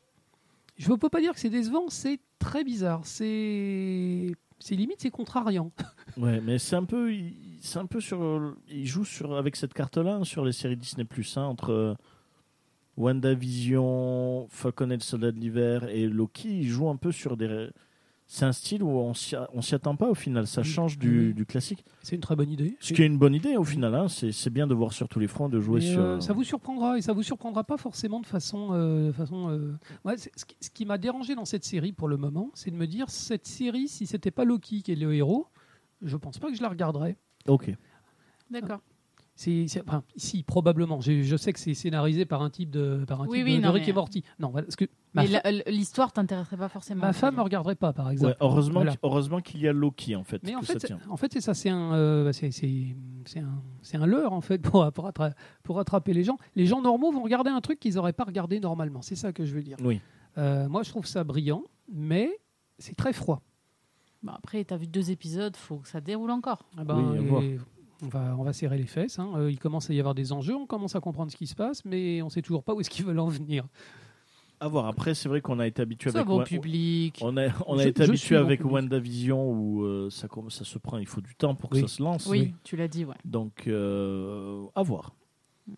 [0.76, 3.00] Je ne peux pas dire que c'est décevant, c'est très bizarre.
[3.04, 4.32] C'est.
[4.60, 5.70] C'est limite, c'est contrariant.
[6.16, 7.12] Ouais, mais c'est un peu,
[7.60, 11.04] c'est un peu sur, il joue sur avec cette carte-là hein, sur les séries Disney
[11.04, 11.94] Plus, entre euh,
[12.96, 16.60] WandaVision, Falcon et le Soldat de l'hiver et Loki.
[16.60, 17.68] Il joue un peu sur des,
[18.26, 20.46] c'est un style où on s'y on s'y attend pas au final.
[20.46, 21.84] Ça change du, du classique.
[22.02, 22.76] C'est une très bonne idée.
[22.80, 23.94] Ce qui est une bonne idée au final.
[23.94, 24.08] Hein.
[24.08, 26.00] C'est c'est bien de voir sur tous les fronts, de jouer sur.
[26.00, 28.70] euh, ça vous surprendra et ça vous surprendra pas forcément de façon.
[28.72, 29.72] euh, de façon euh,
[30.04, 32.76] ouais, ce qui, ce qui m'a dérangé dans cette série pour le moment, c'est de
[32.76, 35.46] me dire cette série, si c'était pas Loki qui est le héros,
[36.02, 37.16] je pense pas que je la regarderais.
[37.46, 37.70] Ok.
[38.50, 38.80] D'accord.
[39.36, 41.00] C'est, c'est- enfin, si probablement.
[41.00, 43.52] Je, je sais que c'est scénarisé par un type de, par un Oui, type oui,
[43.54, 44.24] de, de non, Rick mais- et Morty.
[44.38, 47.00] Non, voilà, parce que ma, Mais fa- la- l'histoire t'intéresserait pas forcément.
[47.00, 48.30] ma femme ne regarderait pas, par exemple.
[48.30, 48.94] Ouais, heureusement, Voilà.
[49.02, 50.40] heureusement qu'il y a Loki en fait.
[50.44, 51.00] Mais en que fait, ça c'est- tient.
[51.10, 52.94] en fait, c'est ça, c'est un, euh, c'est, c'est,
[53.24, 55.32] c'est un, c'est un leurre en fait pour, pour, attra-
[55.64, 56.38] pour attraper les gens.
[56.54, 59.02] Les gens normaux vont regarder un truc qu'ils n'auraient pas regardé normalement.
[59.02, 59.78] C'est ça que je veux dire.
[59.82, 60.00] Oui.
[60.38, 62.30] Euh, moi, je trouve ça brillant, mais
[62.78, 63.42] c'est très froid.
[64.22, 66.66] Bon, après, t'as vu deux épisodes, faut que ça déroule encore.
[66.78, 67.42] Ah ben, Oui, à et voir.
[68.04, 69.18] On, va, on va serrer les fesses.
[69.18, 69.32] hein.
[69.36, 71.54] Euh, il commence à y avoir des enjeux, on commence à comprendre ce qui se
[71.54, 73.66] passe, mais on sait toujours pas où est-ce qu'ils veulent en venir.
[74.60, 74.86] À voir.
[74.86, 76.30] Après, c'est vrai qu'on a été habitué Ça avec.
[76.32, 77.18] Wa- public.
[77.22, 78.64] On a, on a Je- été habitué bon avec.
[78.64, 81.82] WandaVision où euh, ça, se prend, il faut du temps pour que Oui.
[81.82, 82.26] ça se lance.
[82.26, 82.54] Oui, Oui.
[82.62, 83.16] tu l'as dit, ouais.
[83.24, 85.14] Donc, euh, à voir.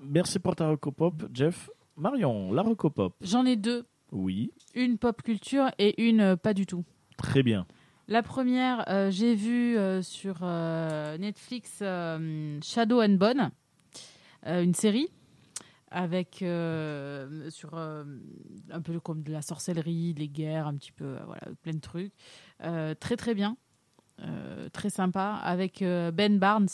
[0.01, 1.70] Merci pour ta recopop, Jeff.
[1.97, 3.15] Marion, la recopop.
[3.23, 3.86] J'en ai deux.
[4.12, 6.85] Oui, Une pop culture et une euh, pas du tout.
[7.16, 7.66] très bien.
[8.09, 13.51] La première, euh, j'ai vu euh, sur euh, Netflix Shadow and Bone,
[14.45, 15.09] une série
[15.91, 21.73] avec sur un peu comme de la sorcellerie, des guerres, un petit peu voilà, plein
[21.73, 22.12] de trucs.
[22.61, 23.57] Très très bien,
[24.73, 26.69] très sympa avec Ben Barnes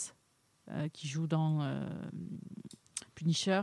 [0.91, 1.67] qui joue dans
[3.15, 3.61] Punisher,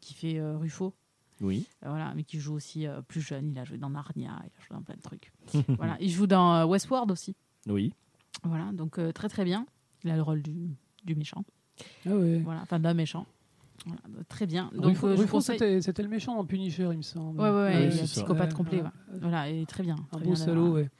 [0.00, 0.92] qui fait Ruffo.
[1.40, 1.66] Oui.
[1.84, 3.50] Euh, Voilà, mais qui joue aussi euh, plus jeune.
[3.52, 5.32] Il a joué dans Narnia, il a joué dans plein de trucs.
[5.76, 7.36] voilà, il joue dans euh, Westworld aussi.
[7.66, 7.92] Oui.
[8.44, 9.66] Voilà, donc euh, très très bien.
[10.04, 10.70] Il a le rôle du,
[11.04, 11.44] du méchant.
[12.06, 12.38] Ah ouais.
[12.40, 13.26] Voilà, enfin d'un méchant.
[13.86, 14.70] Voilà, euh, très bien.
[14.74, 15.58] Donc Ruffo, euh, je vous Ruffo, conseille.
[15.58, 17.40] c'était, c'était le méchant dans Punisher, il me semble.
[17.40, 18.20] Ouais, ouais, ouais, Ouais, il c'est est ça.
[18.20, 18.78] psychopathe complet.
[18.78, 18.84] ouais.
[18.84, 19.18] ouais.
[19.20, 19.94] Voilà, et très bien.
[20.12, 20.90] Un très beau bien salaud, ouais.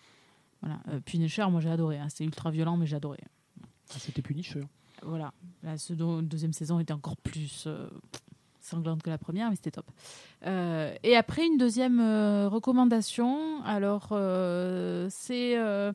[0.61, 1.99] Voilà, euh, Punisher, moi j'ai adoré.
[1.99, 2.09] hein.
[2.09, 3.19] C'était ultra violent, mais j'ai adoré.
[3.63, 4.61] Ah, C'était Punisher.
[5.03, 5.33] Voilà,
[5.63, 5.75] la
[6.23, 7.69] deuxième saison était encore plus.
[8.69, 9.87] Sanglante que la première, mais c'était top.
[10.47, 13.63] Euh, et après, une deuxième euh, recommandation.
[13.65, 15.91] Alors, euh, c'est euh,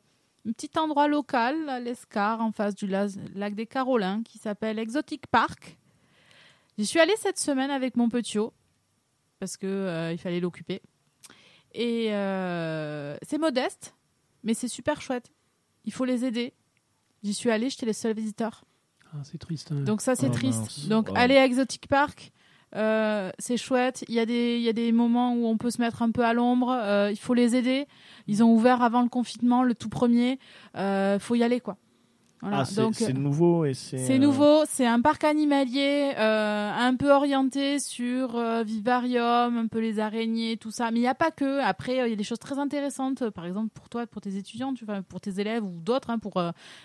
[0.48, 4.80] un petit endroit local à l'Escar, en face du la- lac des Carolins, qui s'appelle
[4.80, 5.78] Exotic Park.
[6.78, 8.40] J'y suis allée cette semaine avec mon petit
[9.40, 10.82] parce que euh, il fallait l'occuper.
[11.74, 13.96] Et euh, c'est modeste,
[14.44, 15.32] mais c'est super chouette.
[15.86, 16.54] Il faut les aider.
[17.24, 18.64] J'y suis allée, j'étais les seuls visiteurs.
[19.14, 19.72] Ah, c'est triste.
[19.72, 19.82] hein.
[19.82, 20.60] Donc ça, c'est Oh, triste.
[20.62, 20.88] mince.
[20.88, 21.20] Donc Ouais.
[21.20, 22.32] aller à Exotic Park,
[22.76, 24.04] euh, c'est chouette.
[24.08, 26.70] Il y, a des, moments où on peut se mettre un peu à l'ombre.
[26.72, 27.88] euh, il faut les aider.
[28.28, 30.40] Ils ont ouvert avant le confinement, le tout premier.
[30.76, 31.78] Il faut y aller, quoi.
[32.44, 32.60] Voilà.
[32.60, 34.00] Ah, c'est Donc, c'est nouveau et c'est.
[34.00, 39.80] c'est nouveau, c'est un parc animalier euh, un peu orienté sur euh, vivarium, un peu
[39.80, 40.92] les araignées, tout ça.
[40.92, 41.62] Mais il n'y a pas que.
[41.62, 43.30] Après, euh, il y a des choses très intéressantes.
[43.30, 46.20] Par exemple, pour toi, pour tes étudiants, tu vois, pour tes élèves ou d'autres, hein,
[46.20, 46.34] pour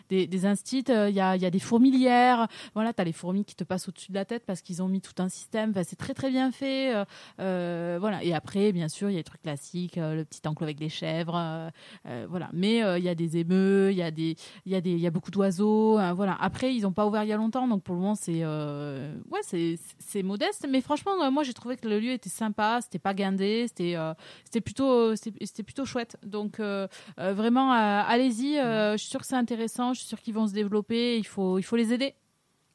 [0.09, 2.47] des, des instits, il y, a, il y a des fourmilières.
[2.75, 4.89] Voilà, tu as les fourmis qui te passent au-dessus de la tête parce qu'ils ont
[4.89, 5.71] mis tout un système.
[5.71, 6.93] Enfin, c'est très très bien fait.
[7.39, 8.23] voilà.
[8.23, 10.89] Et après, bien sûr, il y a les trucs classiques, le petit enclos avec les
[10.89, 11.73] chèvres.
[12.29, 12.49] voilà.
[12.53, 15.01] Mais il y a des émeux, il y a des il y a des il
[15.01, 17.67] y a beaucoup d'oiseaux hein, voilà après ils n'ont pas ouvert il y a longtemps
[17.69, 21.53] donc pour le moment c'est euh, ouais c'est c'est modeste mais franchement euh, moi j'ai
[21.55, 24.15] trouvé que le lieu était sympa c'était pas guindé c'était euh,
[24.45, 26.87] c'était plutôt c'était c'était plutôt chouette donc euh,
[27.19, 30.35] euh, vraiment euh, allez-y euh, je suis sûre que c'est intéressant je suis sûre qu'ils
[30.35, 32.15] vont se développer il faut il faut les aider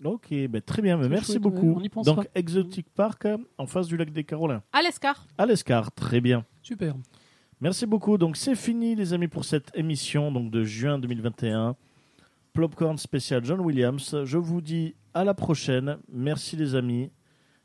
[0.03, 1.67] Ok, ben, très bien, mais Très merci chouette, beaucoup.
[1.69, 2.15] ouais, on y pensera.
[2.15, 4.61] Donc, Exotic Park, euh, en face du lac des Carolins.
[4.73, 6.43] à l'escar À l'Escar, très bien.
[6.61, 6.95] Super.
[7.61, 8.17] Merci beaucoup.
[8.17, 11.77] Donc, c'est fini, les amis, pour cette émission donc, de juin 2021.
[12.53, 14.15] Plopcorn spécial John Williams.
[14.25, 15.97] Je vous dis à la prochaine.
[16.07, 17.09] Merci, les amis.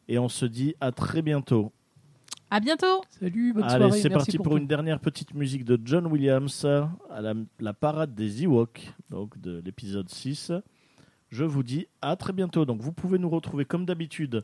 [0.09, 1.73] Et on se dit à très bientôt.
[2.51, 4.01] à bientôt Salut, bonne Allez, soirée.
[4.01, 8.45] c'est parti pour, une dernière petite musique de John Williams à la, la parade des
[8.45, 10.53] Ewoks, donc de l'épisode 6.
[11.29, 12.65] Je vous dis à très bientôt.
[12.65, 14.43] Donc vous pouvez nous retrouver comme d'habitude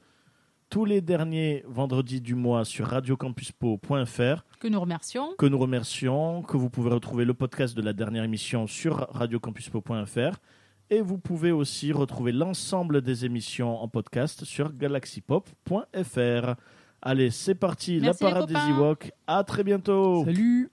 [0.74, 6.56] tous les derniers vendredis du mois sur radiocampuspo.fr que nous remercions que nous remercions, que
[6.56, 10.36] vous pouvez retrouver le podcast de la dernière émission sur radiocampuspo.fr
[10.90, 16.54] et vous pouvez aussi retrouver l'ensemble des émissions en podcast sur galaxypop.fr.
[17.02, 18.54] Allez, c'est parti, Merci la parade des.
[18.54, 19.12] Ewoks.
[19.28, 20.24] À très bientôt.
[20.24, 20.72] Salut.